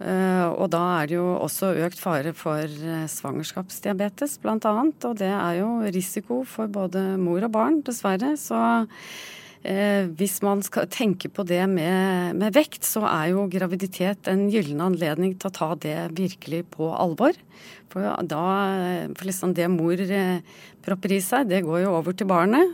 Og 0.00 0.62
da 0.72 0.78
er 0.96 1.10
det 1.10 1.16
jo 1.18 1.26
også 1.44 1.74
økt 1.84 1.98
fare 2.00 2.30
for 2.32 2.64
svangerskapsdiabetes 3.12 4.38
bl.a. 4.40 4.54
Og 4.64 5.18
det 5.20 5.28
er 5.28 5.58
jo 5.58 5.66
risiko 5.92 6.38
for 6.48 6.72
både 6.72 7.02
mor 7.20 7.44
og 7.44 7.52
barn, 7.52 7.82
dessverre. 7.84 8.30
Så 8.40 8.56
Eh, 9.60 10.08
hvis 10.16 10.38
man 10.40 10.62
skal 10.64 10.88
tenke 10.88 11.28
på 11.28 11.44
det 11.44 11.60
med, 11.68 12.36
med, 12.40 12.54
vekt, 12.56 12.86
så 12.88 13.02
er 13.04 13.34
jo 13.34 13.48
graviditet 13.52 14.30
en 14.32 14.46
gyllen 14.48 14.80
anledning 14.80 15.34
til 15.36 15.50
å 15.50 15.56
ta 15.58 15.68
det 15.76 15.96
virkelig 16.16 16.62
på 16.72 16.88
alvor. 16.96 17.36
For 17.92 18.06
da 18.24 18.44
for 19.12 19.28
liksom 19.28 19.52
det 19.58 19.68
mor 19.68 20.00
eh, 20.00 20.40
propper 20.84 21.16
i 21.18 21.20
seg, 21.24 21.50
det 21.50 21.64
går 21.66 21.84
jo 21.84 21.96
over 21.98 22.16
til 22.16 22.30
barnet. 22.30 22.72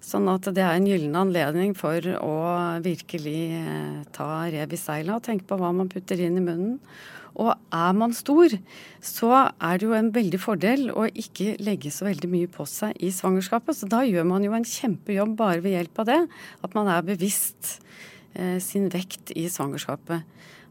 Sånn 0.00 0.30
at 0.32 0.46
det 0.54 0.62
er 0.64 0.78
en 0.78 0.86
gyllen 0.88 1.16
anledning 1.18 1.74
for 1.76 1.98
å 2.22 2.36
virkelig 2.84 3.40
eh, 3.58 3.96
ta 4.14 4.46
rev 4.52 4.72
i 4.72 4.80
seila 4.80 5.18
og 5.18 5.26
tenke 5.26 5.48
på 5.50 5.58
hva 5.60 5.74
man 5.76 5.90
putter 5.92 6.22
inn 6.22 6.38
i 6.38 6.44
munnen. 6.44 6.78
Og 7.40 7.54
er 7.72 7.92
man 7.96 8.12
stor, 8.16 8.52
så 9.00 9.30
er 9.48 9.80
det 9.80 9.86
jo 9.86 9.96
en 9.96 10.10
veldig 10.12 10.40
fordel 10.42 10.90
å 10.92 11.06
ikke 11.08 11.56
legge 11.64 11.92
så 11.94 12.08
veldig 12.10 12.28
mye 12.30 12.50
på 12.52 12.66
seg 12.68 12.98
i 13.00 13.12
svangerskapet. 13.14 13.78
Så 13.78 13.88
da 13.90 14.02
gjør 14.04 14.28
man 14.28 14.44
jo 14.44 14.52
en 14.56 14.66
kjempejobb 14.66 15.36
bare 15.38 15.62
ved 15.64 15.78
hjelp 15.78 16.02
av 16.02 16.10
det. 16.10 16.20
At 16.66 16.76
man 16.76 16.90
er 16.92 17.06
bevisst 17.06 17.78
eh, 18.34 18.58
sin 18.60 18.90
vekt 18.92 19.32
i 19.32 19.46
svangerskapet. 19.48 20.26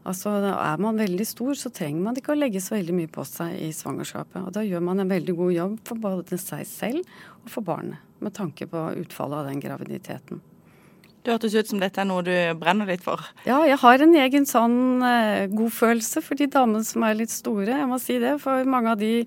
Altså 0.08 0.32
Er 0.32 0.78
man 0.80 0.96
veldig 0.96 1.26
stor, 1.28 1.52
så 1.58 1.68
trenger 1.74 2.06
man 2.06 2.16
ikke 2.16 2.32
å 2.32 2.38
legge 2.38 2.62
så 2.64 2.76
veldig 2.78 2.94
mye 2.96 3.10
på 3.12 3.24
seg 3.28 3.58
i 3.66 3.72
svangerskapet. 3.76 4.38
Og 4.46 4.54
da 4.56 4.64
gjør 4.64 4.86
man 4.86 5.02
en 5.02 5.10
veldig 5.10 5.34
god 5.36 5.52
jobb 5.56 5.74
for 5.90 6.06
både 6.06 6.38
seg 6.40 6.64
selv 6.68 7.02
og 7.42 7.50
for 7.52 7.66
barnet. 7.66 8.00
Med 8.20 8.36
tanke 8.36 8.68
på 8.68 8.86
utfallet 9.00 9.42
av 9.42 9.50
den 9.50 9.60
graviditeten. 9.64 10.40
Det 11.24 11.34
hørtes 11.34 11.54
ut 11.54 11.68
som 11.68 11.80
dette 11.82 12.00
er 12.00 12.06
noe 12.08 12.24
du 12.24 12.32
brenner 12.56 12.88
litt 12.88 13.02
for. 13.04 13.20
Ja, 13.44 13.60
jeg 13.68 13.76
har 13.82 14.00
en 14.00 14.14
egen 14.16 14.46
sånn 14.48 15.04
eh, 15.04 15.48
godfølelse 15.52 16.22
for 16.24 16.40
de 16.40 16.48
damene 16.48 16.86
som 16.86 17.04
er 17.04 17.18
litt 17.18 17.32
store. 17.32 17.74
Jeg 17.74 17.88
må 17.90 17.98
si 18.00 18.16
det, 18.22 18.38
for 18.40 18.64
mange 18.68 18.94
av 18.94 19.02
de 19.02 19.26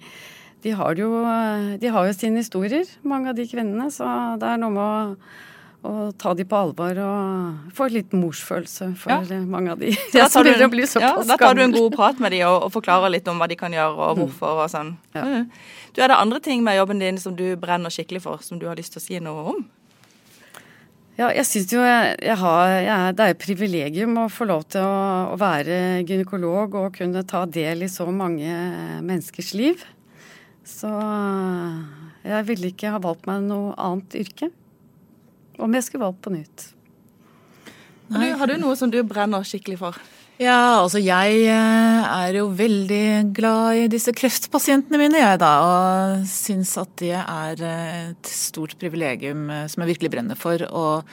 de 0.64 0.72
har 0.72 0.96
jo, 0.96 1.10
eh, 1.28 1.78
de 1.80 1.90
har 1.92 2.08
jo 2.08 2.14
sine 2.16 2.40
historier, 2.40 2.88
mange 3.04 3.30
av 3.30 3.36
de 3.36 3.46
kvinnene. 3.48 3.90
Så 3.92 4.08
det 4.40 4.48
er 4.48 4.62
noe 4.62 4.72
med 4.72 4.84
å, 4.84 5.90
å 5.90 6.06
ta 6.18 6.32
de 6.40 6.46
på 6.48 6.56
alvor 6.56 7.02
og 7.04 7.74
få 7.76 7.90
litt 7.92 8.16
morsfølelse 8.16 8.94
for 9.00 9.12
ja. 9.12 9.20
Eh, 9.28 9.44
mange 9.44 9.76
av 9.76 9.84
de. 9.84 9.92
Da 10.16 10.30
tar, 10.34 10.48
du, 10.48 10.54
ja, 11.04 11.14
da 11.20 11.38
tar 11.38 11.60
du 11.60 11.66
en 11.66 11.76
god 11.76 11.98
prat 11.98 12.24
med 12.24 12.32
de 12.36 12.46
og, 12.48 12.70
og, 12.70 12.74
forklarer 12.78 13.12
litt 13.12 13.28
om 13.28 13.44
hva 13.44 13.50
de 13.52 13.60
kan 13.60 13.76
gjøre 13.76 13.94
og 13.94 14.16
mm. 14.16 14.24
hvorfor 14.24 14.64
og 14.64 14.72
sånn. 14.72 14.96
Ja. 15.18 15.28
Mm. 15.28 15.50
Du, 15.92 16.02
Er 16.02 16.14
det 16.14 16.22
andre 16.24 16.40
ting 16.48 16.64
med 16.64 16.80
jobben 16.80 17.04
din 17.04 17.20
som 17.20 17.36
du 17.36 17.50
brenner 17.60 17.94
skikkelig 17.94 18.24
for, 18.24 18.42
som 18.46 18.62
du 18.62 18.70
har 18.72 18.80
lyst 18.80 18.96
til 18.96 19.04
å 19.04 19.08
si 19.10 19.20
noe 19.24 19.48
om? 19.54 19.66
Ja, 21.14 21.28
jeg 21.30 21.46
syns 21.46 21.70
jo 21.70 21.82
jeg, 21.86 22.16
jeg 22.26 22.36
har 22.42 22.72
jeg, 22.74 23.14
Det 23.14 23.26
er 23.26 23.34
et 23.36 23.42
privilegium 23.42 24.16
å 24.18 24.30
få 24.34 24.48
lov 24.50 24.64
til 24.74 24.82
å, 24.82 25.34
å, 25.34 25.36
være 25.38 26.02
gynekolog 26.10 26.74
og 26.80 26.96
kunne 26.96 27.22
ta 27.30 27.44
del 27.46 27.86
i 27.86 27.92
så 27.92 28.08
mange 28.10 28.50
menneskers 29.06 29.52
liv. 29.54 29.84
Så 30.66 30.90
jeg 32.24 32.48
ville 32.48 32.72
ikke 32.72 32.96
ha 32.96 33.02
valgt 33.04 33.28
meg 33.30 33.46
noe 33.46 33.76
annet 33.78 34.18
yrke. 34.24 34.50
Om 35.62 35.78
jeg 35.78 35.86
skulle 35.86 36.08
valgt 36.08 36.24
på 36.26 36.34
nytt. 36.34 36.66
Har 38.10 38.24
du, 38.24 38.34
har 38.40 38.50
du 38.50 38.58
noe 38.62 38.76
som 38.80 38.90
du 38.90 38.98
brenner 39.06 39.46
skikkelig 39.46 39.78
for? 39.84 40.02
Ja, 40.42 40.82
altså 40.82 40.98
jeg 40.98 41.44
eh, 41.46 42.06
er 42.10 42.38
jo 42.40 42.48
veldig 42.58 43.34
glad 43.38 43.84
i 43.84 43.90
disse 43.92 44.10
kreftpasientene 44.18 44.98
mine, 44.98 45.20
jeg 45.22 45.40
da. 45.44 45.52
Og 45.62 46.24
syns 46.30 46.74
at 46.82 46.90
det 47.02 47.14
er 47.20 47.62
eh, 47.62 48.00
et 48.16 48.32
stort 48.34 48.74
privilegium 48.82 49.46
eh, 49.54 49.68
som 49.70 49.84
jeg 49.84 49.94
virkelig 49.94 50.14
brenner 50.16 50.40
for. 50.40 50.66
Å 50.66 51.04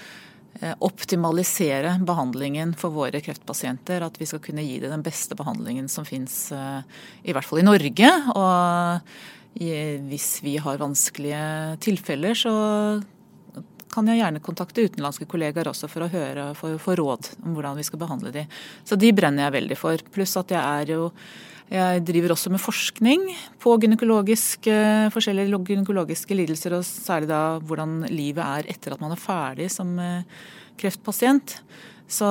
optimalisere 0.84 1.94
behandlingen 2.04 2.74
for 2.76 2.92
våre 2.92 3.20
kreftpasienter. 3.24 4.02
At 4.04 4.18
vi 4.20 4.26
skal 4.28 4.42
kunne 4.44 4.64
gi 4.64 4.80
dem 4.82 4.92
den 4.92 5.04
beste 5.06 5.36
behandlingen 5.38 5.86
som 5.88 6.04
fins, 6.04 6.50
i 6.52 7.32
hvert 7.32 7.46
fall 7.46 7.62
i 7.62 7.64
Norge. 7.64 8.10
Og 8.34 9.62
hvis 10.10 10.26
vi 10.44 10.58
har 10.60 10.82
vanskelige 10.82 11.78
tilfeller, 11.86 12.36
så 12.36 12.52
kan 13.90 14.08
jeg 14.08 14.20
gjerne 14.20 14.42
kontakte 14.44 14.86
utenlandske 14.86 15.26
kollegaer 15.30 15.70
også 15.70 15.88
for 15.90 16.06
å 16.06 16.10
høre 16.12 16.50
for, 16.58 16.78
for 16.82 16.98
råd 17.00 17.32
om 17.44 17.54
hvordan 17.56 17.78
vi 17.78 17.86
skal 17.86 18.02
behandle 18.02 18.32
de. 18.34 18.46
Så 18.86 18.98
de 19.00 19.12
brenner 19.16 19.46
jeg 19.48 19.56
veldig 19.58 19.78
for. 19.78 20.04
Pluss 20.14 20.36
at 20.40 20.54
jeg 20.54 20.60
er 20.60 20.94
jo 20.96 21.08
jeg 21.70 22.00
driver 22.02 22.32
også 22.34 22.50
med 22.50 22.58
forskning 22.58 23.28
på 23.62 23.76
gynekologiske, 23.78 24.72
forskjellige 25.14 25.60
gynekologiske 25.68 26.34
lidelser, 26.34 26.74
og 26.74 26.82
særlig 26.82 27.28
da 27.30 27.60
hvordan 27.62 28.08
livet 28.10 28.42
er 28.42 28.70
etter 28.72 28.96
at 28.96 29.02
man 29.02 29.14
er 29.14 29.22
ferdig 29.22 29.68
som 29.70 29.92
eh, 30.02 30.24
kreftpasient. 30.82 31.54
Så 32.10 32.26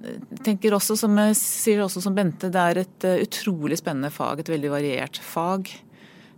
eh, 0.00 0.16
tenker 0.40 0.78
også, 0.78 0.96
som 1.02 1.20
jeg 1.20 1.36
sier 1.36 1.84
også 1.84 2.00
som 2.06 2.16
Bente, 2.16 2.48
det 2.48 2.64
er 2.64 2.80
et 2.86 3.08
eh, 3.10 3.20
utrolig 3.26 3.76
spennende 3.82 4.08
fag. 4.14 4.40
Et 4.40 4.54
veldig 4.56 4.72
variert 4.72 5.20
fag 5.20 5.68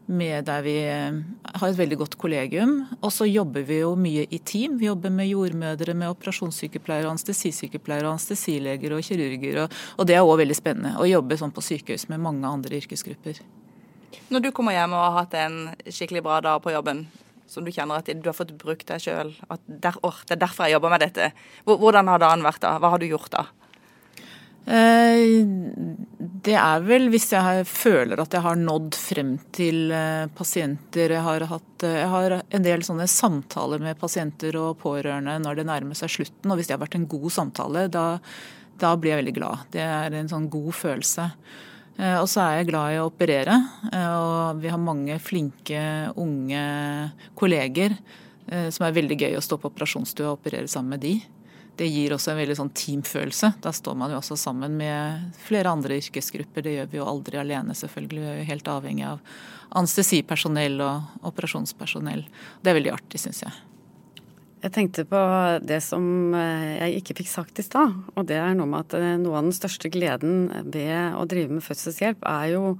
med 0.07 0.45
der 0.49 0.63
vi 0.65 0.75
eh, 0.83 1.19
har 1.55 1.69
et 1.69 1.79
veldig 1.79 1.99
godt 2.01 2.17
kollegium. 2.21 2.75
Og 3.01 3.13
så 3.15 3.27
jobber 3.29 3.65
vi 3.69 3.81
jo 3.81 3.95
mye 3.99 4.27
i 4.31 4.39
team. 4.39 4.77
Vi 4.81 4.89
jobber 4.89 5.13
med 5.15 5.31
jordmødre, 5.31 5.95
med 5.95 6.13
operasjonssykepleiere, 6.13 7.11
anestesisykepleiere, 7.13 8.11
anestesileger 8.11 8.97
og 8.97 9.05
kirurger. 9.07 9.65
Og, 9.65 9.81
og 9.99 10.09
det 10.11 10.19
er 10.19 10.27
òg 10.27 10.41
veldig 10.43 10.59
spennende 10.59 10.95
å 10.99 11.09
jobbe 11.09 11.39
sånn 11.41 11.55
på 11.55 11.65
sykehus 11.65 12.09
med 12.13 12.23
mange 12.25 12.49
andre 12.49 12.81
yrkesgrupper. 12.83 13.43
Når 14.33 14.47
du 14.47 14.53
kommer 14.55 14.77
hjem 14.77 14.95
og 14.97 15.05
har 15.05 15.19
hatt 15.23 15.35
en 15.39 15.59
skikkelig 15.87 16.25
bra 16.25 16.41
dag 16.45 16.63
på 16.65 16.73
jobben, 16.75 17.07
som 17.53 17.65
du 17.67 17.73
kjenner 17.75 18.01
at 18.01 18.09
du 18.09 18.29
har 18.29 18.37
fått 18.37 18.55
brukt 18.59 18.87
deg 18.89 19.03
sjøl, 19.03 19.35
at 19.53 19.61
der, 19.67 19.97
oh, 20.07 20.23
det 20.27 20.39
er 20.39 20.45
derfor 20.47 20.67
jeg 20.67 20.79
jobber 20.79 20.95
med 20.95 21.03
dette. 21.05 21.33
Hvordan 21.69 22.09
har 22.09 22.23
dagen 22.23 22.47
vært 22.47 22.63
da? 22.65 22.79
Hva 22.81 22.95
har 22.95 23.03
du 23.03 23.11
gjort 23.11 23.33
da? 23.35 23.45
Eh, 24.63 25.43
det 26.43 26.55
er 26.55 26.85
vel 26.87 27.09
hvis 27.11 27.33
jeg 27.33 27.65
føler 27.67 28.21
at 28.23 28.35
jeg 28.35 28.45
har 28.45 28.59
nådd 28.59 28.95
frem 28.99 29.35
til 29.55 29.91
eh, 29.95 30.29
pasienter. 30.37 31.17
Jeg 31.17 31.25
har, 31.27 31.47
hatt, 31.51 31.87
eh, 31.87 31.99
jeg 31.99 32.13
har 32.13 32.37
en 32.39 32.67
del 32.67 32.85
sånne 32.87 33.09
samtaler 33.11 33.83
med 33.83 33.99
pasienter 33.99 34.57
og 34.61 34.79
pårørende 34.83 35.39
når 35.43 35.61
det 35.61 35.67
nærmer 35.71 35.99
seg 35.99 36.15
slutten. 36.15 36.51
Og 36.51 36.61
hvis 36.61 36.71
det 36.71 36.77
har 36.77 36.85
vært 36.85 36.97
en 37.01 37.11
god 37.11 37.29
samtale, 37.35 37.89
da, 37.93 38.07
da 38.79 38.95
blir 38.97 39.17
jeg 39.17 39.25
veldig 39.25 39.37
glad. 39.41 39.67
Det 39.75 39.85
er 39.85 40.19
en 40.21 40.31
sånn 40.31 40.49
god 40.53 40.73
følelse. 40.79 41.29
Og 41.93 42.25
så 42.31 42.41
er 42.41 42.55
jeg 42.57 42.71
glad 42.71 42.95
i 42.95 43.01
å 43.03 43.11
operere. 43.11 43.53
Og 43.93 44.63
vi 44.63 44.71
har 44.73 44.81
mange 44.81 45.19
flinke, 45.21 45.83
unge 46.19 46.63
kolleger 47.37 47.93
som 48.49 48.87
er 48.87 48.95
veldig 48.97 49.19
gøy 49.21 49.37
å 49.37 49.43
stå 49.45 49.59
på 49.61 49.69
operasjonsstua 49.69 50.31
og 50.31 50.39
operere 50.41 50.73
sammen 50.73 50.97
med 50.97 51.05
de 51.05 51.13
det 51.83 51.91
gir 51.91 52.15
også 52.15 52.33
en 52.33 52.39
veldig 52.39 52.59
sånn 52.61 52.71
teamfølelse. 52.79 53.57
Da 53.65 53.73
står 53.75 53.97
man 53.99 54.13
jo 54.15 54.21
også 54.21 54.39
sammen 54.39 54.77
med 54.79 55.35
flere 55.43 55.73
andre 55.75 55.99
yrkesgrupper. 55.99 56.63
Det 56.63 56.77
gjør 56.77 56.93
vi 56.93 57.01
jo 57.01 57.09
aldri 57.11 57.41
alene, 57.41 57.75
selvfølgelig. 57.75 58.23
Vi 58.23 58.31
er 58.31 58.41
jo 58.41 58.49
helt 58.53 58.71
avhengig 58.71 59.09
av 59.09 59.21
anestesipersonell 59.83 60.79
og 60.85 61.29
operasjonspersonell. 61.33 62.25
Det 62.63 62.71
er 62.71 62.79
veldig 62.79 62.95
artig, 62.95 63.23
syns 63.23 63.43
jeg. 63.43 63.55
Jeg 64.63 64.75
tenkte 64.77 65.03
på 65.11 65.21
det 65.67 65.81
som 65.83 66.05
eh, 66.39 66.69
jeg 66.77 67.01
ikke 67.01 67.17
fikk 67.19 67.33
sagt 67.33 67.59
i 67.59 67.67
stad. 67.67 67.97
Og 68.15 68.29
det 68.29 68.39
er 68.39 68.55
noe 68.55 68.71
med 68.71 68.85
at 68.85 68.95
eh, 68.95 69.17
noe 69.19 69.41
av 69.41 69.49
den 69.49 69.57
største 69.57 69.91
gleden 69.91 70.47
ved 70.71 71.19
å 71.19 71.27
drive 71.27 71.57
med 71.57 71.67
fødselshjelp 71.67 72.23
er 72.31 72.53
jo 72.53 72.77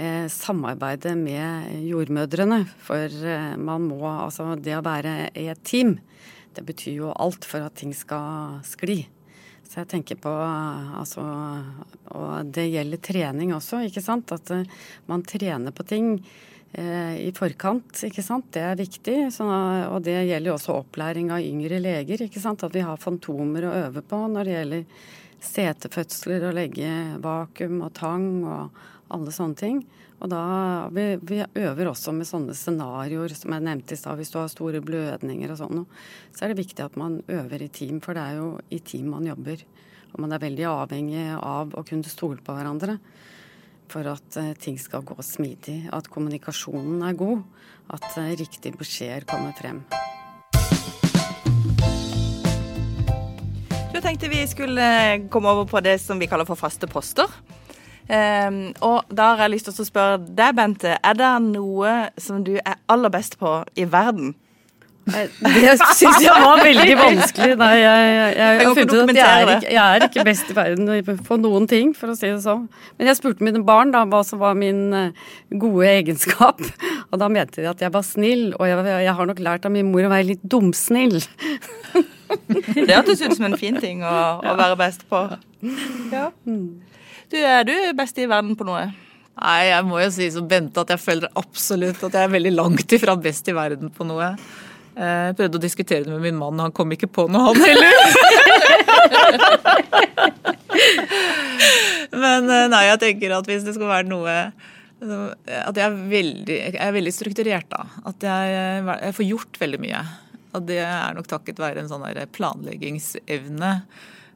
eh, 0.00 0.24
samarbeidet 0.32 1.12
med 1.20 1.74
jordmødrene. 1.90 2.62
For 2.86 3.20
man 3.60 3.90
må 3.90 4.00
altså 4.08 4.54
Det 4.56 4.78
å 4.78 4.86
være 4.86 5.28
i 5.36 5.50
et 5.52 5.60
team 5.68 5.98
det 6.56 6.66
betyr 6.66 7.02
jo 7.04 7.14
alt 7.14 7.46
for 7.46 7.64
at 7.66 7.78
ting 7.80 7.94
skal 7.96 8.60
skli. 8.66 9.04
Så 9.70 9.84
jeg 9.84 9.90
tenker 9.92 10.18
på 10.18 10.30
altså 10.34 11.22
Og 12.18 12.48
det 12.50 12.66
gjelder 12.72 13.02
trening 13.06 13.52
også, 13.54 13.84
ikke 13.86 14.02
sant. 14.02 14.32
At 14.34 14.50
uh, 14.50 14.64
man 15.10 15.22
trener 15.22 15.70
på 15.70 15.86
ting 15.86 16.16
eh, 16.72 17.20
i 17.22 17.30
forkant, 17.36 18.02
ikke 18.08 18.24
sant. 18.26 18.48
Det 18.50 18.64
er 18.66 18.80
viktig. 18.80 19.16
Så, 19.34 19.46
og 19.46 20.02
det 20.06 20.16
gjelder 20.26 20.50
jo 20.50 20.56
også 20.56 20.80
opplæring 20.80 21.30
av 21.30 21.46
yngre 21.46 21.78
leger, 21.82 22.26
ikke 22.26 22.42
sant. 22.42 22.66
At 22.66 22.74
vi 22.74 22.82
har 22.82 22.98
fantomer 22.98 23.68
å 23.68 23.76
øve 23.86 24.02
på 24.02 24.24
når 24.34 24.48
det 24.48 24.56
gjelder 24.58 25.06
setefødsler 25.44 26.48
og 26.48 26.56
legge 26.58 26.90
vakuum 27.22 27.80
og 27.86 27.92
tang 27.96 28.28
og 28.44 28.80
alle 29.10 29.34
sånne 29.34 29.58
ting. 29.58 29.80
Og 30.20 30.28
da, 30.28 30.40
vi, 30.92 31.04
vi 31.24 31.40
øver 31.40 31.88
også 31.90 32.12
med 32.12 32.28
sånne 32.28 32.54
scenarioer 32.56 33.32
som 33.36 33.54
jeg 33.56 33.64
nevnte 33.64 33.96
i 33.96 34.00
stad. 34.00 34.20
Hvis 34.20 34.32
du 34.34 34.36
har 34.40 34.50
store 34.52 34.82
blødninger 34.84 35.54
og 35.54 35.60
sånn, 35.62 35.86
så 36.36 36.44
er 36.44 36.52
det 36.52 36.60
viktig 36.60 36.84
at 36.84 36.98
man 37.00 37.22
øver 37.24 37.64
i 37.64 37.70
team. 37.72 38.02
For 38.04 38.16
det 38.16 38.26
er 38.26 38.40
jo 38.42 38.50
i 38.68 38.82
team 38.84 39.08
man 39.14 39.28
jobber. 39.30 39.64
Og 40.12 40.20
man 40.24 40.34
er 40.34 40.42
veldig 40.42 40.66
avhengig 40.68 41.26
av 41.38 41.72
å 41.72 41.86
kunne 41.86 42.12
stole 42.12 42.42
på 42.44 42.56
hverandre 42.56 42.98
for 43.90 44.06
at 44.06 44.38
uh, 44.38 44.52
ting 44.60 44.78
skal 44.78 45.02
gå 45.06 45.16
smidig. 45.24 45.80
At 45.94 46.10
kommunikasjonen 46.12 47.02
er 47.06 47.18
god. 47.18 47.42
At 47.90 48.06
uh, 48.14 48.30
riktige 48.38 48.76
beskjeder 48.78 49.26
kommer 49.30 49.56
frem. 49.58 49.82
Jeg 54.00 54.14
tenkte 54.14 54.28
vi 54.32 54.46
skulle 54.48 54.84
komme 55.28 55.50
over 55.52 55.66
på 55.68 55.80
det 55.84 55.98
som 56.00 56.16
vi 56.16 56.24
kaller 56.24 56.46
for 56.48 56.56
faste 56.56 56.86
poster. 56.88 57.28
Um, 58.08 58.70
og 58.80 59.10
da 59.12 59.34
har 59.34 59.42
jeg 59.44 59.52
lyst 59.52 59.66
til 59.68 59.82
å 59.82 59.84
spørre 59.84 60.14
deg, 60.24 60.54
Bente. 60.56 60.94
Er 61.04 61.18
det 61.18 61.32
noe 61.44 61.90
som 62.16 62.38
du 62.40 62.54
er 62.56 62.78
aller 62.88 63.12
best 63.12 63.36
på 63.36 63.58
i 63.76 63.84
verden? 63.84 64.30
Eh, 65.12 65.28
det 65.44 65.74
syns 65.98 66.16
jeg 66.24 66.32
var 66.32 66.62
veldig 66.64 66.94
vanskelig. 66.96 67.58
Nei, 67.60 67.68
jeg, 67.76 68.06
jeg, 68.08 68.14
jeg, 68.16 68.38
jeg 68.40 68.68
har 68.70 68.78
funnet 68.78 68.94
ut 68.94 69.02
at 69.02 69.18
jeg 69.18 69.26
er, 69.26 69.52
ikke, 69.52 69.74
jeg 69.74 69.82
er, 69.82 70.04
ikke, 70.06 70.24
best 70.30 70.48
i 70.54 70.56
verden 70.56 71.20
på 71.26 71.38
noen 71.42 71.68
ting, 71.68 71.92
for 71.98 72.14
å 72.14 72.16
si 72.16 72.30
det 72.30 72.40
sånn. 72.46 72.62
Men 72.96 73.10
jeg 73.10 73.18
spurte 73.18 73.44
mine 73.44 73.60
barn 73.68 73.92
da 73.92 74.06
hva 74.08 74.22
som 74.24 74.40
var 74.40 74.56
min 74.56 74.80
eh, 74.96 75.26
gode 75.52 75.90
egenskap. 75.90 76.64
Og 77.10 77.20
da 77.20 77.28
mente 77.28 77.60
de 77.60 77.68
at 77.68 77.84
jeg 77.84 77.92
var 77.92 78.08
snill, 78.08 78.48
og 78.56 78.64
jeg, 78.64 79.12
har 79.12 79.28
nok 79.28 79.44
lært 79.44 79.68
av 79.68 79.76
min 79.76 79.92
mor 79.92 80.08
å 80.08 80.14
være 80.14 80.30
litt 80.32 80.48
dumsnill. 80.48 81.20
Det 82.86 82.94
hørtes 82.94 83.22
ut 83.24 83.36
som 83.36 83.48
en 83.50 83.58
fin 83.60 83.76
ting 83.80 84.04
å, 84.06 84.16
å 84.44 84.56
være 84.58 84.78
best 84.80 85.06
på. 85.10 85.22
Ja. 86.12 86.30
Du, 86.44 87.36
er 87.36 87.66
du 87.68 87.74
best 87.98 88.18
i 88.18 88.26
verden 88.30 88.56
på 88.58 88.66
noe? 88.68 88.88
Nei, 89.40 89.60
jeg 89.70 89.84
må 89.88 90.00
jo 90.02 90.08
si 90.12 90.26
som 90.34 90.48
Bente 90.48 90.82
at 90.82 90.90
jeg 90.92 91.00
føler 91.00 91.30
absolutt 91.38 92.02
at 92.04 92.16
jeg 92.16 92.26
er 92.26 92.34
veldig 92.34 92.52
langt 92.56 92.92
ifra 92.92 93.14
best 93.16 93.48
i 93.48 93.54
verden 93.56 93.88
på 93.94 94.04
noe. 94.08 94.34
Eh, 95.00 95.30
jeg 95.30 95.36
prøvde 95.38 95.56
å 95.60 95.62
diskutere 95.62 96.04
det 96.04 96.12
med 96.12 96.24
min 96.26 96.36
mann, 96.36 96.60
han 96.60 96.74
kom 96.76 96.90
ikke 96.92 97.08
på 97.08 97.24
noe, 97.30 97.44
han 97.48 97.60
heller. 97.62 97.94
Men 102.20 102.50
eh, 102.50 102.66
nei, 102.72 102.84
jeg 102.90 103.00
tenker 103.04 103.36
at 103.38 103.46
hvis 103.48 103.64
det 103.66 103.74
skal 103.76 103.88
være 103.90 104.08
noe 104.10 104.34
At 105.00 105.76
jeg 105.78 105.84
er 105.86 105.94
veldig, 106.10 106.56
jeg 106.56 106.80
er 106.82 106.92
veldig 106.96 107.14
strukturert, 107.14 107.68
da. 107.70 107.86
At 108.10 108.18
jeg, 108.26 108.42
jeg, 108.90 109.14
får 109.16 109.26
gjort 109.30 109.60
veldig 109.62 109.80
mye. 109.80 110.00
Og 110.50 110.66
det 110.66 110.80
er 110.82 111.14
nok 111.14 111.28
takket 111.30 111.60
være 111.62 111.84
en 111.84 111.90
sånn 111.90 112.06
planleggingsevne 112.34 113.70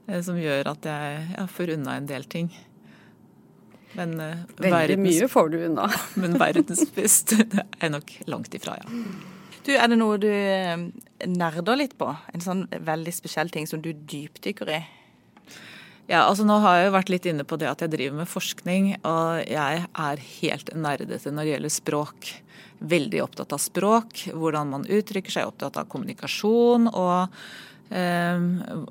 eh, 0.07 0.21
som 0.23 0.39
gjør 0.39 0.71
at 0.75 0.87
jeg, 0.91 1.27
jeg 1.35 1.53
får 1.57 1.75
unna 1.79 1.99
en 1.99 2.09
del 2.11 2.29
ting. 2.31 2.53
Men, 3.95 4.17
uh, 4.19 4.43
Veldig 4.59 4.75
verdens, 4.75 5.07
mye 5.07 5.31
får 5.31 5.53
du 5.53 5.61
unna. 5.69 5.87
men 6.23 6.37
verdens 6.41 6.83
beste 6.95 7.47
det 7.51 7.65
er 7.79 7.95
nok 7.95 8.11
langt 8.31 8.55
ifra, 8.57 8.77
ja. 8.83 9.05
Du, 9.65 9.73
Er 9.73 9.89
det 9.89 9.97
noe 9.97 10.19
du 10.21 10.29
eh, 10.29 10.77
nerder 11.31 11.79
litt 11.79 11.95
på? 11.97 12.11
En 12.35 12.43
sånn 12.45 12.67
veldig 12.69 13.15
spesiell 13.17 13.49
ting 13.55 13.69
som 13.71 13.81
du 13.81 13.95
dypdykker 13.95 14.71
i? 14.75 14.83
Ja, 16.11 16.27
altså 16.27 16.45
Nå 16.45 16.59
har 16.61 16.79
jeg 16.79 16.89
jo 16.89 16.95
vært 16.99 17.13
litt 17.13 17.27
inne 17.31 17.47
på 17.49 17.57
det 17.61 17.69
at 17.71 17.85
jeg 17.85 17.93
driver 17.95 18.19
med 18.21 18.29
forskning, 18.31 18.89
og 19.09 19.45
jeg 19.49 19.85
er 19.89 20.25
helt 20.39 20.73
nerdete 20.77 21.33
når 21.33 21.47
det 21.47 21.55
gjelder 21.55 21.75
språk. 21.77 22.33
Veldig 22.95 23.23
opptatt 23.25 23.55
av 23.57 23.63
språk, 23.63 24.27
hvordan 24.37 24.73
man 24.75 24.89
uttrykker 24.89 25.33
seg, 25.33 25.49
opptatt 25.49 25.79
av 25.81 25.89
kommunikasjon 25.89 26.91
og 26.91 27.39
eh, 27.89 28.49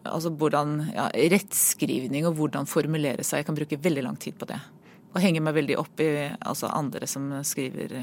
altså 0.10 0.34
hvordan, 0.34 0.80
ja, 0.96 1.10
rettskrivning 1.36 2.26
og 2.30 2.40
hvordan 2.40 2.70
formulere 2.70 3.22
seg. 3.22 3.44
Jeg 3.44 3.52
kan 3.52 3.60
bruke 3.62 3.84
veldig 3.84 4.08
lang 4.08 4.18
tid 4.18 4.40
på 4.40 4.50
det 4.50 4.62
og 5.14 5.22
henger 5.22 5.46
meg 5.46 5.56
veldig 5.60 5.78
opp 5.82 6.02
i 6.02 6.10
altså, 6.42 6.70
andre 6.74 7.08
som 7.10 7.30
skriver 7.46 7.96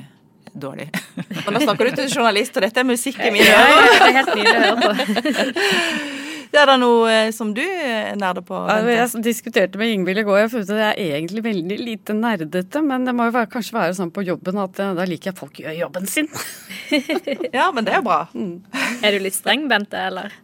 dårlig. 0.51 0.89
Og 1.47 1.53
da 1.55 1.63
snakker 1.63 1.91
du 1.91 1.99
til 1.99 2.09
journalist, 2.11 2.57
og 2.57 2.65
dette 2.65 2.83
er 2.83 2.87
musikk 2.87 3.21
i 3.23 3.31
mine 3.35 3.51
ører. 3.51 3.93
det 3.99 4.09
er 4.09 4.17
helt 4.19 4.35
nydelig 4.39 4.57
å 4.57 4.65
høre 4.65 4.81
på. 4.81 6.19
Er 6.61 6.67
det 6.67 6.77
noe 6.83 7.07
eh, 7.11 7.31
som 7.35 7.53
du 7.55 7.63
nerder 7.63 8.43
på? 8.43 8.59
Bente? 8.67 8.95
Jeg 8.97 9.23
diskuterte 9.23 9.79
med 9.79 9.95
Ingvild 9.95 10.23
i 10.23 10.27
går. 10.27 10.41
Jeg 10.43 10.53
følte 10.57 10.75
at 10.75 10.83
jeg 10.83 11.07
er 11.07 11.19
egentlig 11.21 11.45
veldig 11.47 11.79
lite 11.79 12.17
nerdete. 12.17 12.83
Men 12.83 13.07
det 13.07 13.15
må 13.15 13.29
jo 13.29 13.37
være, 13.37 13.51
kanskje 13.53 13.77
være 13.77 13.97
sånn 14.01 14.11
på 14.15 14.25
jobben 14.27 14.59
at 14.63 14.81
eh, 14.83 14.93
da 14.99 15.07
liker 15.09 15.31
jeg 15.31 15.39
folk 15.39 15.61
gjør 15.63 15.77
jobben 15.79 16.11
sin. 16.11 16.31
ja, 17.59 17.71
men 17.75 17.87
det 17.87 17.95
er 17.99 18.07
bra. 18.07 18.25
Mm. 18.35 18.57
Er 18.99 19.15
du 19.15 19.23
litt 19.23 19.39
streng, 19.39 19.69
Bente, 19.71 20.01
eller? 20.11 20.35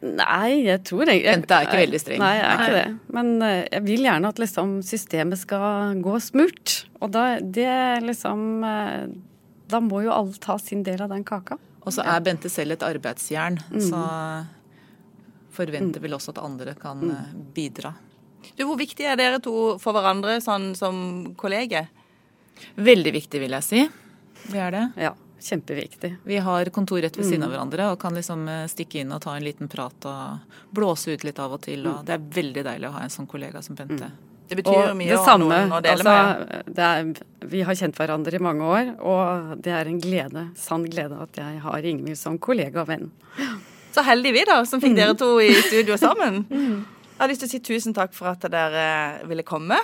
Nei, 0.00 0.62
jeg 0.64 0.80
tror 0.88 1.08
jeg, 1.08 1.24
Bente 1.24 1.56
er 1.56 1.66
ikke 1.68 1.80
veldig 1.82 2.00
streng. 2.00 2.22
Nei, 2.22 2.34
jeg 2.38 2.46
er 2.50 2.60
ikke 2.60 2.76
det. 2.76 3.16
Men 3.16 3.32
eh, 3.44 3.64
jeg 3.64 3.86
vil 3.88 4.06
gjerne 4.10 4.34
at 4.34 4.44
liksom 4.44 4.76
systemet 4.86 5.40
skal 5.40 5.98
gå 6.04 6.20
smurt. 6.24 6.76
Og 7.00 7.12
da 7.16 7.26
det 7.40 8.04
liksom 8.04 8.46
eh, 8.66 9.10
Da 9.72 9.80
må 9.80 10.04
jo 10.04 10.12
alle 10.12 10.36
ta 10.42 10.56
sin 10.60 10.84
del 10.84 11.00
av 11.04 11.12
den 11.12 11.24
kaka. 11.24 11.56
Og 11.80 11.94
så 11.96 12.04
er 12.04 12.24
Bente 12.24 12.52
selv 12.52 12.76
et 12.76 12.84
arbeidsjern, 12.84 13.56
mm. 13.72 13.84
så 13.88 14.00
forventer 15.60 16.02
vel 16.02 16.16
også 16.16 16.34
at 16.34 16.42
andre 16.44 16.76
kan 16.80 17.00
mm. 17.02 17.16
Eh, 17.16 17.32
bidra. 17.56 17.94
Du, 18.56 18.64
Hvor 18.64 18.78
viktig 18.80 19.06
er 19.06 19.18
dere 19.20 19.40
to 19.44 19.76
for 19.80 19.96
hverandre 19.96 20.38
sånn 20.40 20.72
som 20.78 21.34
kolleger? 21.36 21.90
Veldig 22.76 23.12
viktig, 23.16 23.40
vil 23.42 23.56
jeg 23.58 23.66
si. 23.66 23.82
Det 24.46 24.60
er 24.60 24.72
det. 24.76 24.86
Ja. 25.08 25.12
Kjempeviktig. 25.40 26.10
Vi 26.28 26.40
har 26.44 26.68
kontor 26.74 27.00
rett 27.00 27.16
ved 27.16 27.24
siden 27.24 27.46
av 27.46 27.48
mm. 27.48 27.54
hverandre 27.54 27.92
og 27.94 28.00
kan 28.00 28.16
liksom 28.16 28.48
eh, 28.52 28.64
stikke 28.68 29.00
inn 29.00 29.12
og 29.16 29.22
ta 29.24 29.36
en 29.36 29.44
liten 29.44 29.70
prat 29.72 30.08
og 30.08 30.58
blåse 30.76 31.14
ut 31.14 31.24
litt 31.24 31.40
av 31.40 31.54
og 31.56 31.62
til. 31.64 31.86
Og 31.86 32.02
mm. 32.02 32.08
det 32.08 32.16
er 32.16 32.26
veldig 32.40 32.66
deilig 32.66 32.90
å 32.90 32.96
ha 32.98 33.06
en 33.06 33.14
sånn 33.14 33.28
kollega 33.30 33.62
som 33.64 33.78
Bente. 33.78 34.10
Mm. 34.10 34.26
Det 34.50 34.56
betyr 34.58 34.88
og 34.90 34.96
mye 34.98 35.14
å 35.14 35.22
ha 35.22 35.34
noen 35.38 35.72
å 35.76 35.78
dele 35.84 36.02
altså, 36.02 36.14
med. 36.66 36.78
Er, 36.82 37.50
vi 37.52 37.60
har 37.62 37.76
kjent 37.78 37.98
hverandre 38.00 38.34
i 38.34 38.42
mange 38.42 38.66
år, 38.66 38.88
og 38.98 39.52
det 39.62 39.76
er 39.78 39.86
en 39.86 40.00
glede, 40.02 40.48
sann 40.58 40.88
glede 40.90 41.20
at 41.22 41.38
jeg 41.38 41.60
har 41.62 41.86
Ingvild 41.86 42.18
som 42.18 42.38
kollega 42.42 42.82
og 42.82 42.90
venn. 42.90 43.12
Så 43.94 44.04
heldige 44.06 44.38
vi, 44.38 44.46
da, 44.48 44.60
som 44.68 44.82
fikk 44.82 44.94
mm. 44.94 44.98
dere 45.00 45.16
to 45.18 45.30
i 45.42 45.50
studio 45.66 45.98
sammen. 46.00 46.44
Jeg 47.20 47.26
har 47.26 47.28
lyst 47.28 47.42
til 47.44 47.50
å 47.50 47.52
si 47.52 47.58
tusen 47.60 47.92
takk 47.92 48.14
for 48.16 48.30
at 48.30 48.44
dere 48.48 48.84
ville 49.28 49.44
komme. 49.44 49.76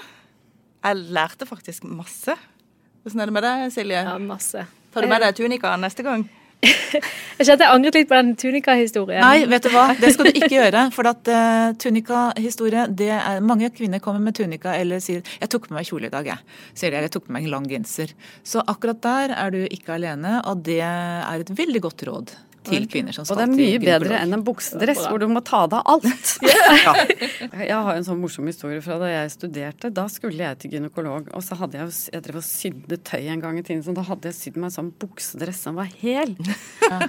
Jeg 0.80 1.02
lærte 1.12 1.44
faktisk 1.44 1.84
masse. 1.84 2.32
Hvordan 3.04 3.20
er 3.20 3.28
det 3.28 3.34
med 3.36 3.44
deg, 3.44 3.64
Silje? 3.74 4.00
Ja, 4.06 4.14
masse. 4.22 4.64
Tar 4.94 5.04
du 5.04 5.10
med 5.10 5.20
deg 5.20 5.36
tunika 5.36 5.74
neste 5.76 6.06
gang? 6.06 6.24
jeg 6.64 7.44
kjente 7.44 7.66
jeg 7.66 7.68
angret 7.68 7.98
litt 7.98 8.08
på 8.08 8.16
den 8.16 8.30
tunika-historien. 8.40 9.20
Nei, 9.20 9.44
vet 9.50 9.66
du 9.66 9.70
hva, 9.74 9.90
det 10.00 10.14
skal 10.14 10.30
du 10.30 10.38
ikke 10.38 10.48
gjøre. 10.54 10.86
For 10.96 11.10
at 11.10 11.28
uh, 11.28 11.74
tunika-historie 11.82 12.86
det 12.96 13.10
er, 13.18 13.42
Mange 13.44 13.68
kvinner 13.74 14.00
kommer 14.02 14.24
med 14.24 14.38
tunika 14.38 14.72
eller 14.78 15.04
sier 15.04 15.20
'jeg 15.20 15.52
tok 15.52 15.68
med 15.68 15.82
meg 15.82 15.90
kjole 15.90 16.08
i 16.08 16.14
dag', 16.14 16.32
jeg. 16.32 16.56
Sier 16.72 16.90
de, 16.90 16.96
eller 16.96 17.10
'jeg 17.10 17.16
tok 17.18 17.28
med 17.28 17.36
meg 17.36 17.44
en 17.50 17.54
lang 17.58 17.68
genser'. 17.68 18.16
Så 18.42 18.64
akkurat 18.64 19.02
der 19.04 19.36
er 19.36 19.52
du 19.52 19.60
ikke 19.68 20.00
alene, 20.00 20.40
og 20.48 20.64
det 20.64 20.80
er 20.80 21.36
et 21.36 21.52
veldig 21.52 21.84
godt 21.84 22.08
råd 22.08 22.36
til 22.66 22.86
kvinner 22.90 23.16
som 23.16 23.26
skal 23.26 23.40
til 23.40 23.44
Og 23.46 23.56
det 23.56 23.64
er 23.66 23.72
mye 23.72 23.82
bedre 23.82 24.20
enn 24.20 24.36
en 24.36 24.44
buksedress 24.46 25.02
hvor 25.06 25.22
du 25.22 25.26
må 25.30 25.42
ta 25.46 25.62
av 25.64 25.72
deg 25.72 25.92
alt. 25.94 26.34
ja. 26.84 26.94
Jeg 27.70 27.80
har 27.88 27.92
en 27.94 28.06
sånn 28.06 28.20
morsom 28.20 28.48
historie 28.50 28.82
fra 28.84 28.98
da 29.00 29.08
jeg 29.10 29.32
studerte. 29.34 29.90
Da 29.94 30.06
skulle 30.12 30.42
jeg 30.42 30.60
til 30.62 30.76
gynekolog, 30.76 31.30
og 31.36 31.44
så 31.44 31.58
hadde 31.60 31.80
jeg, 31.80 31.94
jeg 32.12 32.26
drev 32.26 32.40
og 32.40 32.46
sydde 32.46 33.00
tøy 33.06 33.30
en 33.32 33.42
gang 33.42 33.58
i 33.60 33.64
tiden, 33.66 33.82
så 33.86 33.94
da 33.96 34.04
hadde 34.06 34.30
jeg 34.30 34.38
sydd 34.38 34.60
meg 34.60 34.70
en 34.70 34.76
sånn 34.76 34.92
buksedress 35.02 35.64
som 35.68 35.80
var 35.80 35.90
hel. 36.02 36.36
Ja. 36.86 37.02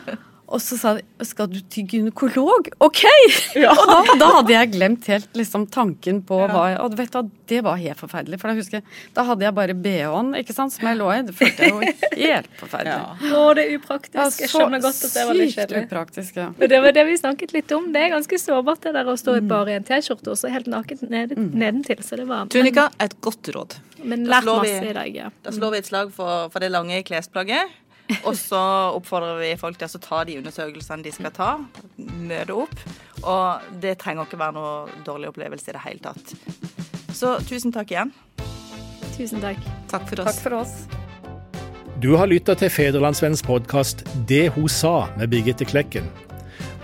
Og 0.47 0.61
så 0.63 0.77
sa 0.79 0.93
de 0.95 1.25
skal 1.27 1.49
du 1.51 1.57
til 1.71 1.87
gynekolog? 1.91 2.71
OK! 2.83 3.03
Ja. 3.57 3.71
Og 3.73 3.87
da, 3.89 4.13
da, 4.19 4.27
hadde 4.35 4.53
jeg 4.53 4.69
glemt 4.75 5.07
helt 5.09 5.37
liksom, 5.37 5.63
tanken 5.73 6.19
på 6.27 6.37
ja. 6.43 6.47
hva 6.51 6.63
Og 6.83 6.93
vet 6.97 7.13
du, 7.13 7.29
det 7.49 7.61
var 7.65 7.79
helt 7.79 7.97
forferdelig. 7.97 8.37
For 8.41 8.51
da 8.51 8.55
husker 8.57 8.77
jeg, 8.77 8.97
da 9.15 9.23
hadde 9.25 9.45
jeg 9.47 9.55
bare 9.57 9.73
bh-en 9.73 10.35
ikke 10.37 10.53
sant, 10.53 10.75
som 10.75 10.85
jeg 10.85 10.99
lå 10.99 11.07
i. 11.15 11.17
Det 11.25 11.33
følte 11.37 11.65
jeg 11.65 11.73
jo 11.73 11.79
helt 12.27 12.51
forferdelig. 12.59 12.99
Ja. 12.99 13.39
Å, 13.39 13.47
det 13.57 13.63
er 13.63 13.73
upraktisk. 13.79 14.43
Jeg 14.43 14.51
skjønner 14.51 14.83
godt 14.83 15.01
at 15.07 15.15
det 15.15 15.25
var 15.29 15.39
litt 15.39 15.55
kjedelig. 15.55 15.81
Upraktisk, 15.87 16.37
ja. 16.43 16.47
Men 16.59 16.71
det 16.73 16.81
var 16.85 16.95
det 16.99 17.07
vi 17.09 17.17
snakket 17.23 17.55
litt 17.57 17.73
om. 17.79 17.89
Det 17.95 18.03
er 18.03 18.13
ganske 18.13 18.41
sårbart 18.43 18.85
det 18.85 18.93
der 18.99 19.09
å 19.09 19.17
stå 19.23 19.39
i 19.39 19.43
mm. 19.47 19.49
bare 19.55 19.73
i 19.73 19.79
en 19.79 19.89
T-skjorte 19.89 20.35
og 20.35 20.39
så 20.43 20.53
helt 20.53 20.69
naken 20.71 21.01
ned, 21.07 21.33
mm. 21.39 21.49
nedentil. 21.57 22.05
Så 22.05 22.21
det 22.21 22.27
var 22.29 22.53
Tunika 22.53 22.91
et 23.03 23.17
godt 23.25 23.51
råd. 23.55 23.79
Men 24.05 24.27
lært 24.29 24.47
masse 24.47 24.85
i 24.85 24.95
dag, 25.01 25.19
ja. 25.23 25.33
Da 25.43 25.55
slår 25.55 25.75
vi 25.75 25.81
et 25.81 25.89
slag 25.89 26.13
for, 26.15 26.51
for 26.53 26.63
det 26.63 26.71
lange 26.75 27.01
klesplagget. 27.07 27.73
Og 28.23 28.35
så 28.39 28.59
oppfordrer 28.95 29.39
vi 29.41 29.49
folk 29.59 29.79
til 29.79 29.89
å 29.89 30.03
ta 30.03 30.21
de 30.27 30.37
undersøkelsene 30.39 31.03
de 31.03 31.11
skal 31.15 31.33
ta. 31.35 31.49
Møte 31.97 32.55
opp. 32.55 32.75
Og 33.23 33.67
det 33.83 33.97
trenger 34.03 34.27
ikke 34.27 34.39
være 34.39 34.55
noe 34.55 35.01
dårlig 35.07 35.31
opplevelse 35.33 35.71
i 35.71 35.75
det 35.75 35.83
hele 35.83 36.03
tatt. 36.03 36.35
Så 37.17 37.35
tusen 37.49 37.73
takk 37.75 37.91
igjen. 37.91 38.13
Tusen 39.17 39.43
takk. 39.43 39.59
Takk 39.91 40.07
for 40.07 40.23
oss. 40.23 40.29
Takk 40.29 40.39
for 40.45 40.53
oss. 40.61 40.73
Du 41.97 42.13
har 42.15 42.29
lytta 42.29 42.53
til 42.53 42.69
Federlandsvennens 42.69 43.41
podkast 43.41 44.05
'Det 44.27 44.53
hun 44.53 44.69
sa' 44.69 45.09
med 45.17 45.29
Birgitte 45.29 45.65
Klekken. 45.65 46.05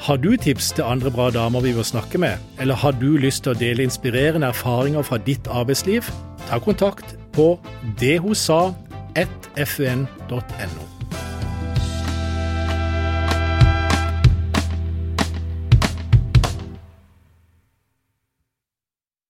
Har 0.03 0.17
du 0.17 0.37
tips 0.37 0.71
til 0.71 0.83
andre 0.83 1.11
bra 1.11 1.29
damer 1.29 1.61
vi 1.61 1.73
bør 1.73 1.83
snakke 1.83 2.17
med, 2.17 2.37
eller 2.59 2.75
har 2.75 2.91
du 2.91 3.17
lyst 3.17 3.43
til 3.43 3.51
å 3.53 3.59
dele 3.59 3.83
inspirerende 3.83 4.47
erfaringer 4.47 5.01
fra 5.01 5.17
ditt 5.17 5.47
arbeidsliv? 5.47 6.01
Ta 6.49 6.59
kontakt 6.59 7.15
på 7.31 7.59
dethosa.fun.no. 7.99 10.82